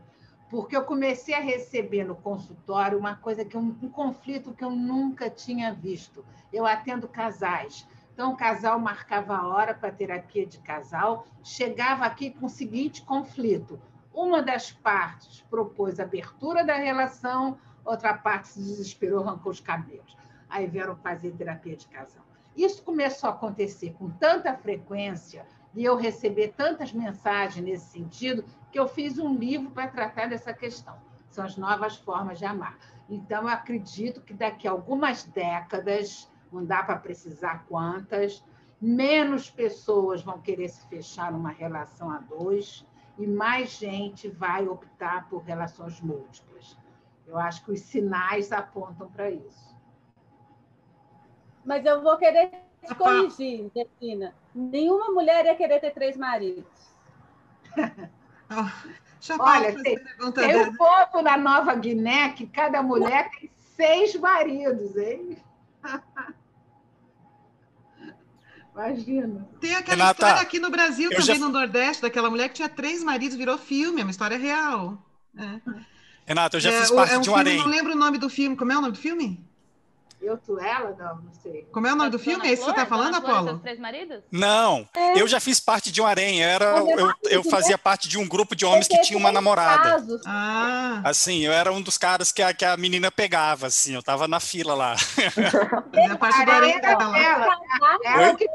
porque 0.50 0.76
eu 0.76 0.84
comecei 0.84 1.34
a 1.34 1.40
receber 1.40 2.04
no 2.04 2.18
consultório 2.18 3.00
uma 3.00 3.16
coisa 3.16 3.46
que 3.46 3.56
um, 3.56 3.74
um 3.82 3.88
conflito 3.88 4.54
que 4.54 4.66
eu 4.66 4.72
nunca 4.72 5.30
tinha 5.30 5.74
visto. 5.74 6.26
Eu 6.52 6.66
atendo 6.66 7.08
casais. 7.08 7.88
Então, 8.14 8.34
o 8.34 8.38
casal 8.38 8.78
marcava 8.78 9.38
a 9.38 9.48
hora 9.48 9.74
para 9.74 9.90
terapia 9.90 10.46
de 10.46 10.60
casal, 10.60 11.26
chegava 11.42 12.04
aqui 12.04 12.30
com 12.30 12.48
o 12.48 12.50
seguinte 12.50 13.02
conflito: 13.04 13.80
uma 14.14 14.42
das 14.42 14.70
partes 14.70 15.40
propôs 15.50 15.98
abertura 15.98 16.62
da 16.62 16.76
relação, 16.76 17.58
outra 17.86 18.14
parte 18.14 18.50
se 18.50 18.60
desesperou, 18.60 19.24
arrancou 19.24 19.52
os 19.52 19.60
cabelos. 19.60 20.16
Aí 20.50 20.68
vieram 20.68 20.96
fazer 20.96 21.32
terapia 21.32 21.76
de 21.76 21.88
casal. 21.88 22.24
Isso 22.56 22.84
começou 22.84 23.30
a 23.30 23.34
acontecer 23.34 23.94
com 23.94 24.10
tanta 24.12 24.56
frequência 24.56 25.46
e 25.76 25.84
eu 25.84 25.96
receber 25.96 26.54
tantas 26.56 26.94
mensagens 26.94 27.66
nesse 27.66 27.88
sentido 27.88 28.46
que 28.72 28.80
eu 28.80 28.88
fiz 28.88 29.18
um 29.18 29.36
livro 29.36 29.72
para 29.72 29.88
tratar 29.88 30.28
dessa 30.28 30.54
questão. 30.54 30.96
São 31.30 31.46
as 31.46 31.58
novas 31.58 31.98
formas 31.98 32.38
de 32.38 32.46
amar. 32.46 32.78
Então, 33.10 33.44
eu 33.44 33.50
acredito 33.50 34.22
que 34.22 34.34
daqui 34.34 34.68
a 34.68 34.72
algumas 34.72 35.24
décadas, 35.24 36.32
não 36.52 36.64
dá 36.64 36.84
para 36.84 36.98
precisar 36.98 37.66
quantas, 37.68 38.44
menos 38.80 39.50
pessoas 39.50 40.22
vão 40.22 40.40
querer 40.40 40.70
se 40.70 40.86
fechar 40.88 41.32
numa 41.32 41.50
relação 41.50 42.12
a 42.12 42.20
dois 42.20 42.86
e 43.18 43.26
mais 43.26 43.72
gente 43.72 44.30
vai 44.30 44.68
optar 44.68 45.28
por 45.30 45.44
relações 45.44 46.00
múltiplas. 46.02 46.78
Eu 47.34 47.40
acho 47.40 47.66
que 47.66 47.72
os 47.72 47.80
sinais 47.80 48.52
apontam 48.52 49.10
para 49.10 49.32
isso. 49.32 49.76
Mas 51.66 51.84
eu 51.84 52.04
vou 52.04 52.16
querer 52.16 52.52
te 52.86 52.94
corrigir, 52.94 53.72
Regina. 53.76 54.36
Nenhuma 54.54 55.10
mulher 55.12 55.44
ia 55.44 55.56
querer 55.56 55.80
ter 55.80 55.90
três 55.96 56.16
maridos. 56.16 56.64
Olha, 59.40 59.82
tem, 59.82 59.98
tem 60.36 60.62
um 60.62 60.76
povo 60.76 61.24
na 61.24 61.36
Nova 61.36 61.74
Guiné 61.74 62.34
que 62.34 62.46
cada 62.46 62.84
mulher 62.84 63.32
tem 63.32 63.50
seis 63.76 64.14
maridos, 64.14 64.96
hein? 64.96 65.36
Imagina. 68.76 69.50
Tem 69.60 69.74
aquela 69.74 70.04
Renata, 70.04 70.24
história 70.24 70.42
aqui 70.42 70.60
no 70.60 70.70
Brasil, 70.70 71.10
também 71.10 71.26
já... 71.26 71.40
no 71.40 71.50
Nordeste, 71.50 72.04
daquela 72.04 72.30
mulher 72.30 72.50
que 72.50 72.56
tinha 72.56 72.70
três 72.70 73.04
maridos, 73.04 73.36
virou 73.36 73.58
filme, 73.58 74.02
é 74.02 74.04
uma 74.04 74.12
história 74.12 74.38
real. 74.38 75.00
É. 75.36 75.93
Renata, 76.26 76.58
eu 76.58 76.62
já 76.62 76.72
é, 76.72 76.80
fiz 76.82 76.92
parte 76.92 77.14
é 77.14 77.18
um 77.18 77.22
de 77.22 77.30
um 77.30 77.36
filme, 77.36 77.58
Não 77.58 77.68
lembro 77.68 77.94
o 77.94 77.96
nome 77.96 78.18
do 78.18 78.30
filme. 78.30 78.56
Como 78.56 78.72
é 78.72 78.78
o 78.78 78.82
nome 78.82 78.94
do 78.94 79.00
filme? 79.00 79.44
Eu, 80.24 80.38
tu, 80.38 80.58
ela? 80.58 80.96
Não, 80.98 81.16
não 81.18 81.34
sei. 81.34 81.68
Como 81.70 81.86
é 81.86 81.92
o 81.92 81.98
nome 81.98 82.10
do 82.10 82.18
filme? 82.18 82.48
É 82.48 82.54
isso 82.54 82.62
que 82.62 82.66
você 82.68 82.72
está 82.72 82.86
falando, 82.86 83.16
Apolo? 83.16 83.60
Três 83.60 83.78
maridos? 83.78 84.24
Não, 84.32 84.88
é. 84.96 85.20
eu 85.20 85.28
já 85.28 85.38
fiz 85.42 85.60
parte 85.60 85.92
de 85.92 86.02
um 86.02 86.06
harém. 86.06 86.42
Era, 86.42 86.78
eu, 86.78 87.14
eu 87.30 87.44
fazia 87.44 87.78
parte 87.78 88.08
de 88.08 88.18
um 88.18 88.26
grupo 88.26 88.56
de 88.56 88.66
homens 88.66 88.88
que 88.88 89.02
tinha 89.02 89.20
uma 89.20 89.34
namorada. 89.34 90.02
Ah. 90.26 91.02
Assim, 91.04 91.40
eu 91.40 91.52
era 91.52 91.74
um 91.74 91.82
dos 91.82 91.98
caras 91.98 92.32
que 92.32 92.42
a, 92.42 92.54
que 92.54 92.64
a 92.64 92.78
menina 92.78 93.12
pegava, 93.12 93.68
assim. 93.68 93.96
Eu 93.96 94.02
tava 94.02 94.26
na 94.26 94.40
fila 94.40 94.74
lá. 94.74 94.96
a 96.10 96.18
parte 96.18 96.46
do 96.46 96.52
harém 96.52 96.80
dela. 96.80 97.18
Ela 98.06 98.38
que 98.38 98.48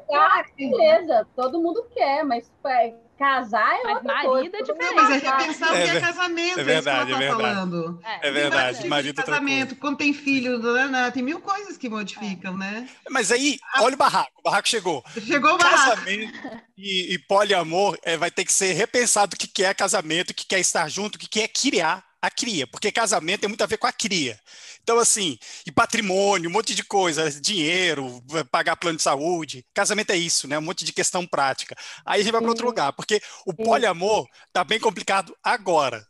beleza, 0.57 1.27
todo 1.37 1.61
mundo 1.61 1.87
quer, 1.95 2.25
mas 2.25 2.51
é, 2.67 2.95
Casar 3.19 3.75
é 3.81 3.83
mas 3.83 4.03
marido 4.05 4.29
coisa. 4.29 4.57
é 4.57 4.63
diferente. 4.63 4.85
Não, 4.85 4.95
mas 4.95 5.11
é 5.11 5.29
repensar 5.29 5.71
o 5.71 5.75
que 5.75 5.83
é 5.83 6.01
casamento. 6.01 6.61
É 6.61 6.65
verdade, 6.65 7.13
é, 7.13 7.15
é 7.15 7.19
verdade. 7.19 7.43
Falando. 7.43 8.01
É, 8.05 8.29
é 8.29 8.31
verdade. 8.31 8.89
Marido 8.89 9.21
é 9.21 9.25
casamento, 9.25 9.77
quando 9.77 9.97
tem 9.97 10.13
filho, 10.13 10.59
né, 10.59 10.87
né, 10.87 11.11
tem 11.11 11.23
mil 11.23 11.41
coisas 11.41 11.77
que 11.77 11.89
modificam, 11.89 12.57
né? 12.57 12.89
Mas 13.11 13.33
aí, 13.33 13.59
olha 13.81 13.95
o 13.95 13.99
barraco. 13.99 14.31
O 14.39 14.43
barraco 14.43 14.69
chegou. 14.69 15.05
Chegou 15.21 15.55
o 15.55 15.59
barraco. 15.59 15.97
Casamento 15.97 16.69
e, 16.79 17.15
e 17.15 17.19
poliamor 17.19 17.99
é, 18.05 18.17
vai 18.17 18.31
ter 18.31 18.45
que 18.45 18.53
ser 18.53 18.73
repensado 18.73 19.35
o 19.35 19.39
que 19.39 19.65
é 19.65 19.75
casamento, 19.75 20.31
o 20.31 20.35
que 20.35 20.55
é 20.55 20.61
estar 20.61 20.89
junto, 20.89 21.17
o 21.17 21.19
que 21.19 21.41
é 21.41 21.49
criar 21.49 22.08
a 22.21 22.31
cria, 22.31 22.67
porque 22.67 22.91
casamento 22.91 23.41
tem 23.41 23.49
muito 23.49 23.63
a 23.63 23.67
ver 23.67 23.79
com 23.79 23.87
a 23.87 23.93
cria. 23.93 24.37
Então, 24.83 24.99
assim, 24.99 25.39
e 25.67 25.71
patrimônio, 25.71 26.51
um 26.51 26.53
monte 26.53 26.75
de 26.75 26.85
coisa, 26.85 27.31
dinheiro, 27.31 28.23
pagar 28.51 28.77
plano 28.77 28.97
de 28.97 29.03
saúde. 29.03 29.65
Casamento 29.73 30.11
é 30.11 30.17
isso, 30.17 30.49
né? 30.49 30.59
Um 30.59 30.63
monte 30.63 30.85
de 30.85 30.93
questão 30.93 31.27
prática. 31.27 31.77
Aí 32.05 32.21
a 32.21 32.23
gente 32.23 32.33
vai 32.33 32.41
para 32.41 32.51
outro 32.51 32.67
lugar, 32.67 32.93
porque 32.93 33.21
o 33.47 33.55
poliamor 33.55 34.27
está 34.47 34.65
bem 34.65 34.81
complicado 34.81 35.37
agora. 35.43 36.03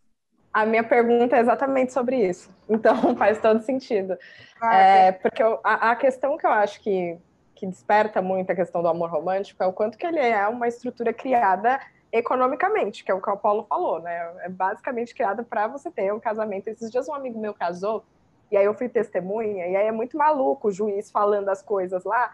A 0.52 0.64
minha 0.64 0.82
pergunta 0.82 1.36
é 1.36 1.40
exatamente 1.40 1.92
sobre 1.92 2.16
isso. 2.16 2.50
Então, 2.68 3.14
faz 3.16 3.40
todo 3.40 3.62
sentido. 3.62 4.16
é, 4.62 5.12
porque 5.12 5.42
eu, 5.42 5.60
a, 5.62 5.90
a 5.90 5.96
questão 5.96 6.38
que 6.38 6.46
eu 6.46 6.50
acho 6.50 6.80
que, 6.80 7.18
que 7.54 7.66
desperta 7.66 8.22
muito 8.22 8.50
a 8.50 8.54
questão 8.54 8.80
do 8.82 8.88
amor 8.88 9.10
romântico 9.10 9.62
é 9.62 9.66
o 9.66 9.72
quanto 9.72 9.98
que 9.98 10.06
ele 10.06 10.20
é 10.20 10.48
uma 10.48 10.66
estrutura 10.66 11.12
criada 11.12 11.78
economicamente, 12.12 13.04
que 13.04 13.10
é 13.10 13.14
o 13.14 13.20
que 13.20 13.30
o 13.30 13.36
Paulo 13.36 13.64
falou, 13.68 14.00
né? 14.00 14.34
É 14.40 14.48
basicamente 14.48 15.14
criada 15.14 15.42
para 15.42 15.66
você 15.66 15.90
ter 15.90 16.12
um 16.12 16.20
casamento. 16.20 16.68
Esses 16.68 16.90
dias 16.90 17.08
um 17.08 17.14
amigo 17.14 17.38
meu 17.38 17.52
casou, 17.52 18.04
e 18.50 18.56
aí 18.56 18.64
eu 18.64 18.74
fui 18.74 18.88
testemunha, 18.88 19.66
e 19.66 19.76
aí 19.76 19.86
é 19.86 19.92
muito 19.92 20.16
maluco 20.16 20.68
o 20.68 20.72
juiz 20.72 21.10
falando 21.10 21.48
as 21.48 21.62
coisas 21.62 22.04
lá. 22.04 22.32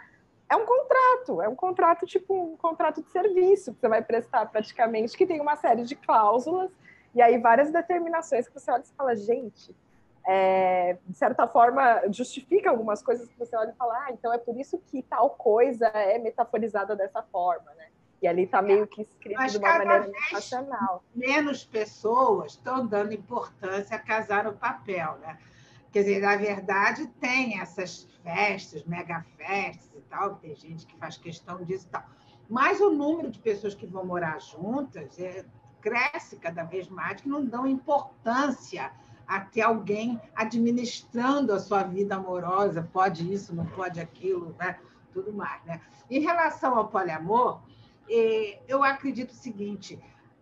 É 0.49 0.57
um 0.57 0.64
contrato, 0.64 1.43
é 1.43 1.49
um 1.49 1.57
contrato 1.57 2.07
tipo 2.07 2.35
um 2.35 2.57
contrato 2.57 3.03
de 3.03 3.11
serviço 3.11 3.75
que 3.75 3.81
você 3.81 3.89
vai 3.89 4.03
prestar 4.03 4.47
praticamente, 4.47 5.16
que 5.16 5.27
tem 5.27 5.41
uma 5.41 5.57
série 5.57 5.83
de 5.83 5.97
cláusulas, 5.97 6.70
e 7.14 7.20
aí 7.20 7.39
várias 7.39 7.70
determinações 7.70 8.47
que 8.47 8.55
você 8.55 8.70
olha 8.70 8.83
e 8.83 8.97
fala, 8.97 9.16
gente, 9.16 9.75
é, 10.27 10.97
de 11.07 11.16
certa 11.16 11.47
forma, 11.47 12.03
justifica 12.11 12.70
algumas 12.70 13.03
coisas 13.03 13.29
que 13.29 13.39
você 13.39 13.57
olha 13.57 13.70
e 13.70 13.77
fala, 13.77 13.95
ah, 14.07 14.12
então 14.12 14.33
é 14.33 14.39
por 14.39 14.57
isso 14.59 14.79
que 14.87 15.03
tal 15.03 15.31
coisa 15.31 15.87
é 15.89 16.18
metaforizada 16.18 16.95
dessa 16.95 17.22
forma, 17.22 17.72
né? 17.75 17.89
E 18.25 18.27
ali 18.27 18.45
está 18.45 18.62
meio 18.62 18.87
que 18.87 19.03
escrito 19.03 19.37
Mas 19.37 19.53
de 19.53 19.59
uma 19.59 19.68
maneira 19.68 20.11
racional. 20.33 21.05
Menos 21.14 21.62
pessoas 21.62 22.53
estão 22.53 22.87
dando 22.87 23.12
importância 23.12 23.97
a 23.97 23.99
casar 23.99 24.45
no 24.45 24.55
papel, 24.55 25.18
né? 25.20 25.37
Quer 25.93 26.05
dizer, 26.05 26.22
na 26.22 26.35
verdade, 26.35 27.07
tem 27.20 27.61
essas 27.61 28.09
festas, 28.22 28.83
mega 28.85 29.22
festas 29.37 29.91
e 29.95 30.01
tal, 30.09 30.37
tem 30.37 30.57
gente 30.57 30.87
que 30.87 30.97
faz 30.97 31.18
questão 31.18 31.62
disso 31.64 31.85
e 31.87 31.91
tal. 31.91 32.03
Mas 32.49 32.81
o 32.81 32.89
número 32.89 33.31
de 33.31 33.39
pessoas 33.39 33.75
que 33.75 33.87
vão 33.87 34.07
morar 34.07 34.41
juntas 34.41 35.20
é, 35.20 35.45
cresce 35.83 36.37
cada 36.37 36.64
vez 36.64 36.89
mais, 36.89 37.20
que 37.20 37.29
não 37.29 37.45
dão 37.45 37.66
importância 37.66 38.91
a 39.27 39.41
ter 39.41 39.61
alguém 39.61 40.18
administrando 40.35 41.53
a 41.53 41.61
sua 41.61 41.83
vida 41.83 42.16
amorosa, 42.16 42.89
pode 42.91 43.31
isso, 43.31 43.55
não 43.55 43.66
pode 43.66 44.01
aquilo, 44.01 44.57
né? 44.59 44.79
tudo 45.12 45.31
mais. 45.31 45.62
Né? 45.64 45.79
Em 46.11 46.20
relação 46.20 46.77
ao 46.77 46.89
poliamor, 46.89 47.61
eu 48.09 48.83
acredito 48.83 49.31
o 49.31 49.35
seguinte: 49.35 49.99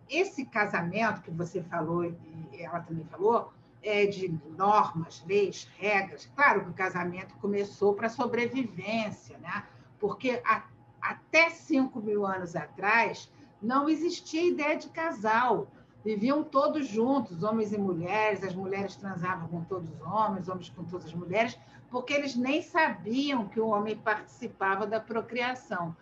esse 0.09 0.45
casamento 0.45 1.21
que 1.21 1.31
você 1.31 1.61
falou 1.63 2.05
e 2.05 2.15
ela 2.59 2.79
também 2.81 3.05
falou, 3.05 3.51
é 3.81 4.05
de 4.05 4.39
normas, 4.57 5.23
leis, 5.27 5.69
regras. 5.77 6.29
Claro 6.35 6.63
que 6.63 6.69
o 6.69 6.73
casamento 6.73 7.35
começou 7.35 7.93
para 7.93 8.09
sobrevivência, 8.09 9.37
né? 9.39 9.63
porque 9.99 10.41
a, 10.45 10.63
até 11.01 11.49
5 11.49 12.01
mil 12.01 12.25
anos 12.25 12.55
atrás 12.55 13.31
não 13.61 13.87
existia 13.89 14.45
ideia 14.45 14.77
de 14.77 14.89
casal. 14.89 15.67
Viviam 16.03 16.43
todos 16.43 16.87
juntos, 16.87 17.43
homens 17.43 17.71
e 17.71 17.77
mulheres, 17.77 18.43
as 18.43 18.53
mulheres 18.53 18.97
transavam 18.97 19.47
com 19.47 19.63
todos 19.63 19.89
os 19.89 20.01
homens, 20.01 20.49
homens 20.49 20.69
com 20.69 20.83
todas 20.83 21.05
as 21.05 21.13
mulheres, 21.13 21.57
porque 21.89 22.13
eles 22.13 22.35
nem 22.35 22.61
sabiam 22.61 23.47
que 23.47 23.61
o 23.61 23.67
homem 23.67 23.95
participava 23.95 24.85
da 24.85 24.99
procriação. 24.99 25.95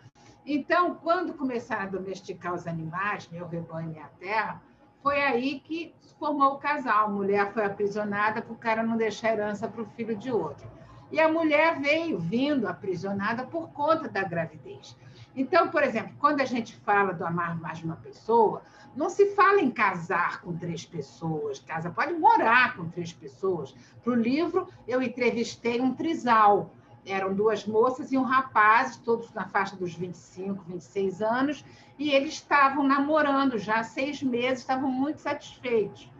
Então, 0.44 0.96
quando 0.96 1.34
começaram 1.34 1.82
a 1.82 1.86
domesticar 1.86 2.54
os 2.54 2.66
animais, 2.66 3.28
meu 3.30 3.46
rebanho 3.46 3.90
e 3.90 3.92
minha 3.92 4.10
terra, 4.18 4.60
foi 5.02 5.20
aí 5.20 5.60
que 5.60 5.94
se 6.00 6.14
formou 6.14 6.54
o 6.54 6.58
casal. 6.58 7.06
A 7.06 7.10
mulher 7.10 7.52
foi 7.52 7.64
aprisionada 7.64 8.42
para 8.42 8.52
o 8.52 8.56
cara 8.56 8.82
não 8.82 8.96
deixar 8.96 9.32
herança 9.32 9.68
para 9.68 9.82
o 9.82 9.86
filho 9.86 10.16
de 10.16 10.30
outro. 10.30 10.66
E 11.10 11.20
a 11.20 11.28
mulher 11.28 11.78
veio 11.80 12.18
vindo 12.18 12.66
aprisionada 12.66 13.44
por 13.44 13.68
conta 13.70 14.08
da 14.08 14.24
gravidez. 14.24 14.96
Então, 15.34 15.68
por 15.68 15.82
exemplo, 15.82 16.14
quando 16.18 16.40
a 16.40 16.44
gente 16.44 16.74
fala 16.76 17.12
do 17.12 17.24
amar 17.24 17.58
mais 17.60 17.82
uma 17.82 17.96
pessoa, 17.96 18.62
não 18.94 19.08
se 19.08 19.34
fala 19.34 19.60
em 19.60 19.70
casar 19.70 20.40
com 20.42 20.56
três 20.56 20.84
pessoas. 20.84 21.58
Casa 21.58 21.90
pode 21.90 22.14
morar 22.14 22.76
com 22.76 22.88
três 22.88 23.12
pessoas. 23.12 23.74
Para 24.02 24.12
o 24.12 24.16
livro, 24.16 24.68
eu 24.86 25.02
entrevistei 25.02 25.80
um 25.80 25.94
trisal 25.94 26.70
eram 27.04 27.34
duas 27.34 27.66
moças 27.66 28.12
e 28.12 28.18
um 28.18 28.22
rapaz, 28.22 28.96
todos 28.96 29.32
na 29.32 29.46
faixa 29.46 29.76
dos 29.76 29.94
25, 29.94 30.64
26 30.66 31.22
anos, 31.22 31.64
e 31.98 32.10
eles 32.10 32.34
estavam 32.34 32.84
namorando 32.84 33.58
já 33.58 33.80
há 33.80 33.84
seis 33.84 34.22
meses, 34.22 34.60
estavam 34.60 34.90
muito 34.90 35.20
satisfeitos. 35.20 36.10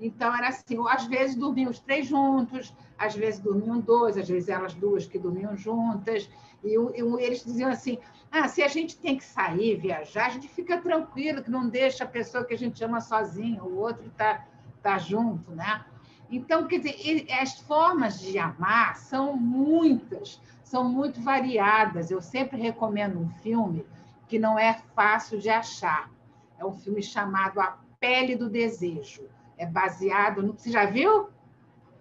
Então, 0.00 0.36
era 0.36 0.48
assim, 0.48 0.76
às 0.88 1.06
vezes 1.06 1.36
dormiam 1.36 1.70
os 1.70 1.78
três 1.78 2.06
juntos, 2.06 2.74
às 2.98 3.14
vezes 3.14 3.40
dormiam 3.40 3.80
dois, 3.80 4.16
às 4.18 4.28
vezes 4.28 4.48
elas 4.48 4.74
duas 4.74 5.06
que 5.06 5.18
dormiam 5.18 5.56
juntas. 5.56 6.28
E, 6.62 6.74
e 6.74 7.24
eles 7.24 7.44
diziam 7.44 7.70
assim: 7.70 7.98
ah, 8.30 8.46
se 8.48 8.62
a 8.62 8.68
gente 8.68 8.98
tem 8.98 9.16
que 9.16 9.24
sair, 9.24 9.76
viajar, 9.76 10.26
a 10.26 10.30
gente 10.30 10.48
fica 10.48 10.78
tranquilo, 10.78 11.42
que 11.42 11.50
não 11.50 11.68
deixa 11.68 12.04
a 12.04 12.06
pessoa 12.06 12.44
que 12.44 12.52
a 12.52 12.58
gente 12.58 12.82
ama 12.84 13.00
sozinha, 13.00 13.62
o 13.62 13.78
outro 13.78 14.06
está 14.06 14.44
tá 14.82 14.98
junto, 14.98 15.50
né? 15.52 15.84
Então, 16.30 16.66
quer 16.66 16.78
dizer, 16.80 17.26
as 17.40 17.58
formas 17.60 18.18
de 18.20 18.38
amar 18.38 18.96
são 18.96 19.36
muitas, 19.36 20.40
são 20.64 20.84
muito 20.84 21.20
variadas. 21.20 22.10
Eu 22.10 22.20
sempre 22.20 22.60
recomendo 22.60 23.18
um 23.18 23.28
filme 23.28 23.86
que 24.26 24.38
não 24.38 24.58
é 24.58 24.74
fácil 24.94 25.38
de 25.38 25.48
achar. 25.48 26.10
É 26.58 26.64
um 26.64 26.72
filme 26.72 27.02
chamado 27.02 27.60
A 27.60 27.78
Pele 28.00 28.34
do 28.34 28.48
Desejo. 28.48 29.28
É 29.56 29.66
baseado 29.66 30.42
no. 30.42 30.52
Você 30.52 30.70
já 30.70 30.86
viu? 30.86 31.28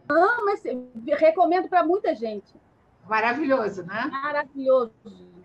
Não, 0.09 0.45
mas 0.45 0.61
recomendo 1.19 1.69
para 1.69 1.85
muita 1.85 2.13
gente. 2.15 2.53
Maravilhoso, 3.07 3.83
né? 3.83 4.07
Maravilhoso. 4.11 4.93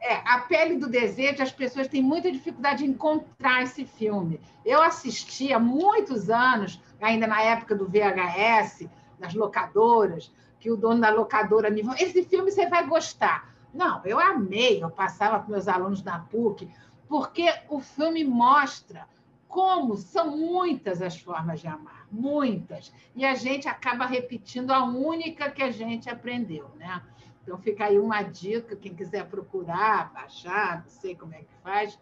É, 0.01 0.15
A 0.25 0.39
Pele 0.41 0.77
do 0.77 0.89
Desejo, 0.89 1.43
as 1.43 1.53
pessoas 1.53 1.87
têm 1.87 2.03
muita 2.03 2.33
dificuldade 2.33 2.85
de 2.85 2.91
encontrar 2.91 3.63
esse 3.63 3.85
filme. 3.85 4.41
Eu 4.65 4.81
assisti 4.81 5.53
há 5.53 5.59
muitos 5.59 6.31
anos, 6.31 6.81
ainda 7.01 7.27
na 7.27 7.43
época 7.43 7.75
do 7.75 7.87
VHS, 7.87 8.89
das 9.19 9.35
locadoras, 9.35 10.33
que 10.59 10.71
o 10.71 10.77
dono 10.77 11.01
da 11.01 11.11
locadora 11.11 11.71
me 11.71 11.83
falou: 11.83 11.99
esse 11.99 12.25
filme 12.25 12.51
você 12.51 12.67
vai 12.67 12.87
gostar. 12.87 13.55
Não, 13.73 14.01
eu 14.05 14.19
amei, 14.19 14.83
eu 14.83 14.91
passava 14.91 15.39
para 15.39 15.51
meus 15.51 15.69
alunos 15.69 16.03
da 16.03 16.19
PUC, 16.19 16.69
porque 17.09 17.53
o 17.69 17.81
filme 17.81 18.25
mostra 18.25 19.07
como 19.47 19.97
são 19.97 20.37
muitas 20.37 21.03
as 21.03 21.19
formas 21.19 21.61
de 21.61 21.67
amar, 21.67 22.07
muitas. 22.11 22.93
E 23.17 23.25
a 23.25 23.35
gente 23.35 23.69
acaba 23.69 24.07
repetindo 24.07 24.71
a 24.71 24.85
única 24.85 25.51
que 25.51 25.63
a 25.63 25.71
gente 25.71 26.09
aprendeu, 26.09 26.71
né? 26.77 27.03
Então 27.51 27.61
fica 27.61 27.87
aí 27.87 27.99
uma 27.99 28.23
dica, 28.23 28.77
quem 28.77 28.95
quiser 28.95 29.27
procurar, 29.27 30.13
baixar, 30.13 30.85
não 30.85 30.89
sei 30.89 31.17
como 31.17 31.35
é 31.35 31.39
que 31.39 31.53
faz, 31.65 31.99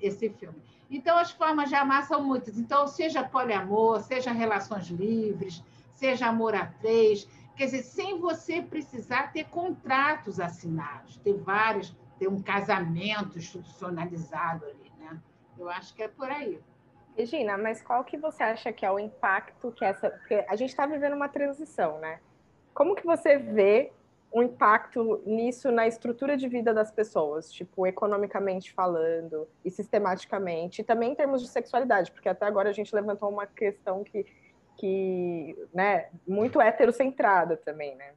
esse 0.00 0.30
filme. 0.30 0.62
Então, 0.90 1.18
as 1.18 1.30
formas 1.30 1.68
de 1.68 1.74
amar 1.74 2.06
são 2.06 2.24
muitas. 2.24 2.56
Então, 2.56 2.86
seja 2.86 3.22
poliamor, 3.22 4.00
seja 4.00 4.32
relações 4.32 4.86
livres, 4.86 5.62
seja 5.92 6.28
amor 6.28 6.54
a 6.54 6.64
três, 6.80 7.28
quer 7.54 7.66
dizer, 7.66 7.82
sem 7.82 8.18
você 8.18 8.62
precisar 8.62 9.30
ter 9.30 9.44
contratos 9.44 10.40
assinados, 10.40 11.18
ter 11.18 11.34
vários, 11.34 11.94
ter 12.18 12.28
um 12.28 12.40
casamento 12.40 13.36
institucionalizado 13.36 14.64
ali, 14.64 14.90
né? 14.98 15.20
Eu 15.58 15.68
acho 15.68 15.94
que 15.94 16.02
é 16.02 16.08
por 16.08 16.30
aí. 16.30 16.58
Regina, 17.14 17.58
mas 17.58 17.82
qual 17.82 18.04
que 18.04 18.16
você 18.16 18.42
acha 18.42 18.72
que 18.72 18.86
é 18.86 18.90
o 18.90 18.98
impacto 18.98 19.70
que 19.70 19.84
essa... 19.84 20.08
Porque 20.08 20.46
a 20.48 20.56
gente 20.56 20.70
está 20.70 20.86
vivendo 20.86 21.12
uma 21.12 21.28
transição, 21.28 21.98
né? 21.98 22.20
Como 22.72 22.96
que 22.96 23.04
você 23.04 23.36
vê 23.36 23.92
um 24.32 24.42
impacto 24.42 25.22
nisso 25.26 25.70
na 25.70 25.86
estrutura 25.86 26.36
de 26.36 26.48
vida 26.48 26.72
das 26.72 26.90
pessoas, 26.90 27.52
tipo, 27.52 27.86
economicamente 27.86 28.72
falando 28.72 29.46
e 29.64 29.70
sistematicamente, 29.70 30.80
e 30.80 30.84
também 30.84 31.12
em 31.12 31.14
termos 31.14 31.42
de 31.42 31.48
sexualidade, 31.48 32.10
porque 32.10 32.28
até 32.28 32.46
agora 32.46 32.70
a 32.70 32.72
gente 32.72 32.94
levantou 32.94 33.28
uma 33.28 33.46
questão 33.46 34.02
que, 34.02 34.26
que 34.76 35.56
né, 35.72 36.08
muito 36.26 36.60
heterocentrada 36.60 37.56
também, 37.58 37.94
né? 37.94 38.12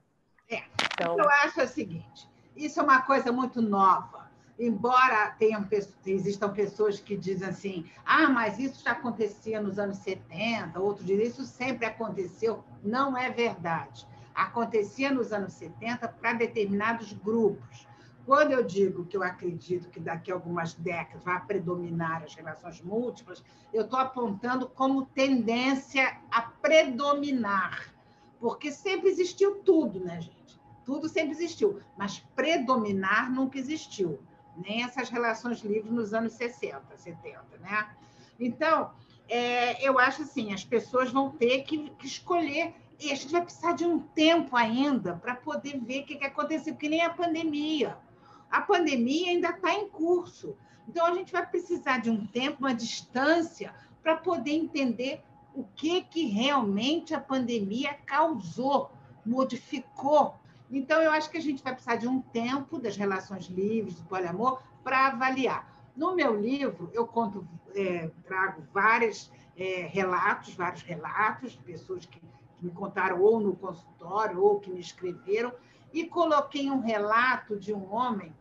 É, 0.49 0.63
então... 0.93 1.17
eu 1.17 1.29
acho 1.29 1.61
o 1.61 1.67
seguinte, 1.67 2.29
isso 2.55 2.79
é 2.79 2.83
uma 2.83 3.01
coisa 3.01 3.31
muito 3.31 3.61
nova, 3.61 4.29
embora 4.57 5.35
tenham, 5.37 5.67
existam 6.05 6.53
pessoas 6.53 6.97
que 6.97 7.17
dizem 7.17 7.49
assim, 7.49 7.91
ah, 8.05 8.29
mas 8.29 8.57
isso 8.57 8.81
já 8.81 8.91
acontecia 8.91 9.59
nos 9.59 9.77
anos 9.77 9.97
70, 9.97 10.79
outros 10.79 11.05
dizem, 11.05 11.27
isso 11.27 11.43
sempre 11.43 11.85
aconteceu, 11.85 12.63
não 12.81 13.17
é 13.17 13.29
verdade 13.29 14.07
acontecia 14.35 15.11
nos 15.11 15.31
anos 15.31 15.53
70 15.53 16.07
para 16.09 16.33
determinados 16.33 17.13
grupos. 17.13 17.87
Quando 18.25 18.51
eu 18.51 18.63
digo 18.63 19.05
que 19.05 19.15
eu 19.15 19.23
acredito 19.23 19.89
que 19.89 19.99
daqui 19.99 20.31
a 20.31 20.33
algumas 20.33 20.73
décadas 20.73 21.23
vai 21.23 21.39
predominar 21.45 22.23
as 22.23 22.33
relações 22.33 22.81
múltiplas, 22.81 23.43
eu 23.71 23.83
estou 23.83 23.99
apontando 23.99 24.67
como 24.67 25.05
tendência 25.05 26.19
a 26.31 26.41
predominar, 26.41 27.93
porque 28.39 28.71
sempre 28.71 29.09
existiu 29.09 29.61
tudo, 29.63 29.99
né, 29.99 30.21
gente? 30.21 30.59
Tudo 30.83 31.07
sempre 31.07 31.31
existiu, 31.31 31.81
mas 31.97 32.19
predominar 32.35 33.31
nunca 33.31 33.59
existiu, 33.59 34.19
nem 34.57 34.83
essas 34.83 35.09
relações 35.09 35.59
livres 35.59 35.91
nos 35.91 36.13
anos 36.13 36.33
60, 36.33 36.97
70, 36.97 37.57
né? 37.59 37.95
Então, 38.39 38.91
é, 39.27 39.87
eu 39.87 39.99
acho 39.99 40.23
assim, 40.23 40.51
as 40.53 40.63
pessoas 40.63 41.11
vão 41.11 41.31
ter 41.31 41.63
que, 41.63 41.89
que 41.91 42.07
escolher 42.07 42.73
e 42.99 43.11
a 43.11 43.15
gente 43.15 43.31
vai 43.31 43.41
precisar 43.41 43.73
de 43.73 43.85
um 43.85 43.99
tempo 43.99 44.55
ainda 44.55 45.15
para 45.15 45.35
poder 45.35 45.79
ver 45.79 46.01
o 46.01 46.05
que, 46.05 46.15
que 46.15 46.25
aconteceu, 46.25 46.75
que 46.75 46.89
nem 46.89 47.01
a 47.01 47.09
pandemia. 47.09 47.97
A 48.49 48.61
pandemia 48.61 49.31
ainda 49.31 49.49
está 49.49 49.73
em 49.73 49.89
curso. 49.89 50.55
Então, 50.87 51.05
a 51.05 51.13
gente 51.13 51.31
vai 51.31 51.45
precisar 51.45 51.97
de 51.97 52.09
um 52.09 52.25
tempo, 52.27 52.59
uma 52.59 52.73
distância, 52.73 53.73
para 54.01 54.15
poder 54.15 54.51
entender 54.51 55.21
o 55.53 55.63
que, 55.63 56.01
que 56.01 56.27
realmente 56.27 57.13
a 57.13 57.19
pandemia 57.19 57.93
causou, 58.05 58.91
modificou. 59.25 60.35
Então, 60.71 61.01
eu 61.01 61.11
acho 61.11 61.29
que 61.29 61.37
a 61.37 61.41
gente 61.41 61.63
vai 61.63 61.73
precisar 61.73 61.95
de 61.95 62.07
um 62.07 62.21
tempo 62.21 62.79
das 62.79 62.95
relações 62.95 63.45
livres, 63.47 63.95
do 63.95 64.05
poliamor, 64.05 64.61
para 64.83 65.07
avaliar. 65.07 65.73
No 65.95 66.15
meu 66.15 66.39
livro, 66.39 66.89
eu 66.93 67.07
conto, 67.07 67.47
é, 67.73 68.09
trago 68.25 68.63
vários 68.73 69.31
é, 69.57 69.87
relatos, 69.91 70.53
vários 70.53 70.81
relatos 70.83 71.53
de 71.53 71.57
pessoas 71.59 72.05
que 72.05 72.21
me 72.65 72.71
contaram 72.71 73.21
ou 73.21 73.39
no 73.39 73.55
consultório 73.55 74.41
ou 74.41 74.59
que 74.59 74.69
me 74.69 74.79
escreveram, 74.79 75.53
e 75.93 76.05
coloquei 76.05 76.69
um 76.69 76.81
relato 76.81 77.57
de 77.57 77.73
um 77.73 77.93
homem 77.93 78.35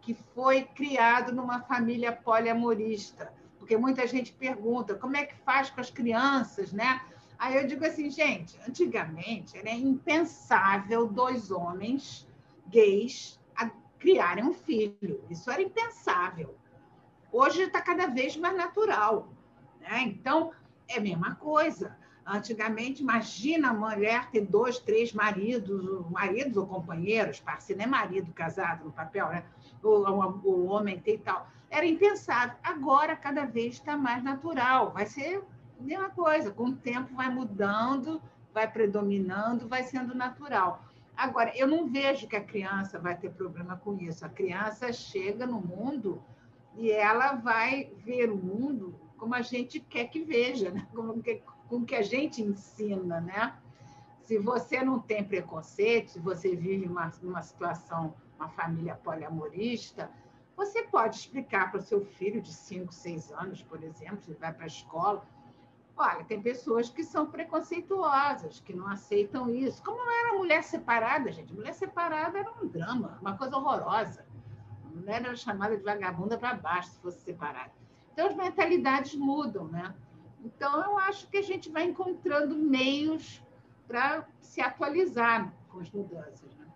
que 0.00 0.14
foi 0.14 0.62
criado 0.62 1.32
numa 1.32 1.60
família 1.62 2.12
poliamorista, 2.12 3.32
porque 3.58 3.76
muita 3.76 4.06
gente 4.06 4.32
pergunta 4.32 4.94
como 4.94 5.16
é 5.16 5.24
que 5.26 5.34
faz 5.44 5.70
com 5.70 5.80
as 5.80 5.90
crianças, 5.90 6.72
né? 6.72 7.02
Aí 7.38 7.56
eu 7.56 7.66
digo 7.66 7.84
assim, 7.84 8.10
gente, 8.10 8.58
antigamente 8.68 9.56
era 9.56 9.70
impensável 9.70 11.06
dois 11.08 11.50
homens 11.50 12.28
gays 12.68 13.40
criarem 14.00 14.42
um 14.42 14.52
filho. 14.52 15.22
Isso 15.30 15.48
era 15.50 15.62
impensável. 15.62 16.56
Hoje 17.30 17.62
está 17.62 17.80
cada 17.80 18.08
vez 18.08 18.36
mais 18.36 18.56
natural. 18.56 19.28
Né? 19.78 20.02
Então, 20.02 20.50
é 20.88 20.96
a 20.96 21.00
mesma 21.00 21.36
coisa. 21.36 21.96
Antigamente, 22.26 23.02
imagina 23.02 23.70
a 23.70 23.74
mulher 23.74 24.30
ter 24.30 24.42
dois, 24.42 24.78
três 24.78 25.12
maridos, 25.12 26.08
maridos 26.10 26.56
ou 26.56 26.66
companheiros, 26.66 27.40
parceiro, 27.40 27.82
é 27.82 27.86
marido 27.86 28.32
casado 28.32 28.84
no 28.84 28.92
papel, 28.92 29.28
né? 29.28 29.44
O, 29.82 29.88
o, 29.88 30.40
o 30.44 30.66
homem 30.66 31.00
tem 31.00 31.18
tal. 31.18 31.48
Era 31.70 31.86
impensável. 31.86 32.56
Agora, 32.62 33.16
cada 33.16 33.44
vez 33.46 33.74
está 33.74 33.96
mais 33.96 34.22
natural. 34.22 34.92
Vai 34.92 35.06
ser 35.06 35.42
a 35.78 35.82
mesma 35.82 36.10
coisa. 36.10 36.50
Com 36.50 36.64
o 36.64 36.76
tempo, 36.76 37.14
vai 37.14 37.30
mudando, 37.30 38.20
vai 38.52 38.70
predominando, 38.70 39.68
vai 39.68 39.82
sendo 39.84 40.14
natural. 40.14 40.84
Agora, 41.16 41.52
eu 41.56 41.66
não 41.66 41.86
vejo 41.86 42.26
que 42.26 42.36
a 42.36 42.44
criança 42.44 42.98
vai 42.98 43.16
ter 43.16 43.30
problema 43.30 43.76
com 43.76 43.96
isso. 43.98 44.24
A 44.24 44.28
criança 44.28 44.92
chega 44.92 45.46
no 45.46 45.60
mundo 45.60 46.22
e 46.76 46.90
ela 46.90 47.34
vai 47.34 47.90
ver 48.04 48.30
o 48.30 48.36
mundo 48.36 48.94
como 49.16 49.34
a 49.34 49.42
gente 49.42 49.78
quer 49.78 50.06
que 50.06 50.24
veja, 50.24 50.70
né? 50.70 50.86
como, 50.94 51.22
com 51.70 51.76
o 51.76 51.84
que 51.86 51.94
a 51.94 52.02
gente 52.02 52.42
ensina, 52.42 53.20
né? 53.20 53.56
Se 54.24 54.38
você 54.38 54.82
não 54.82 54.98
tem 54.98 55.22
preconceito, 55.24 56.10
se 56.10 56.18
você 56.18 56.56
vive 56.56 56.86
uma, 56.86 57.10
uma 57.22 57.42
situação, 57.42 58.12
uma 58.36 58.48
família 58.48 58.96
poliamorista, 58.96 60.10
você 60.56 60.82
pode 60.82 61.16
explicar 61.16 61.70
para 61.70 61.78
o 61.78 61.82
seu 61.82 62.04
filho 62.04 62.42
de 62.42 62.52
5, 62.52 62.92
6 62.92 63.32
anos, 63.32 63.62
por 63.62 63.82
exemplo, 63.84 64.20
se 64.20 64.34
vai 64.34 64.52
para 64.52 64.64
a 64.64 64.66
escola, 64.66 65.24
olha, 65.96 66.24
tem 66.24 66.42
pessoas 66.42 66.90
que 66.90 67.04
são 67.04 67.26
preconceituosas, 67.30 68.60
que 68.60 68.74
não 68.74 68.88
aceitam 68.88 69.48
isso. 69.48 69.82
Como 69.82 69.98
não 69.98 70.26
era 70.26 70.38
mulher 70.38 70.64
separada, 70.64 71.30
gente? 71.30 71.54
Mulher 71.54 71.72
separada 71.72 72.38
era 72.38 72.52
um 72.60 72.66
drama, 72.66 73.16
uma 73.20 73.36
coisa 73.36 73.56
horrorosa. 73.56 74.26
A 74.84 74.88
mulher 74.88 75.24
era 75.24 75.36
chamada 75.36 75.76
de 75.76 75.84
vagabunda 75.84 76.36
para 76.36 76.54
baixo 76.54 76.90
se 76.90 77.00
fosse 77.00 77.20
separada. 77.20 77.72
Então, 78.12 78.26
as 78.26 78.34
mentalidades 78.34 79.14
mudam, 79.14 79.68
né? 79.68 79.94
Então, 80.44 80.82
eu 80.84 80.98
acho 80.98 81.28
que 81.28 81.36
a 81.36 81.42
gente 81.42 81.70
vai 81.70 81.84
encontrando 81.84 82.56
meios 82.56 83.42
para 83.86 84.26
se 84.40 84.60
atualizar 84.60 85.52
com 85.68 85.80
as 85.80 85.90
mudanças. 85.90 86.54
Né? 86.56 86.66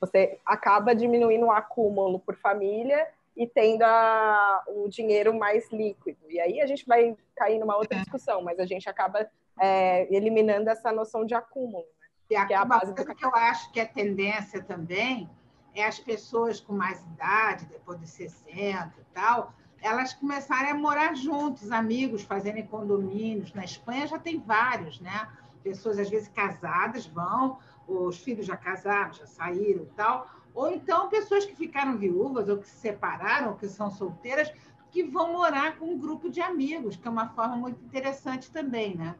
Você 0.00 0.38
acaba 0.44 0.94
diminuindo 0.94 1.46
o 1.46 1.50
acúmulo 1.50 2.18
por 2.18 2.36
família 2.36 3.08
e 3.36 3.46
tendo 3.46 3.82
a, 3.82 4.64
o 4.68 4.88
dinheiro 4.88 5.36
mais 5.38 5.70
líquido. 5.70 6.18
E 6.28 6.40
aí 6.40 6.60
a 6.60 6.66
gente 6.66 6.86
vai 6.86 7.16
cair 7.36 7.58
numa 7.58 7.76
outra 7.76 7.96
é. 7.96 8.00
discussão, 8.00 8.42
mas 8.42 8.58
a 8.58 8.66
gente 8.66 8.88
acaba 8.88 9.28
é, 9.58 10.14
eliminando 10.14 10.68
essa 10.68 10.92
noção 10.92 11.24
de 11.24 11.34
acúmulo. 11.34 11.84
Né? 12.00 12.06
E 12.30 12.36
a, 12.36 12.46
que 12.46 12.52
é 12.52 12.56
a 12.56 12.64
base 12.64 12.92
do... 12.92 13.14
que 13.14 13.24
eu 13.24 13.34
acho 13.34 13.72
que 13.72 13.80
é 13.80 13.86
tendência 13.86 14.62
também 14.62 15.28
é 15.74 15.86
as 15.86 15.98
pessoas 15.98 16.60
com 16.60 16.72
mais 16.72 17.00
idade, 17.02 17.66
depois 17.66 17.98
de 18.00 18.06
60 18.06 18.92
e 18.98 19.04
tal, 19.14 19.54
elas 19.82 20.12
começarem 20.12 20.70
a 20.70 20.74
morar 20.74 21.14
juntos, 21.14 21.72
amigos, 21.72 22.22
fazerem 22.22 22.66
condomínios. 22.66 23.52
Na 23.54 23.64
Espanha 23.64 24.06
já 24.06 24.18
tem 24.18 24.38
vários, 24.38 25.00
né? 25.00 25.28
Pessoas, 25.62 25.98
às 25.98 26.08
vezes, 26.08 26.28
casadas 26.28 27.06
vão, 27.06 27.58
os 27.86 28.18
filhos 28.18 28.46
já 28.46 28.56
casaram, 28.56 29.12
já 29.12 29.26
saíram 29.26 29.82
e 29.82 29.90
tal. 29.96 30.28
Ou 30.54 30.70
então 30.70 31.08
pessoas 31.08 31.44
que 31.44 31.54
ficaram 31.54 31.96
viúvas, 31.96 32.48
ou 32.48 32.58
que 32.58 32.66
se 32.66 32.76
separaram, 32.76 33.50
ou 33.50 33.56
que 33.56 33.68
são 33.68 33.90
solteiras, 33.90 34.52
que 34.90 35.02
vão 35.02 35.32
morar 35.32 35.76
com 35.78 35.86
um 35.86 35.98
grupo 35.98 36.28
de 36.28 36.40
amigos, 36.40 36.96
que 36.96 37.06
é 37.06 37.10
uma 37.10 37.28
forma 37.28 37.56
muito 37.56 37.82
interessante 37.84 38.50
também, 38.50 38.96
né? 38.96 39.14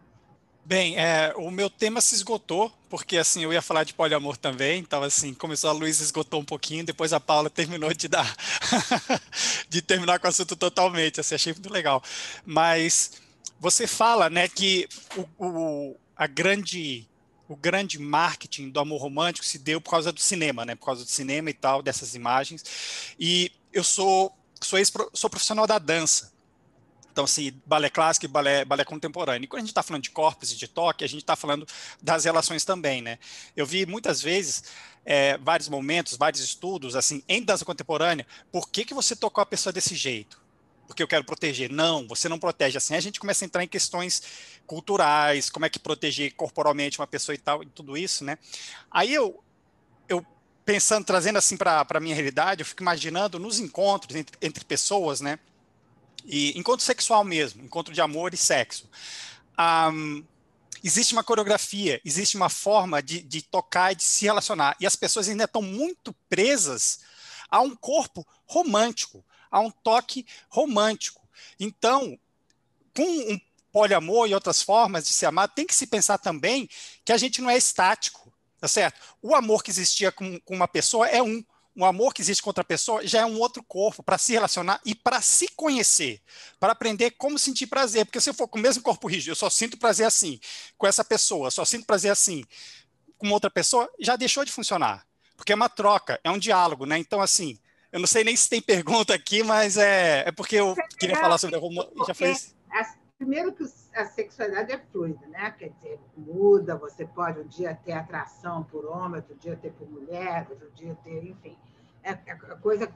Bem, 0.70 0.96
é, 0.96 1.34
o 1.36 1.50
meu 1.50 1.68
tema 1.68 2.00
se 2.00 2.14
esgotou, 2.14 2.72
porque 2.88 3.16
assim, 3.16 3.42
eu 3.42 3.52
ia 3.52 3.60
falar 3.60 3.82
de 3.82 3.92
poliamor 3.92 4.36
também, 4.36 4.78
então 4.78 5.02
assim, 5.02 5.34
começou 5.34 5.68
a 5.68 5.72
Luísa 5.72 6.04
esgotou 6.04 6.38
um 6.38 6.44
pouquinho, 6.44 6.84
depois 6.84 7.12
a 7.12 7.18
Paula 7.18 7.50
terminou 7.50 7.92
de 7.92 8.06
dar, 8.06 8.36
de 9.68 9.82
terminar 9.82 10.20
com 10.20 10.28
o 10.28 10.30
assunto 10.30 10.54
totalmente, 10.54 11.18
assim, 11.18 11.34
achei 11.34 11.52
muito 11.52 11.72
legal. 11.72 12.00
Mas 12.46 13.14
você 13.58 13.84
fala, 13.84 14.30
né, 14.30 14.46
que 14.46 14.88
o, 15.16 15.44
o, 15.44 15.96
a 16.16 16.28
grande, 16.28 17.04
o 17.48 17.56
grande 17.56 17.98
marketing 17.98 18.70
do 18.70 18.78
amor 18.78 19.00
romântico 19.00 19.44
se 19.44 19.58
deu 19.58 19.80
por 19.80 19.90
causa 19.90 20.12
do 20.12 20.20
cinema, 20.20 20.64
né, 20.64 20.76
por 20.76 20.86
causa 20.86 21.04
do 21.04 21.10
cinema 21.10 21.50
e 21.50 21.54
tal, 21.54 21.82
dessas 21.82 22.14
imagens, 22.14 22.64
e 23.18 23.50
eu 23.72 23.82
sou, 23.82 24.32
sou, 24.60 24.78
sou 25.14 25.28
profissional 25.28 25.66
da 25.66 25.80
dança, 25.80 26.30
então, 27.20 27.24
assim, 27.26 27.52
balé 27.66 27.90
clássico 27.90 28.24
e 28.24 28.28
balé, 28.28 28.64
balé 28.64 28.82
contemporâneo. 28.82 29.44
E 29.44 29.46
quando 29.46 29.58
a 29.58 29.60
gente 29.60 29.72
está 29.72 29.82
falando 29.82 30.02
de 30.02 30.10
corpos 30.10 30.52
e 30.52 30.56
de 30.56 30.66
toque, 30.66 31.04
a 31.04 31.06
gente 31.06 31.20
está 31.20 31.36
falando 31.36 31.66
das 32.00 32.24
relações 32.24 32.64
também, 32.64 33.02
né? 33.02 33.18
Eu 33.54 33.66
vi 33.66 33.84
muitas 33.84 34.22
vezes, 34.22 34.64
é, 35.04 35.36
vários 35.36 35.68
momentos, 35.68 36.16
vários 36.16 36.42
estudos, 36.42 36.96
assim, 36.96 37.22
em 37.28 37.42
dança 37.42 37.62
contemporânea, 37.62 38.26
por 38.50 38.70
que, 38.70 38.86
que 38.86 38.94
você 38.94 39.14
tocou 39.14 39.42
a 39.42 39.46
pessoa 39.46 39.70
desse 39.70 39.94
jeito? 39.94 40.40
Porque 40.86 41.02
eu 41.02 41.08
quero 41.08 41.22
proteger. 41.22 41.70
Não, 41.70 42.08
você 42.08 42.26
não 42.26 42.38
protege 42.38 42.78
assim. 42.78 42.94
A 42.94 43.00
gente 43.00 43.20
começa 43.20 43.44
a 43.44 43.46
entrar 43.46 43.62
em 43.62 43.68
questões 43.68 44.22
culturais, 44.66 45.50
como 45.50 45.66
é 45.66 45.68
que 45.68 45.78
proteger 45.78 46.32
corporalmente 46.34 46.98
uma 46.98 47.06
pessoa 47.06 47.34
e 47.34 47.38
tal, 47.38 47.62
e 47.62 47.66
tudo 47.66 47.98
isso, 47.98 48.24
né? 48.24 48.38
Aí 48.90 49.12
eu, 49.12 49.44
eu 50.08 50.24
pensando, 50.64 51.04
trazendo 51.04 51.36
assim 51.36 51.58
para 51.58 51.86
a 51.86 52.00
minha 52.00 52.14
realidade, 52.14 52.62
eu 52.62 52.66
fico 52.66 52.82
imaginando 52.82 53.38
nos 53.38 53.60
encontros 53.60 54.16
entre, 54.16 54.38
entre 54.40 54.64
pessoas, 54.64 55.20
né? 55.20 55.38
E 56.24 56.58
encontro 56.58 56.84
sexual 56.84 57.24
mesmo, 57.24 57.62
encontro 57.62 57.92
de 57.92 58.00
amor 58.00 58.34
e 58.34 58.36
sexo. 58.36 58.88
Um, 59.58 60.24
existe 60.82 61.12
uma 61.12 61.24
coreografia, 61.24 62.00
existe 62.04 62.36
uma 62.36 62.48
forma 62.48 63.02
de, 63.02 63.20
de 63.20 63.42
tocar 63.42 63.92
e 63.92 63.96
de 63.96 64.04
se 64.04 64.24
relacionar. 64.24 64.76
E 64.80 64.86
as 64.86 64.96
pessoas 64.96 65.28
ainda 65.28 65.44
estão 65.44 65.62
muito 65.62 66.14
presas 66.28 67.00
a 67.50 67.60
um 67.60 67.74
corpo 67.74 68.26
romântico, 68.46 69.24
a 69.50 69.60
um 69.60 69.70
toque 69.70 70.26
romântico. 70.48 71.20
Então, 71.58 72.18
com 72.94 73.32
um 73.32 73.40
poliamor 73.72 74.28
e 74.28 74.34
outras 74.34 74.62
formas 74.62 75.06
de 75.06 75.12
se 75.12 75.26
amar, 75.26 75.48
tem 75.48 75.66
que 75.66 75.74
se 75.74 75.86
pensar 75.86 76.18
também 76.18 76.68
que 77.04 77.12
a 77.12 77.16
gente 77.16 77.40
não 77.40 77.50
é 77.50 77.56
estático, 77.56 78.32
tá 78.60 78.68
certo? 78.68 79.00
O 79.22 79.34
amor 79.34 79.62
que 79.62 79.70
existia 79.70 80.10
com, 80.10 80.38
com 80.40 80.54
uma 80.54 80.68
pessoa 80.68 81.06
é 81.08 81.22
um 81.22 81.44
o 81.80 81.84
amor 81.84 82.12
que 82.12 82.20
existe 82.20 82.42
com 82.42 82.50
outra 82.50 82.62
pessoa 82.62 83.06
já 83.06 83.20
é 83.20 83.26
um 83.26 83.38
outro 83.38 83.62
corpo 83.62 84.02
para 84.02 84.18
se 84.18 84.32
relacionar 84.32 84.80
e 84.84 84.94
para 84.94 85.20
se 85.20 85.48
conhecer, 85.48 86.20
para 86.58 86.72
aprender 86.72 87.12
como 87.12 87.38
sentir 87.38 87.66
prazer. 87.66 88.04
Porque 88.04 88.20
se 88.20 88.28
eu 88.28 88.34
for 88.34 88.46
com 88.48 88.58
o 88.58 88.62
mesmo 88.62 88.82
corpo 88.82 89.08
rígido, 89.08 89.30
eu 89.30 89.36
só 89.36 89.48
sinto 89.48 89.78
prazer 89.78 90.06
assim, 90.06 90.38
com 90.76 90.86
essa 90.86 91.04
pessoa, 91.04 91.50
só 91.50 91.64
sinto 91.64 91.86
prazer 91.86 92.12
assim, 92.12 92.44
com 93.16 93.30
outra 93.30 93.50
pessoa, 93.50 93.90
já 93.98 94.16
deixou 94.16 94.44
de 94.44 94.52
funcionar. 94.52 95.06
Porque 95.36 95.52
é 95.52 95.54
uma 95.54 95.68
troca, 95.68 96.20
é 96.22 96.30
um 96.30 96.38
diálogo, 96.38 96.84
né? 96.84 96.98
Então, 96.98 97.20
assim, 97.20 97.58
eu 97.90 97.98
não 97.98 98.06
sei 98.06 98.24
nem 98.24 98.36
se 98.36 98.48
tem 98.48 98.60
pergunta 98.62 99.14
aqui, 99.14 99.42
mas 99.42 99.76
é, 99.76 100.24
é 100.26 100.32
porque 100.32 100.56
eu 100.56 100.76
queria 100.98 101.16
falar 101.16 101.38
sobre 101.38 101.56
a 101.56 101.58
Roma. 101.58 101.88
Já 102.06 102.14
fez. 102.14 102.54
Primeiro 103.20 103.52
que 103.52 103.64
a 103.94 104.06
sexualidade 104.06 104.72
é 104.72 104.78
fluida, 104.78 105.26
né? 105.26 105.50
Quer 105.50 105.68
dizer, 105.68 106.00
muda, 106.16 106.74
você 106.74 107.04
pode 107.04 107.38
um 107.38 107.46
dia 107.46 107.74
ter 107.74 107.92
atração 107.92 108.64
por 108.64 108.86
homem, 108.86 109.16
outro 109.16 109.36
dia 109.36 109.54
ter 109.56 109.72
por 109.72 109.86
mulher, 109.90 110.46
outro 110.48 110.70
dia 110.70 110.96
ter, 111.04 111.22
enfim. 111.26 111.54
É, 112.02 112.12
é, 112.12 112.32
a 112.32 112.56
coisa 112.56 112.90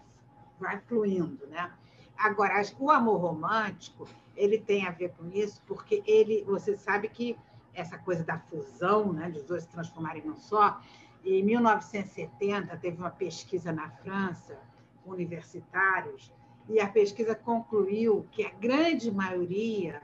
vai 0.59 0.81
fluindo, 0.89 1.47
né? 1.49 1.71
Agora, 2.17 2.55
o 2.79 2.91
amor 2.91 3.21
romântico, 3.21 4.09
ele 4.35 4.59
tem 4.59 4.87
a 4.87 4.93
ver 4.93 5.11
com 5.11 5.29
isso, 5.29 5.61
porque 5.67 6.03
ele, 6.07 6.43
você 6.45 6.75
sabe 6.75 7.11
que 7.11 7.37
essa 7.75 7.99
coisa 7.99 8.25
da 8.25 8.39
fusão, 8.39 9.13
né, 9.13 9.31
de 9.31 9.43
dois 9.43 9.65
se 9.65 9.69
transformarem 9.69 10.25
em 10.25 10.31
um 10.31 10.37
só, 10.37 10.81
em 11.23 11.43
1970 11.43 12.75
teve 12.79 12.97
uma 12.97 13.11
pesquisa 13.11 13.71
na 13.73 13.91
França, 13.91 14.59
universitários, 15.05 16.33
e 16.67 16.81
a 16.81 16.89
pesquisa 16.89 17.35
concluiu 17.35 18.27
que 18.31 18.43
a 18.43 18.51
grande 18.55 19.13
maioria 19.13 20.01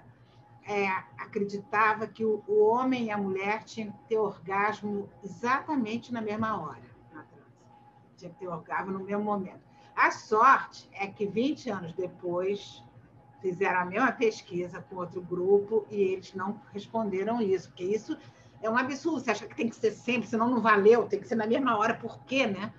é, 0.70 0.88
acreditava 1.18 2.06
que 2.06 2.24
o, 2.24 2.42
o, 2.46 2.64
homem 2.66 3.06
e 3.06 3.10
a 3.10 3.18
mulher 3.18 3.64
tinham 3.64 3.90
que 3.90 3.98
ter 4.08 4.18
orgasmo 4.18 5.08
exatamente 5.24 6.12
na 6.12 6.20
mesma 6.20 6.60
hora 6.60 6.90
tinha 8.20 8.30
que 8.30 8.38
ter 8.38 8.48
orgasmo 8.48 8.92
no 8.92 9.00
mesmo 9.00 9.24
momento. 9.24 9.60
A 9.96 10.10
sorte 10.10 10.88
é 10.92 11.06
que 11.06 11.26
20 11.26 11.70
anos 11.70 11.92
depois 11.94 12.82
fizeram 13.40 13.80
a 13.80 13.84
mesma 13.84 14.12
pesquisa 14.12 14.82
com 14.82 14.96
outro 14.96 15.22
grupo 15.22 15.86
e 15.90 16.00
eles 16.00 16.34
não 16.34 16.60
responderam 16.72 17.40
isso, 17.40 17.68
porque 17.68 17.84
isso 17.84 18.16
é 18.62 18.68
um 18.68 18.76
absurdo. 18.76 19.20
Você 19.20 19.30
acha 19.30 19.46
que 19.46 19.56
tem 19.56 19.68
que 19.68 19.76
ser 19.76 19.92
sempre, 19.92 20.28
senão 20.28 20.48
não 20.48 20.60
valeu, 20.60 21.06
tem 21.06 21.18
que 21.18 21.26
ser 21.26 21.34
na 21.34 21.46
mesma 21.46 21.78
hora, 21.78 21.94
por 21.94 22.22
quê, 22.24 22.46
né? 22.46 22.72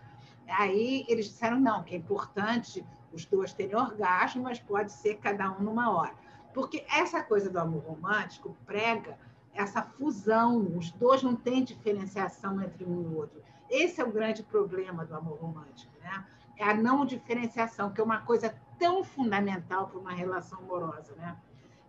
Aí 0.47 1.05
eles 1.07 1.25
disseram 1.25 1.59
não, 1.59 1.83
que 1.83 1.95
é 1.95 1.97
importante 1.97 2.85
os 3.11 3.25
dois 3.25 3.53
terem 3.53 3.75
orgasmo, 3.75 4.43
mas 4.43 4.59
pode 4.59 4.91
ser 4.91 5.15
cada 5.15 5.51
um 5.51 5.61
numa 5.61 5.91
hora. 5.91 6.13
Porque 6.53 6.85
essa 6.89 7.21
coisa 7.23 7.49
do 7.49 7.59
amor 7.59 7.83
romântico 7.83 8.55
prega 8.65 9.17
essa 9.53 9.81
fusão, 9.81 10.77
os 10.77 10.91
dois 10.91 11.21
não 11.21 11.35
têm 11.35 11.63
diferenciação 11.63 12.61
entre 12.61 12.85
um 12.85 13.01
e 13.01 13.15
outro. 13.15 13.41
Esse 13.69 14.01
é 14.01 14.03
o 14.03 14.11
grande 14.11 14.43
problema 14.43 15.05
do 15.05 15.15
amor 15.15 15.37
romântico, 15.39 15.91
né? 16.01 16.25
É 16.57 16.63
a 16.63 16.73
não 16.73 17.05
diferenciação, 17.05 17.91
que 17.91 17.99
é 17.99 18.03
uma 18.03 18.21
coisa 18.21 18.53
tão 18.77 19.03
fundamental 19.03 19.87
para 19.87 19.99
uma 19.99 20.11
relação 20.11 20.59
amorosa, 20.59 21.13
né? 21.15 21.37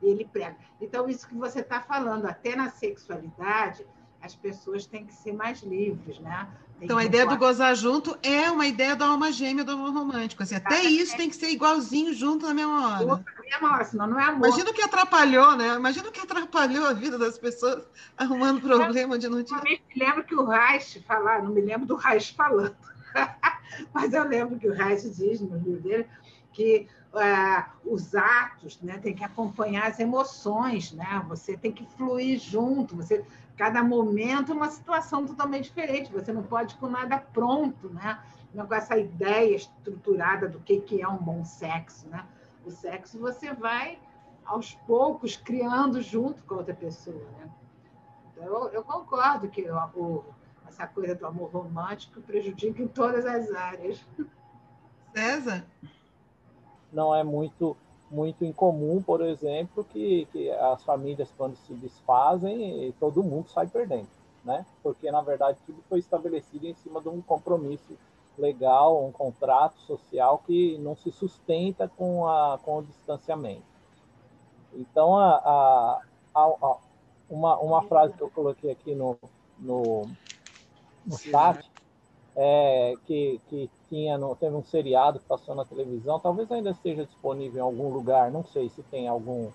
Ele 0.01 0.25
prega. 0.25 0.57
Então, 0.81 1.09
isso 1.09 1.29
que 1.29 1.35
você 1.35 1.61
está 1.61 1.81
falando, 1.81 2.27
até 2.27 2.57
na 2.57 2.71
sexualidade, 2.71 3.87
as 4.21 4.35
pessoas 4.35 4.87
têm 4.87 5.05
que 5.05 5.13
ser 5.13 5.33
mais 5.33 5.63
livres, 5.63 6.19
né? 6.21 6.49
Tem 6.83 6.87
então, 6.87 6.99
a 6.99 7.05
ideia 7.05 7.25
do 7.25 7.37
gozar 7.37 7.77
junto 7.77 8.19
é 8.25 8.51
uma 8.51 8.67
ideia 8.67 8.97
da 8.97 9.07
alma 9.07 9.31
gêmea 9.31 9.63
do 9.63 9.71
amor 9.71 9.93
romântico. 9.93 10.43
Assim, 10.43 10.57
até 10.57 10.83
isso 10.83 11.17
tem 11.17 11.31
que 11.31 11.37
ser 11.37 11.49
igualzinho 11.49 12.13
junto 12.13 12.45
na 12.45 12.53
mesma 12.53 12.97
hora. 12.97 13.07
Na 13.07 13.43
mesma 13.45 13.73
hora, 13.73 13.85
senão 13.85 14.07
não 14.09 14.19
é 14.19 14.25
amor. 14.25 14.49
Imagina 14.49 14.71
o 14.71 14.75
que 14.75 14.83
atrapalhou, 14.83 15.57
né? 15.57 15.77
Imagina 15.77 16.09
o 16.09 16.13
que 16.13 16.19
atrapalhou 16.19 16.85
a 16.85 16.93
vida 16.93 17.17
das 17.17 17.39
pessoas 17.39 17.87
arrumando 18.17 18.61
problema 18.61 19.17
de 19.17 19.29
não 19.29 19.45
tinha. 19.45 19.61
Eu 19.61 19.65
me 19.65 19.81
lembro 19.95 20.25
que 20.25 20.35
o 20.35 20.45
Reich 20.45 21.01
falar, 21.03 21.45
não 21.45 21.53
me 21.53 21.61
lembro 21.61 21.87
do 21.87 21.95
Reich 21.95 22.35
falando, 22.35 22.77
mas 23.95 24.13
eu 24.13 24.25
lembro 24.25 24.59
que 24.59 24.67
o 24.67 24.75
Reich 24.75 25.09
diz 25.09 25.41
no 25.41 25.57
livro 25.57 25.81
dele 25.81 26.09
que 26.53 26.89
uh, 27.15 27.95
os 27.95 28.13
atos 28.17 28.81
né, 28.83 28.99
tem 28.99 29.15
que 29.15 29.23
acompanhar 29.23 29.87
as 29.87 30.01
emoções, 30.01 30.91
né? 30.91 31.25
Você 31.29 31.57
tem 31.57 31.71
que 31.71 31.87
fluir 31.97 32.41
junto, 32.41 32.97
você 32.97 33.25
cada 33.63 33.81
momento 33.85 34.51
é 34.51 34.55
uma 34.57 34.69
situação 34.69 35.25
totalmente 35.25 35.67
diferente. 35.67 36.13
Você 36.13 36.33
não 36.33 36.43
pode 36.43 36.75
com 36.79 36.89
nada 36.89 37.17
pronto, 37.17 37.89
né? 37.91 38.21
Não 38.53 38.67
com 38.67 38.75
essa 38.75 38.99
ideia 38.99 39.55
estruturada 39.55 40.49
do 40.49 40.59
que, 40.59 40.81
que 40.81 41.01
é 41.01 41.07
um 41.07 41.19
bom 41.19 41.45
sexo, 41.45 42.09
né? 42.09 42.27
O 42.67 42.73
sexo 42.73 43.21
você 43.21 43.55
vai 43.55 44.01
aos 44.45 44.75
poucos 44.85 45.37
criando 45.37 46.03
junto 46.03 46.43
com 46.43 46.55
a 46.55 46.59
outra 46.59 46.75
pessoa, 46.75 47.25
né? 47.39 47.49
Então, 48.33 48.45
eu, 48.47 48.69
eu 48.71 48.83
concordo 48.83 49.49
que 49.49 49.63
o, 49.71 49.77
o, 49.95 50.25
essa 50.67 50.89
coisa 50.89 51.15
do 51.15 51.25
amor 51.25 51.53
romântico 51.53 52.21
prejudica 52.21 52.83
em 52.83 52.89
todas 52.89 53.25
as 53.25 53.49
áreas. 53.53 54.05
César? 55.15 55.65
Não 56.93 57.15
é 57.15 57.23
muito 57.23 57.77
muito 58.13 58.45
incomum, 58.45 59.03
por 59.03 59.23
exemplo, 59.23 59.85
que, 59.85 60.27
que 60.27 60.51
as 60.51 60.85
famílias, 60.85 61.33
quando 61.37 61.57
se 61.57 61.73
desfazem, 61.75 62.95
todo 63.01 63.23
mundo 63.23 63.49
sai 63.49 63.67
perdendo, 63.67 64.09
né? 64.45 64.67
Porque, 64.83 65.11
na 65.11 65.23
verdade, 65.23 65.59
tudo 65.67 65.83
foi 65.89 65.99
estabelecido 65.99 66.67
em 66.67 66.75
cima 66.75 67.01
de 67.01 67.09
um 67.09 67.23
compromisso 67.23 67.97
legal, 68.39 69.05
um 69.05 69.11
contrato 69.11 69.81
social 69.81 70.43
que 70.47 70.77
não 70.79 70.95
se 70.95 71.11
sustenta 71.11 71.89
com, 71.89 72.29
a, 72.29 72.59
com 72.63 72.79
o 72.79 72.83
distanciamento. 72.83 73.65
Então, 74.75 75.17
a, 75.19 75.37
a, 75.37 76.01
a 76.35 76.77
uma, 77.29 77.59
uma 77.59 77.83
frase 77.83 78.15
que 78.15 78.23
eu 78.23 78.31
coloquei 78.31 78.71
aqui 78.71 78.95
no, 78.95 79.17
no, 79.59 80.07
no 81.07 81.19
chat, 81.19 81.71
é, 82.37 82.95
que, 83.07 83.41
que 83.49 83.71
tinha 83.89 84.17
no, 84.17 84.35
teve 84.35 84.55
um 84.55 84.65
seriado 84.65 85.19
que 85.19 85.27
passou 85.27 85.55
na 85.55 85.65
televisão, 85.65 86.19
talvez 86.19 86.51
ainda 86.51 86.71
esteja 86.71 87.05
disponível 87.05 87.59
em 87.59 87.67
algum 87.67 87.91
lugar, 87.91 88.31
não 88.31 88.45
sei 88.45 88.69
se 88.69 88.83
tem 88.85 89.09
algum 89.09 89.51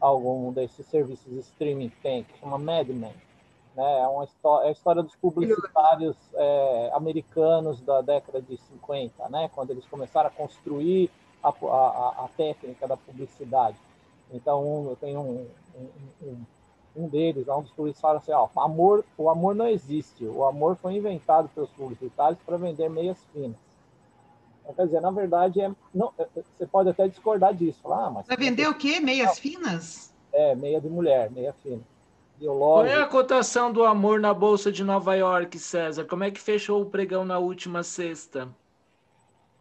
algum 0.00 0.52
desses 0.52 0.86
serviços 0.86 1.30
de 1.32 1.38
streaming 1.40 1.88
que 1.88 2.00
tem, 2.00 2.24
que 2.24 2.38
chama 2.38 2.58
Mad 2.58 2.88
Men. 2.88 3.14
Né? 3.74 4.00
É, 4.00 4.06
uma 4.06 4.24
é 4.64 4.68
a 4.68 4.70
história 4.70 5.02
dos 5.02 5.14
publicitários 5.16 6.16
é, 6.34 6.90
americanos 6.94 7.80
da 7.80 8.00
década 8.00 8.40
de 8.40 8.56
50, 8.56 9.28
né? 9.28 9.50
quando 9.54 9.70
eles 9.70 9.84
começaram 9.86 10.28
a 10.28 10.30
construir 10.30 11.10
a, 11.42 11.48
a, 11.48 12.24
a 12.24 12.28
técnica 12.36 12.86
da 12.88 12.96
publicidade. 12.96 13.76
Então, 14.32 14.86
eu 14.88 14.96
tenho 14.96 15.20
um, 15.20 15.46
um, 15.76 15.88
um, 16.26 16.44
um 16.96 17.08
deles, 17.08 17.46
um 17.48 17.62
dos 17.62 17.72
publicitários 17.72 18.24
fala 18.24 18.44
assim, 18.46 18.50
ó, 18.56 18.64
amor, 18.64 19.04
o 19.18 19.28
amor 19.28 19.54
não 19.54 19.68
existe, 19.68 20.24
o 20.24 20.44
amor 20.44 20.76
foi 20.76 20.94
inventado 20.94 21.48
pelos 21.54 21.70
publicitários 21.70 22.38
para 22.44 22.56
vender 22.56 22.88
meias 22.88 23.18
finas. 23.32 23.56
Então, 24.62 24.74
quer 24.74 24.86
dizer, 24.86 25.00
na 25.00 25.10
verdade, 25.10 25.60
é, 25.60 25.70
não, 25.94 26.12
é, 26.18 26.22
é, 26.22 26.42
você 26.58 26.66
pode 26.66 26.88
até 26.88 27.06
discordar 27.06 27.54
disso. 27.54 27.78
Falar, 27.82 28.06
ah, 28.06 28.10
mas 28.10 28.26
Vai 28.26 28.36
vender 28.36 28.66
o 28.66 28.74
quê? 28.74 28.98
Meias 28.98 29.38
finas? 29.38 30.12
É, 30.32 30.54
meia 30.54 30.80
de 30.80 30.88
mulher, 30.88 31.30
meia 31.30 31.52
fina. 31.62 31.82
Qual 32.38 32.84
é 32.84 33.00
a 33.00 33.06
cotação 33.06 33.72
do 33.72 33.82
amor 33.82 34.20
na 34.20 34.34
Bolsa 34.34 34.70
de 34.70 34.84
Nova 34.84 35.14
York, 35.14 35.58
César? 35.58 36.04
Como 36.04 36.22
é 36.22 36.30
que 36.30 36.38
fechou 36.38 36.82
o 36.82 36.86
pregão 36.86 37.24
na 37.24 37.38
última 37.38 37.82
sexta? 37.82 38.48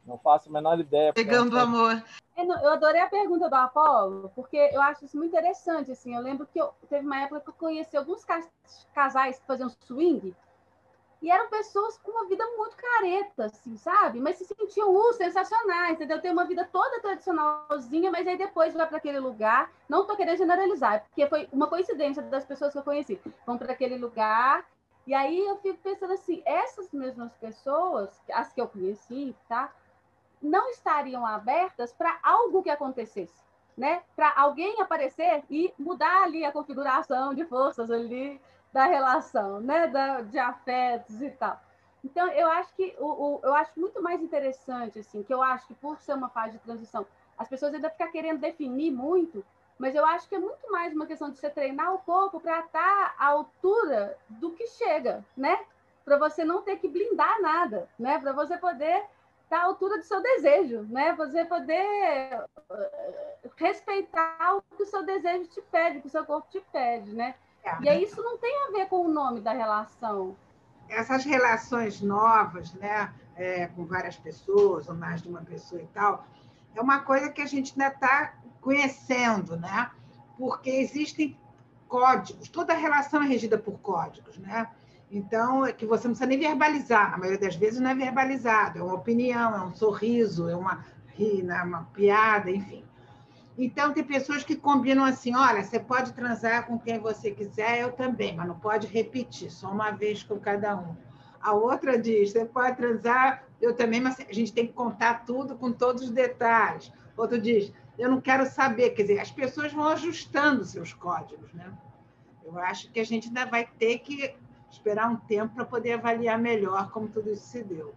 Não 0.05 0.17
faço 0.17 0.49
a 0.49 0.51
menor 0.51 0.77
ideia. 0.79 1.13
Pegando 1.13 1.55
o 1.55 1.59
amor. 1.59 2.03
Eu 2.37 2.73
adorei 2.73 3.01
a 3.01 3.09
pergunta 3.09 3.49
do 3.49 3.55
Apolo, 3.55 4.31
porque 4.35 4.57
eu 4.57 4.81
acho 4.81 5.05
isso 5.05 5.17
muito 5.17 5.31
interessante. 5.31 5.91
Assim, 5.91 6.15
eu 6.15 6.21
lembro 6.21 6.45
que 6.45 6.59
eu, 6.59 6.73
teve 6.89 7.05
uma 7.05 7.19
época 7.21 7.41
que 7.41 7.49
eu 7.49 7.53
conheci 7.53 7.95
alguns 7.95 8.25
casais 8.93 9.39
que 9.39 9.45
faziam 9.45 9.69
swing, 9.69 10.35
e 11.21 11.31
eram 11.31 11.49
pessoas 11.49 11.97
com 11.97 12.11
uma 12.11 12.27
vida 12.27 12.45
muito 12.55 12.75
careta, 12.75 13.45
assim, 13.45 13.75
sabe? 13.77 14.19
Mas 14.19 14.37
se 14.37 14.45
sentiam 14.45 14.93
uh, 14.93 15.13
sensacionais, 15.13 15.93
entendeu? 15.93 16.21
Tem 16.21 16.31
uma 16.31 16.45
vida 16.45 16.67
toda 16.71 17.01
tradicionalzinha, 17.01 18.11
mas 18.11 18.27
aí 18.27 18.37
depois 18.37 18.73
vai 18.73 18.85
para 18.85 18.97
aquele 18.97 19.19
lugar. 19.19 19.71
Não 19.89 20.01
estou 20.01 20.15
querendo 20.15 20.37
generalizar, 20.37 21.03
porque 21.05 21.27
foi 21.27 21.49
uma 21.51 21.67
coincidência 21.67 22.21
das 22.21 22.45
pessoas 22.45 22.73
que 22.73 22.77
eu 22.77 22.83
conheci. 22.83 23.19
Vão 23.45 23.57
para 23.57 23.73
aquele 23.73 23.97
lugar, 23.97 24.65
e 25.07 25.13
aí 25.13 25.39
eu 25.39 25.57
fico 25.57 25.79
pensando 25.81 26.13
assim: 26.13 26.43
essas 26.45 26.91
mesmas 26.91 27.33
pessoas, 27.37 28.09
as 28.31 28.51
que 28.53 28.61
eu 28.61 28.67
conheci, 28.67 29.35
tá? 29.47 29.73
Não 30.41 30.69
estariam 30.69 31.25
abertas 31.25 31.91
para 31.93 32.17
algo 32.23 32.63
que 32.63 32.69
acontecesse, 32.69 33.43
né? 33.77 34.03
Para 34.15 34.33
alguém 34.35 34.81
aparecer 34.81 35.43
e 35.49 35.73
mudar 35.77 36.23
ali 36.23 36.45
a 36.45 36.51
configuração 36.51 37.33
de 37.33 37.45
forças 37.45 37.89
ali 37.91 38.39
da 38.71 38.85
relação, 38.85 39.59
né? 39.59 39.87
Da, 39.87 40.21
de 40.21 40.37
afetos 40.39 41.21
e 41.21 41.29
tal. 41.31 41.59
Então, 42.05 42.27
eu 42.27 42.47
acho 42.47 42.71
que 42.75 42.95
o, 42.99 43.05
o, 43.05 43.39
eu 43.41 43.55
acho 43.55 43.71
muito 43.79 44.01
mais 44.01 44.21
interessante, 44.21 44.99
assim, 44.99 45.23
que 45.23 45.33
eu 45.33 45.41
acho 45.41 45.65
que 45.65 45.73
por 45.73 45.99
ser 45.99 46.13
uma 46.13 46.29
fase 46.29 46.51
de 46.51 46.59
transição, 46.59 47.05
as 47.35 47.47
pessoas 47.47 47.73
ainda 47.73 47.89
ficam 47.89 48.11
querendo 48.11 48.39
definir 48.39 48.91
muito, 48.91 49.43
mas 49.77 49.95
eu 49.95 50.05
acho 50.05 50.29
que 50.29 50.35
é 50.35 50.39
muito 50.39 50.71
mais 50.71 50.93
uma 50.93 51.07
questão 51.07 51.31
de 51.31 51.37
você 51.37 51.49
treinar 51.49 51.93
o 51.93 51.97
corpo 51.97 52.39
para 52.39 52.59
estar 52.59 53.15
à 53.17 53.25
altura 53.25 54.17
do 54.29 54.51
que 54.51 54.67
chega, 54.67 55.25
né? 55.35 55.59
Para 56.05 56.17
você 56.17 56.45
não 56.45 56.61
ter 56.61 56.77
que 56.77 56.87
blindar 56.87 57.41
nada, 57.41 57.89
né? 57.97 58.19
Para 58.19 58.31
você 58.31 58.55
poder 58.55 59.03
estar 59.45 59.61
à 59.61 59.65
altura 59.65 59.97
do 59.97 60.03
seu 60.03 60.21
desejo, 60.21 60.81
né? 60.89 61.13
Você 61.13 61.45
poder 61.45 61.75
eh, 61.75 62.45
respeitar 63.55 64.55
o 64.57 64.61
que 64.75 64.83
o 64.83 64.85
seu 64.85 65.05
desejo 65.05 65.47
te 65.47 65.61
pede, 65.61 65.99
o 65.99 66.01
que 66.01 66.07
o 66.07 66.11
seu 66.11 66.25
corpo 66.25 66.47
te 66.51 66.59
pede, 66.71 67.13
né? 67.13 67.35
E 67.81 67.89
aí 67.89 68.03
isso 68.03 68.21
não 68.21 68.37
tem 68.37 68.53
a 68.67 68.71
ver 68.71 68.87
com 68.87 69.01
o 69.01 69.07
nome 69.07 69.41
da 69.41 69.51
relação. 69.51 70.35
Essas 70.87 71.25
relações 71.25 71.99
novas, 71.99 72.73
né, 72.75 73.11
é, 73.35 73.65
com 73.67 73.85
várias 73.85 74.17
pessoas, 74.17 74.87
ou 74.87 74.93
mais 74.93 75.21
de 75.21 75.29
uma 75.29 75.41
pessoa 75.41 75.81
e 75.81 75.87
tal, 75.87 76.27
é 76.75 76.81
uma 76.81 76.99
coisa 76.99 77.29
que 77.29 77.41
a 77.41 77.45
gente 77.47 77.71
ainda 77.71 77.93
está 77.93 78.35
conhecendo, 78.61 79.57
né? 79.57 79.89
Porque 80.37 80.69
existem 80.69 81.37
códigos, 81.87 82.49
toda 82.49 82.73
relação 82.73 83.23
é 83.23 83.25
regida 83.25 83.57
por 83.57 83.79
códigos, 83.79 84.37
né? 84.37 84.69
Então, 85.11 85.65
é 85.65 85.71
que 85.71 85.85
você 85.85 86.07
não 86.07 86.15
precisa 86.15 86.25
nem 86.25 86.39
verbalizar, 86.39 87.11
na 87.11 87.17
maioria 87.17 87.39
das 87.39 87.55
vezes 87.55 87.79
não 87.79 87.89
é 87.89 87.95
verbalizado, 87.95 88.79
é 88.79 88.83
uma 88.83 88.95
opinião, 88.95 89.55
é 89.55 89.61
um 89.61 89.73
sorriso, 89.73 90.49
é 90.49 90.55
uma, 90.55 90.83
uma 91.63 91.83
piada, 91.93 92.49
enfim. 92.49 92.83
Então, 93.57 93.93
tem 93.93 94.03
pessoas 94.03 94.43
que 94.43 94.55
combinam 94.55 95.05
assim: 95.05 95.35
olha, 95.35 95.63
você 95.63 95.79
pode 95.79 96.11
transar 96.13 96.65
com 96.65 96.77
quem 96.77 96.99
você 96.99 97.31
quiser, 97.31 97.81
eu 97.81 97.91
também, 97.91 98.35
mas 98.35 98.47
não 98.47 98.59
pode 98.59 98.87
repetir, 98.87 99.51
só 99.51 99.71
uma 99.71 99.91
vez 99.91 100.23
com 100.23 100.39
cada 100.39 100.75
um. 100.75 100.95
A 101.39 101.53
outra 101.53 101.97
diz: 101.97 102.31
você 102.31 102.43
pode 102.43 102.75
transar, 102.75 103.43
eu 103.61 103.73
também, 103.73 104.01
mas 104.01 104.19
a 104.19 104.33
gente 104.33 104.51
tem 104.51 104.67
que 104.67 104.73
contar 104.73 105.25
tudo 105.25 105.55
com 105.55 105.71
todos 105.71 106.03
os 106.03 106.11
detalhes. 106.11 106.91
Outro 107.15 107.39
diz: 107.39 107.71
eu 107.97 108.09
não 108.09 108.19
quero 108.19 108.45
saber. 108.45 108.89
Quer 108.91 109.03
dizer, 109.03 109.19
as 109.19 109.31
pessoas 109.31 109.71
vão 109.71 109.87
ajustando 109.87 110.65
seus 110.65 110.93
códigos, 110.93 111.53
né? 111.53 111.71
Eu 112.43 112.59
acho 112.59 112.91
que 112.91 112.99
a 112.99 113.05
gente 113.05 113.27
ainda 113.27 113.45
vai 113.45 113.65
ter 113.65 113.99
que 113.99 114.35
esperar 114.75 115.09
um 115.09 115.17
tempo 115.17 115.55
para 115.55 115.65
poder 115.65 115.93
avaliar 115.93 116.39
melhor 116.39 116.91
como 116.91 117.07
tudo 117.07 117.31
isso 117.31 117.47
se 117.47 117.63
deu 117.63 117.93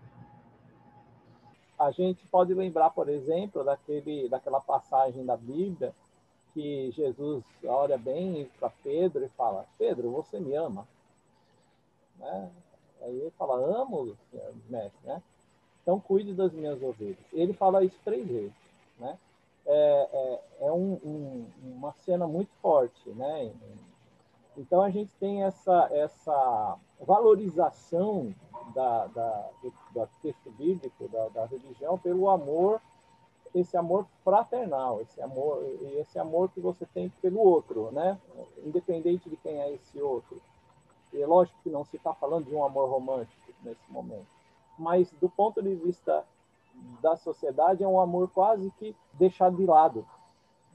a 1.79 1.91
gente 1.93 2.27
pode 2.27 2.53
lembrar, 2.53 2.91
por 2.91 3.09
exemplo, 3.09 3.63
daquele, 3.63 4.29
daquela 4.29 4.61
passagem 4.61 5.25
da 5.25 5.37
Bíblia 5.37 5.95
que 6.53 6.91
Jesus 6.91 7.45
olha 7.65 7.97
bem 7.97 8.51
para 8.59 8.71
Pedro 8.83 9.25
e 9.25 9.29
fala: 9.31 9.65
Pedro, 9.79 10.11
você 10.11 10.41
me 10.41 10.55
ama? 10.55 10.89
Né? 12.19 12.51
Aí 13.03 13.21
ele 13.21 13.31
fala: 13.39 13.55
Amo, 13.81 14.17
mestre, 14.69 15.07
né? 15.07 15.23
Então 15.83 16.01
cuide 16.01 16.35
das 16.35 16.53
minhas 16.53 16.83
ovelhas. 16.83 17.17
Ele 17.33 17.53
fala 17.53 17.85
isso 17.85 17.99
três 18.05 18.27
vezes, 18.27 18.53
né? 18.99 19.17
É, 19.65 20.09
é, 20.61 20.67
é 20.67 20.73
um, 20.73 20.95
um, 21.05 21.47
uma 21.63 21.93
cena 21.93 22.27
muito 22.27 22.51
forte, 22.61 23.09
né? 23.11 23.53
Então 24.59 24.83
a 24.83 24.91
gente 24.91 25.15
tem 25.15 25.45
essa 25.45 25.89
essa 25.93 26.77
valorização 27.01 28.35
da, 28.75 29.07
da, 29.07 29.49
do, 29.63 29.73
do 29.95 30.09
texto 30.21 30.51
bíblico, 30.51 31.09
da, 31.09 31.29
da 31.29 31.47
religião, 31.47 31.97
pelo 31.97 32.29
amor, 32.29 32.81
esse 33.55 33.77
amor 33.77 34.05
fraternal, 34.25 35.01
esse 35.01 35.23
amor, 35.23 35.65
esse 35.97 36.19
amor 36.19 36.51
que 36.51 36.61
você 36.61 36.85
tem 36.87 37.09
pelo 37.23 37.39
outro, 37.39 37.93
né? 37.93 38.19
Independente 38.65 39.31
de 39.31 39.37
quem 39.37 39.61
é 39.61 39.73
esse 39.73 40.03
outro. 40.03 40.41
E 41.13 41.23
é 41.23 41.27
lógico 41.27 41.59
que 41.63 41.71
não 41.71 41.85
se 41.85 41.97
está 41.97 42.13
falando 42.13 42.47
de 42.47 42.55
um 42.55 42.65
amor 42.65 42.91
romântico 42.91 43.41
nesse 43.63 43.91
momento, 43.91 44.27
mas 44.77 45.11
do 45.13 45.29
ponto 45.29 45.63
de 45.63 45.75
vista 45.75 46.25
da 47.01 47.17
sociedade 47.17 47.83
é 47.83 47.89
um 47.89 48.01
amor 48.01 48.29
quase 48.29 48.71
que 48.73 48.95
deixado 49.15 49.57
de 49.57 49.65
lado. 49.65 50.05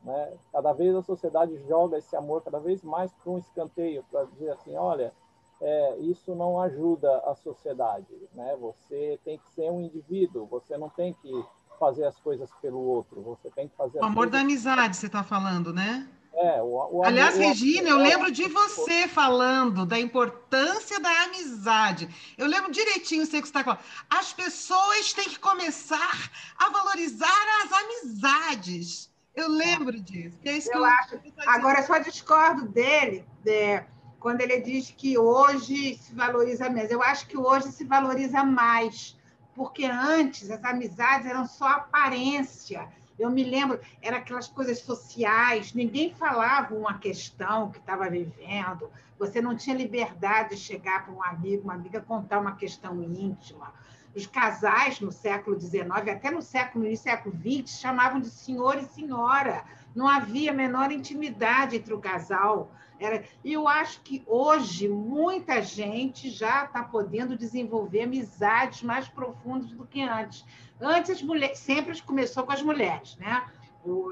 Né? 0.04 0.34
Cada 0.52 0.74
vez 0.74 0.96
a 0.96 1.02
sociedade 1.02 1.58
joga 1.68 1.98
esse 1.98 2.16
amor 2.16 2.42
cada 2.44 2.60
vez 2.60 2.84
mais 2.84 3.12
para 3.14 3.32
um 3.32 3.38
escanteio, 3.38 4.04
para 4.12 4.26
dizer 4.26 4.52
assim, 4.52 4.76
olha, 4.76 5.14
é, 5.62 5.98
isso 6.00 6.36
não 6.36 6.60
ajuda 6.62 7.20
a 7.26 7.36
sociedade. 7.36 8.14
Né? 8.34 8.56
Você 8.60 9.20
tem 9.24 9.38
que 9.38 9.50
ser 9.52 9.72
um 9.72 9.82
indivíduo, 9.82 10.46
você 10.46 10.78
não 10.78 10.90
tem 10.90 11.14
que 11.14 11.32
fazer 11.80 12.06
as 12.06 12.20
coisas 12.20 12.50
pelo 12.62 12.80
outro, 12.80 13.22
você 13.22 13.50
tem 13.50 13.68
que 13.68 13.76
fazer. 13.76 14.00
O 14.00 14.06
amor 14.06 14.28
coisas... 14.28 14.32
da 14.34 14.40
amizade, 14.40 14.98
você 14.98 15.08
está 15.08 15.24
falando, 15.24 15.74
né? 15.74 16.08
É, 16.36 16.62
o, 16.62 16.98
o 16.98 17.04
Aliás, 17.06 17.36
amor, 17.36 17.48
Regina, 17.48 17.90
eu 17.90 17.98
lembro 17.98 18.32
de 18.32 18.48
você 18.48 19.08
falando 19.08 19.86
da 19.86 20.00
importância 20.00 21.00
da 21.00 21.24
amizade. 21.24 22.10
Eu 22.38 22.48
lembro 22.48 22.72
direitinho 22.72 23.26
você 23.26 23.40
que 23.40 23.48
está 23.48 23.64
falando. 23.64 23.82
As 24.10 24.34
pessoas 24.34 25.14
têm 25.14 25.30
que 25.30 25.40
começar 25.40 26.32
a 26.58 26.70
valorizar 26.70 27.46
as 27.64 27.72
amizades. 27.72 29.13
Eu 29.36 29.50
lembro 29.50 30.00
disso. 30.00 30.38
É 30.44 30.58
eu, 30.58 30.62
eu 30.74 30.86
acho. 30.86 31.20
Agora, 31.48 31.82
só 31.84 31.98
discordo 31.98 32.68
dele. 32.68 33.26
De 33.44 33.84
quando 34.24 34.40
ele 34.40 34.62
diz 34.62 34.90
que 34.90 35.18
hoje 35.18 35.98
se 35.98 36.16
valoriza 36.16 36.70
menos. 36.70 36.90
Eu 36.90 37.04
acho 37.04 37.28
que 37.28 37.38
hoje 37.38 37.70
se 37.74 37.84
valoriza 37.84 38.42
mais, 38.42 39.20
porque 39.54 39.86
antes 39.86 40.50
as 40.50 40.64
amizades 40.64 41.28
eram 41.28 41.46
só 41.46 41.68
aparência. 41.68 42.88
Eu 43.20 43.30
me 43.30 43.44
lembro, 43.44 43.82
eram 44.02 44.18
aquelas 44.18 44.48
coisas 44.48 44.80
sociais, 44.80 45.74
ninguém 45.74 46.16
falava 46.16 46.74
uma 46.74 46.98
questão 46.98 47.70
que 47.70 47.80
estava 47.80 48.10
vivendo, 48.10 48.90
você 49.20 49.42
não 49.42 49.56
tinha 49.56 49.76
liberdade 49.76 50.56
de 50.56 50.58
chegar 50.58 51.06
para 51.06 51.14
um 51.14 51.22
amigo, 51.22 51.64
uma 51.64 51.74
amiga, 51.74 52.02
contar 52.02 52.40
uma 52.40 52.56
questão 52.56 53.04
íntima. 53.04 53.74
Os 54.16 54.28
casais 54.28 55.00
no 55.00 55.12
século 55.12 55.60
XIX, 55.60 55.90
até 55.90 56.30
no 56.30 56.42
século, 56.42 56.88
no 56.88 56.96
século 56.96 57.36
XX, 57.36 57.80
chamavam 57.80 58.20
de 58.20 58.30
senhor 58.30 58.78
e 58.78 58.86
senhora. 58.86 59.64
Não 59.96 60.08
havia 60.08 60.54
menor 60.54 60.92
intimidade 60.92 61.78
entre 61.78 61.94
o 61.94 62.00
casal. 62.00 62.72
Era, 63.00 63.24
e 63.44 63.52
eu 63.52 63.68
acho 63.68 64.02
que 64.02 64.24
hoje 64.28 64.88
muita 64.88 65.62
gente 65.62 66.30
já 66.30 66.66
está 66.66 66.84
podendo 66.84 67.36
desenvolver 67.36 68.04
amizades 68.04 68.84
mais 68.84 69.08
profundas 69.08 69.72
do 69.72 69.86
que 69.86 70.02
antes. 70.02 70.46
Antes, 70.80 71.12
as 71.12 71.22
mulheres, 71.22 71.60
sempre 71.60 72.00
começou 72.02 72.44
com 72.44 72.52
as 72.52 72.62
mulheres, 72.62 73.18
né? 73.18 73.44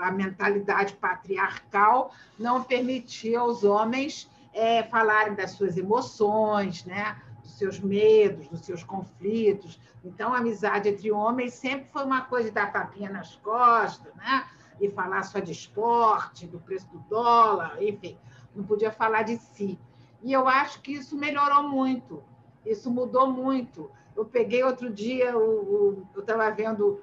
a 0.02 0.12
mentalidade 0.12 0.93
patriarcal 0.93 2.14
não 2.38 2.64
permitia 2.64 3.39
aos 3.39 3.64
homens 3.64 4.30
é, 4.54 4.84
falarem 4.84 5.34
das 5.34 5.52
suas 5.52 5.78
emoções, 5.78 6.84
né? 6.84 7.16
dos 7.41 7.58
seus 7.58 7.80
medos, 7.80 8.47
dos 8.47 8.62
seus 8.62 8.84
conflitos. 8.84 9.80
Então, 10.04 10.34
a 10.34 10.38
amizade 10.38 10.89
entre 10.89 11.12
homens 11.12 11.54
sempre 11.54 11.88
foi 11.91 12.04
uma 12.04 12.22
coisa 12.22 12.49
de 12.49 12.56
dar 12.56 12.72
tapinha 12.72 13.10
nas 13.10 13.36
costas, 13.36 14.14
né? 14.16 14.47
e 14.80 14.89
falar 14.89 15.22
só 15.22 15.39
de 15.39 15.52
esporte, 15.52 16.47
do 16.47 16.60
preço 16.60 16.88
do 16.89 16.97
dólar, 17.08 17.82
enfim 17.82 18.18
não 18.56 18.64
podia 18.64 18.91
falar 18.91 19.24
de 19.24 19.38
si. 19.38 19.80
E 20.22 20.32
eu 20.32 20.47
acho 20.47 20.82
que 20.82 20.93
isso 20.93 21.18
melhorou 21.18 21.64
muito, 21.64 22.24
isso 22.66 22.91
mudou 22.91 23.32
muito. 23.32 23.89
Eu 24.16 24.26
peguei 24.26 24.64
outro 24.64 24.91
dia, 24.91 25.38
o, 25.38 25.41
o, 25.41 26.08
eu 26.14 26.22
estava 26.22 26.49
vendo 26.52 27.02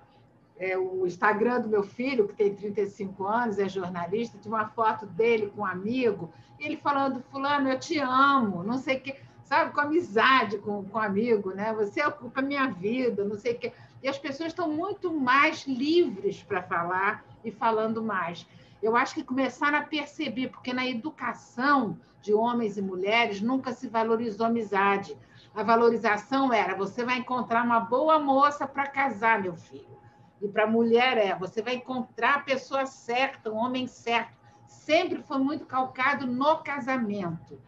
é, 0.56 0.76
o 0.78 1.06
Instagram 1.06 1.60
do 1.60 1.68
meu 1.68 1.82
filho, 1.82 2.28
que 2.28 2.34
tem 2.34 2.54
35 2.54 3.26
anos, 3.26 3.58
é 3.58 3.68
jornalista, 3.68 4.38
tinha 4.38 4.54
uma 4.54 4.68
foto 4.68 5.06
dele 5.06 5.50
com 5.54 5.62
um 5.62 5.66
amigo, 5.66 6.30
ele 6.58 6.76
falando, 6.76 7.22
fulano, 7.30 7.68
eu 7.68 7.78
te 7.78 7.98
amo, 7.98 8.62
não 8.62 8.78
sei 8.78 8.98
o 8.98 9.00
quê, 9.00 9.16
sabe, 9.48 9.72
com 9.72 9.80
amizade 9.80 10.58
com, 10.58 10.84
com 10.84 10.98
um 10.98 11.00
amigo, 11.00 11.52
né? 11.54 11.72
Você 11.72 12.04
ocupa 12.04 12.42
minha 12.42 12.66
vida, 12.68 13.24
não 13.24 13.36
sei 13.36 13.54
o 13.54 13.58
quê. 13.58 13.72
E 14.02 14.08
as 14.08 14.18
pessoas 14.18 14.50
estão 14.50 14.70
muito 14.70 15.10
mais 15.12 15.66
livres 15.66 16.42
para 16.42 16.62
falar 16.62 17.24
e 17.42 17.50
falando 17.50 18.02
mais. 18.02 18.46
Eu 18.82 18.94
acho 18.94 19.14
que 19.14 19.24
começaram 19.24 19.78
a 19.78 19.82
perceber, 19.82 20.48
porque 20.48 20.72
na 20.72 20.86
educação 20.86 21.98
de 22.20 22.34
homens 22.34 22.76
e 22.76 22.82
mulheres 22.82 23.40
nunca 23.40 23.72
se 23.72 23.88
valorizou 23.88 24.44
a 24.44 24.50
amizade. 24.50 25.16
A 25.54 25.62
valorização 25.62 26.52
era: 26.52 26.74
você 26.74 27.02
vai 27.02 27.16
encontrar 27.16 27.64
uma 27.64 27.80
boa 27.80 28.18
moça 28.18 28.66
para 28.66 28.86
casar, 28.86 29.40
meu 29.40 29.56
filho. 29.56 29.98
E 30.42 30.46
para 30.46 30.64
a 30.64 30.70
mulher 30.70 31.16
é: 31.16 31.34
você 31.34 31.62
vai 31.62 31.76
encontrar 31.76 32.34
a 32.34 32.40
pessoa 32.40 32.84
certa, 32.84 33.50
o 33.50 33.56
homem 33.56 33.86
certo. 33.86 34.36
Sempre 34.66 35.22
foi 35.22 35.38
muito 35.38 35.64
calcado 35.64 36.26
no 36.26 36.58
casamento, 36.58 37.58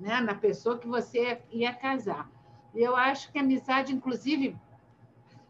né? 0.00 0.20
na 0.20 0.34
pessoa 0.34 0.78
que 0.78 0.88
você 0.88 1.40
ia 1.50 1.72
casar. 1.72 2.28
E 2.74 2.80
eu 2.80 2.96
acho 2.96 3.30
que 3.30 3.38
a 3.38 3.42
amizade, 3.42 3.92
inclusive, 3.92 4.56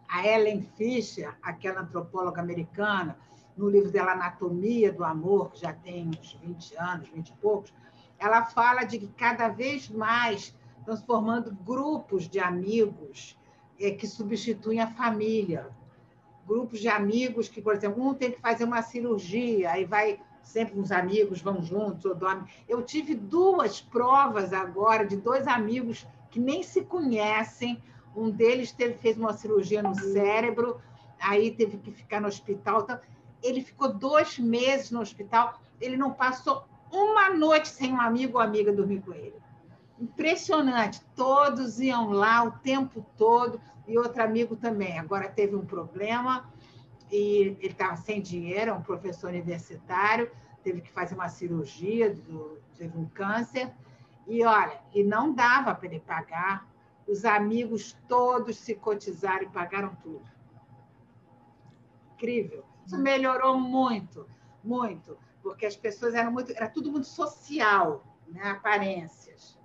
a 0.09 0.27
Ellen 0.27 0.63
Fisher, 0.77 1.37
aquela 1.41 1.83
antropóloga 1.83 2.41
americana, 2.41 3.17
no 3.57 3.69
livro 3.69 3.91
dela 3.91 4.13
Anatomia 4.13 4.93
do 4.93 5.05
Amor, 5.05 5.53
que 5.53 5.61
já 5.61 5.73
tem 5.73 6.09
uns 6.09 6.33
20 6.43 6.77
anos, 6.77 7.09
20 7.11 7.29
e 7.29 7.33
poucos, 7.35 7.73
ela 8.19 8.45
fala 8.45 8.85
de 8.85 8.99
que 8.99 9.09
cada 9.09 9.49
vez 9.49 9.89
mais 9.89 10.55
transformando 10.85 11.55
grupos 11.65 12.29
de 12.29 12.41
amigos 12.41 13.39
é, 13.79 13.91
que 13.91 14.07
substituem 14.07 14.81
a 14.81 14.89
família. 14.89 15.69
Grupos 16.47 16.81
de 16.81 16.89
amigos 16.89 17.49
que, 17.49 17.63
por 17.63 17.75
exemplo, 17.75 18.03
um 18.03 18.15
tem 18.15 18.33
que 18.33 18.41
fazer 18.41 18.65
uma 18.65 18.83
cirurgia, 18.83 19.71
aí 19.71 19.85
vai 19.85 20.21
sempre 20.43 20.79
uns 20.79 20.91
amigos 20.91 21.41
vão 21.41 21.63
juntos 21.63 22.05
ou 22.05 22.15
dormem. 22.15 22.45
Eu 22.69 22.83
tive 22.83 23.15
duas 23.15 23.81
provas 23.81 24.53
agora 24.53 25.07
de 25.07 25.17
dois 25.17 25.47
amigos 25.47 26.07
que 26.31 26.39
nem 26.41 26.63
se 26.63 26.83
conhecem. 26.83 27.83
Um 28.15 28.31
deles 28.31 28.73
teve, 28.73 28.95
fez 28.95 29.17
uma 29.17 29.33
cirurgia 29.33 29.83
no 29.83 29.95
cérebro, 29.95 30.81
aí 31.21 31.51
teve 31.51 31.79
que 31.79 31.91
ficar 31.93 32.21
no 32.21 32.29
hospital. 32.29 32.83
Então, 32.83 33.01
ele 33.43 33.63
ficou 33.63 33.93
dois 33.93 34.39
meses 34.39 34.91
no 34.91 35.01
hospital, 35.01 35.61
ele 35.81 35.97
não 35.97 36.13
passou 36.13 36.65
uma 36.93 37.31
noite 37.31 37.69
sem 37.69 37.93
um 37.93 38.01
amigo 38.01 38.39
ou 38.39 38.43
amiga 38.43 38.73
dormir 38.73 39.01
com 39.01 39.13
ele. 39.13 39.35
Impressionante, 39.99 41.01
todos 41.15 41.79
iam 41.79 42.11
lá 42.11 42.43
o 42.43 42.53
tempo 42.53 43.05
todo, 43.17 43.61
e 43.91 43.99
outro 43.99 44.23
amigo 44.23 44.55
também. 44.57 44.99
Agora 44.99 45.29
teve 45.29 45.57
um 45.57 45.65
problema, 45.65 46.49
e 47.11 47.57
ele 47.61 47.67
estava 47.67 47.97
sem 47.97 48.21
dinheiro, 48.21 48.71
é 48.71 48.75
um 48.75 48.83
professor 48.83 49.31
universitário, 49.31 50.31
teve 50.63 50.81
que 50.81 50.91
fazer 50.91 51.15
uma 51.15 51.29
cirurgia, 51.29 52.15
do, 52.15 52.61
teve 52.77 52.97
um 52.97 53.07
câncer, 53.07 53.73
e 54.27 54.45
olha, 54.45 54.81
e 54.95 55.03
não 55.03 55.33
dava 55.35 55.75
para 55.75 55.87
ele 55.87 56.01
pagar, 56.01 56.69
os 57.07 57.25
amigos 57.25 57.97
todos 58.07 58.57
se 58.57 58.75
cotizaram 58.77 59.43
e 59.43 59.49
pagaram 59.49 59.95
tudo. 59.97 60.25
Incrível. 62.15 62.65
Isso 62.87 62.97
melhorou 62.99 63.59
muito, 63.59 64.29
muito, 64.63 65.19
porque 65.43 65.67
as 65.67 65.77
pessoas 65.77 66.15
eram 66.15 66.31
muito, 66.31 66.53
era 66.53 66.69
tudo 66.69 66.91
muito 66.91 67.07
social, 67.07 68.05
né? 68.29 68.51
aparências. 68.51 69.59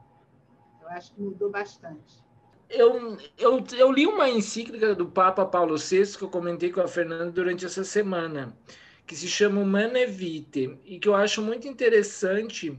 Eu 0.82 0.88
acho 0.90 1.14
que 1.14 1.22
mudou 1.22 1.52
bastante. 1.52 2.25
Eu, 2.70 3.18
eu, 3.38 3.64
eu 3.78 3.92
li 3.92 4.08
uma 4.08 4.30
encíclica 4.30 4.96
do 4.96 5.06
Papa 5.06 5.46
Paulo 5.46 5.78
VI 5.78 6.18
que 6.18 6.24
eu 6.24 6.30
comentei 6.30 6.72
com 6.72 6.82
a 6.82 6.88
Fernanda 6.88 7.32
durante 7.32 7.66
essa 7.66 7.84
semana, 7.84 8.58
que 9.06 9.16
se 9.16 9.28
chama 9.28 9.62
Humana 9.62 10.06
Vitae, 10.08 10.80
e 10.84 11.00
que 11.00 11.08
eu 11.08 11.16
acho 11.16 11.42
muito 11.42 11.68
interessante, 11.68 12.78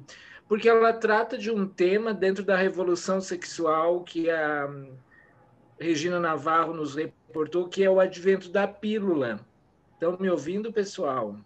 porque 0.48 0.68
ela 0.68 0.92
trata 0.92 1.38
de 1.38 1.50
um 1.50 1.66
tema 1.66 2.12
dentro 2.12 2.44
da 2.44 2.56
revolução 2.56 3.20
sexual 3.20 4.02
que 4.02 4.28
a 4.28 4.68
Regina 5.78 6.18
Navarro 6.18 6.74
nos 6.74 6.94
reportou, 6.94 7.68
que 7.68 7.84
é 7.84 7.90
o 7.90 8.00
advento 8.00 8.48
da 8.48 8.66
pílula. 8.66 9.40
Estão 9.92 10.16
me 10.18 10.28
ouvindo, 10.28 10.72
pessoal? 10.72 11.36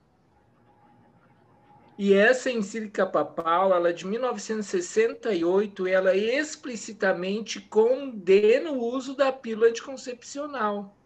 E 2.02 2.14
essa 2.14 2.50
encíclica 2.50 3.04
papal, 3.04 3.74
ela 3.74 3.90
é 3.90 3.92
de 3.92 4.06
1968, 4.06 5.86
ela 5.86 6.16
explicitamente 6.16 7.60
condena 7.60 8.72
o 8.72 8.82
uso 8.82 9.14
da 9.14 9.30
pílula 9.30 9.68
anticoncepcional, 9.68 10.96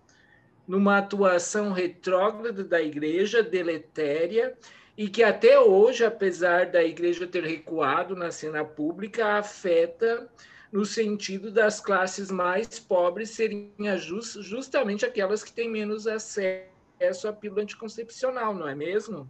numa 0.68 0.99
atuação 0.99 1.72
retrógrada 1.72 2.62
da 2.62 2.80
igreja, 2.80 3.42
deletéria, 3.42 4.57
e 4.97 5.09
que 5.09 5.24
até 5.24 5.59
hoje, 5.59 6.05
apesar 6.05 6.66
da 6.66 6.84
igreja 6.84 7.26
ter 7.26 7.42
recuado 7.42 8.14
na 8.14 8.30
cena 8.30 8.64
pública, 8.64 9.36
afeta 9.36 10.30
no 10.70 10.84
sentido 10.84 11.51
das 11.51 11.80
classes 11.80 12.30
mais 12.30 12.78
pobres 12.78 13.30
serem 13.30 13.74
justamente 14.38 15.05
aquelas 15.05 15.42
que 15.42 15.53
têm 15.53 15.68
menos 15.68 16.07
acesso 16.07 17.26
à 17.26 17.32
pílula 17.32 17.62
anticoncepcional, 17.62 18.55
não 18.55 18.68
é 18.68 18.76
mesmo? 18.76 19.28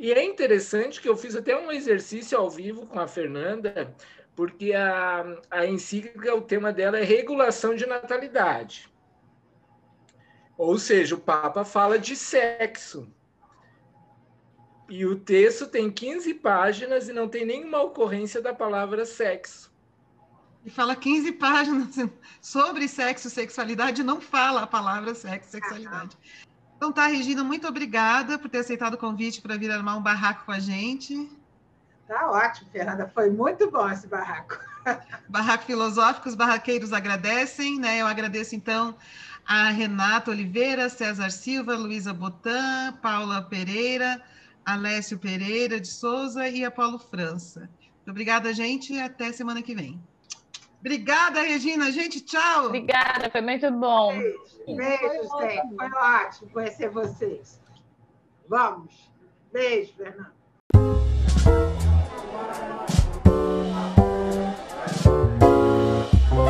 E 0.00 0.14
é 0.14 0.24
interessante 0.24 0.98
que 0.98 1.06
eu 1.06 1.14
fiz 1.14 1.36
até 1.36 1.54
um 1.54 1.70
exercício 1.70 2.38
ao 2.38 2.48
vivo 2.48 2.86
com 2.86 2.98
a 2.98 3.06
Fernanda, 3.06 3.94
porque 4.34 4.72
a, 4.72 5.38
a 5.50 5.66
encíclica, 5.66 6.34
o 6.34 6.40
tema 6.40 6.72
dela 6.72 6.98
é 6.98 7.04
regulação 7.04 7.74
de 7.74 7.84
natalidade. 7.84 8.90
Ou 10.56 10.78
seja, 10.78 11.14
o 11.14 11.20
Papa 11.20 11.66
fala 11.66 11.98
de 11.98 12.16
sexo. 12.16 13.12
E 14.88 15.04
o 15.04 15.16
texto 15.20 15.66
tem 15.66 15.90
15 15.90 16.32
páginas 16.32 17.06
e 17.06 17.12
não 17.12 17.28
tem 17.28 17.44
nenhuma 17.44 17.82
ocorrência 17.82 18.40
da 18.40 18.54
palavra 18.54 19.04
sexo 19.04 19.70
e 20.64 20.70
fala 20.70 20.94
15 20.94 21.32
páginas 21.32 21.96
sobre 22.40 22.86
sexo 22.86 23.30
sexualidade, 23.30 24.02
não 24.02 24.20
fala 24.20 24.62
a 24.62 24.66
palavra 24.66 25.14
sexo 25.14 25.50
sexualidade. 25.50 26.16
Então 26.80 26.90
tá, 26.90 27.08
Regina, 27.08 27.44
muito 27.44 27.68
obrigada 27.68 28.38
por 28.38 28.48
ter 28.48 28.60
aceitado 28.60 28.94
o 28.94 28.96
convite 28.96 29.42
para 29.42 29.54
vir 29.54 29.70
armar 29.70 29.98
um 29.98 30.02
barraco 30.02 30.46
com 30.46 30.52
a 30.52 30.58
gente. 30.58 31.30
Tá 32.08 32.30
ótimo, 32.30 32.70
Fernanda, 32.72 33.06
foi 33.14 33.28
muito 33.28 33.70
bom 33.70 33.86
esse 33.90 34.06
barraco. 34.06 34.58
Barraco 35.28 35.64
filosófico, 35.64 36.26
os 36.26 36.34
barraqueiros 36.34 36.94
agradecem, 36.94 37.78
né? 37.78 37.98
Eu 37.98 38.06
agradeço 38.06 38.56
então 38.56 38.96
a 39.46 39.68
Renata 39.68 40.30
Oliveira, 40.30 40.88
César 40.88 41.28
Silva, 41.28 41.76
Luísa 41.76 42.14
Botan, 42.14 42.94
Paula 43.02 43.42
Pereira, 43.42 44.22
Alessio 44.64 45.18
Pereira 45.18 45.78
de 45.78 45.88
Souza 45.88 46.48
e 46.48 46.64
Apolo 46.64 46.98
França. 46.98 47.68
Muito 47.98 48.08
obrigada, 48.08 48.54
gente, 48.54 48.94
e 48.94 49.00
até 49.02 49.30
semana 49.32 49.60
que 49.60 49.74
vem. 49.74 50.02
Obrigada, 50.80 51.42
Regina. 51.42 51.92
Gente, 51.92 52.20
tchau. 52.22 52.66
Obrigada, 52.66 53.30
foi 53.30 53.40
muito 53.42 53.70
bom. 53.70 54.16
Beijo, 54.16 54.38
beijo 54.66 55.28
foi, 55.28 55.60
foi 55.76 55.90
ótimo 55.92 56.50
conhecer 56.50 56.88
vocês. 56.88 57.60
Vamos. 58.48 59.10
Beijo, 59.52 59.92
Fernanda. 59.96 60.32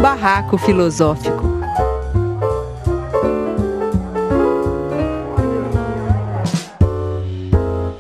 Barraco 0.01 0.57
Filosófico. 0.57 1.60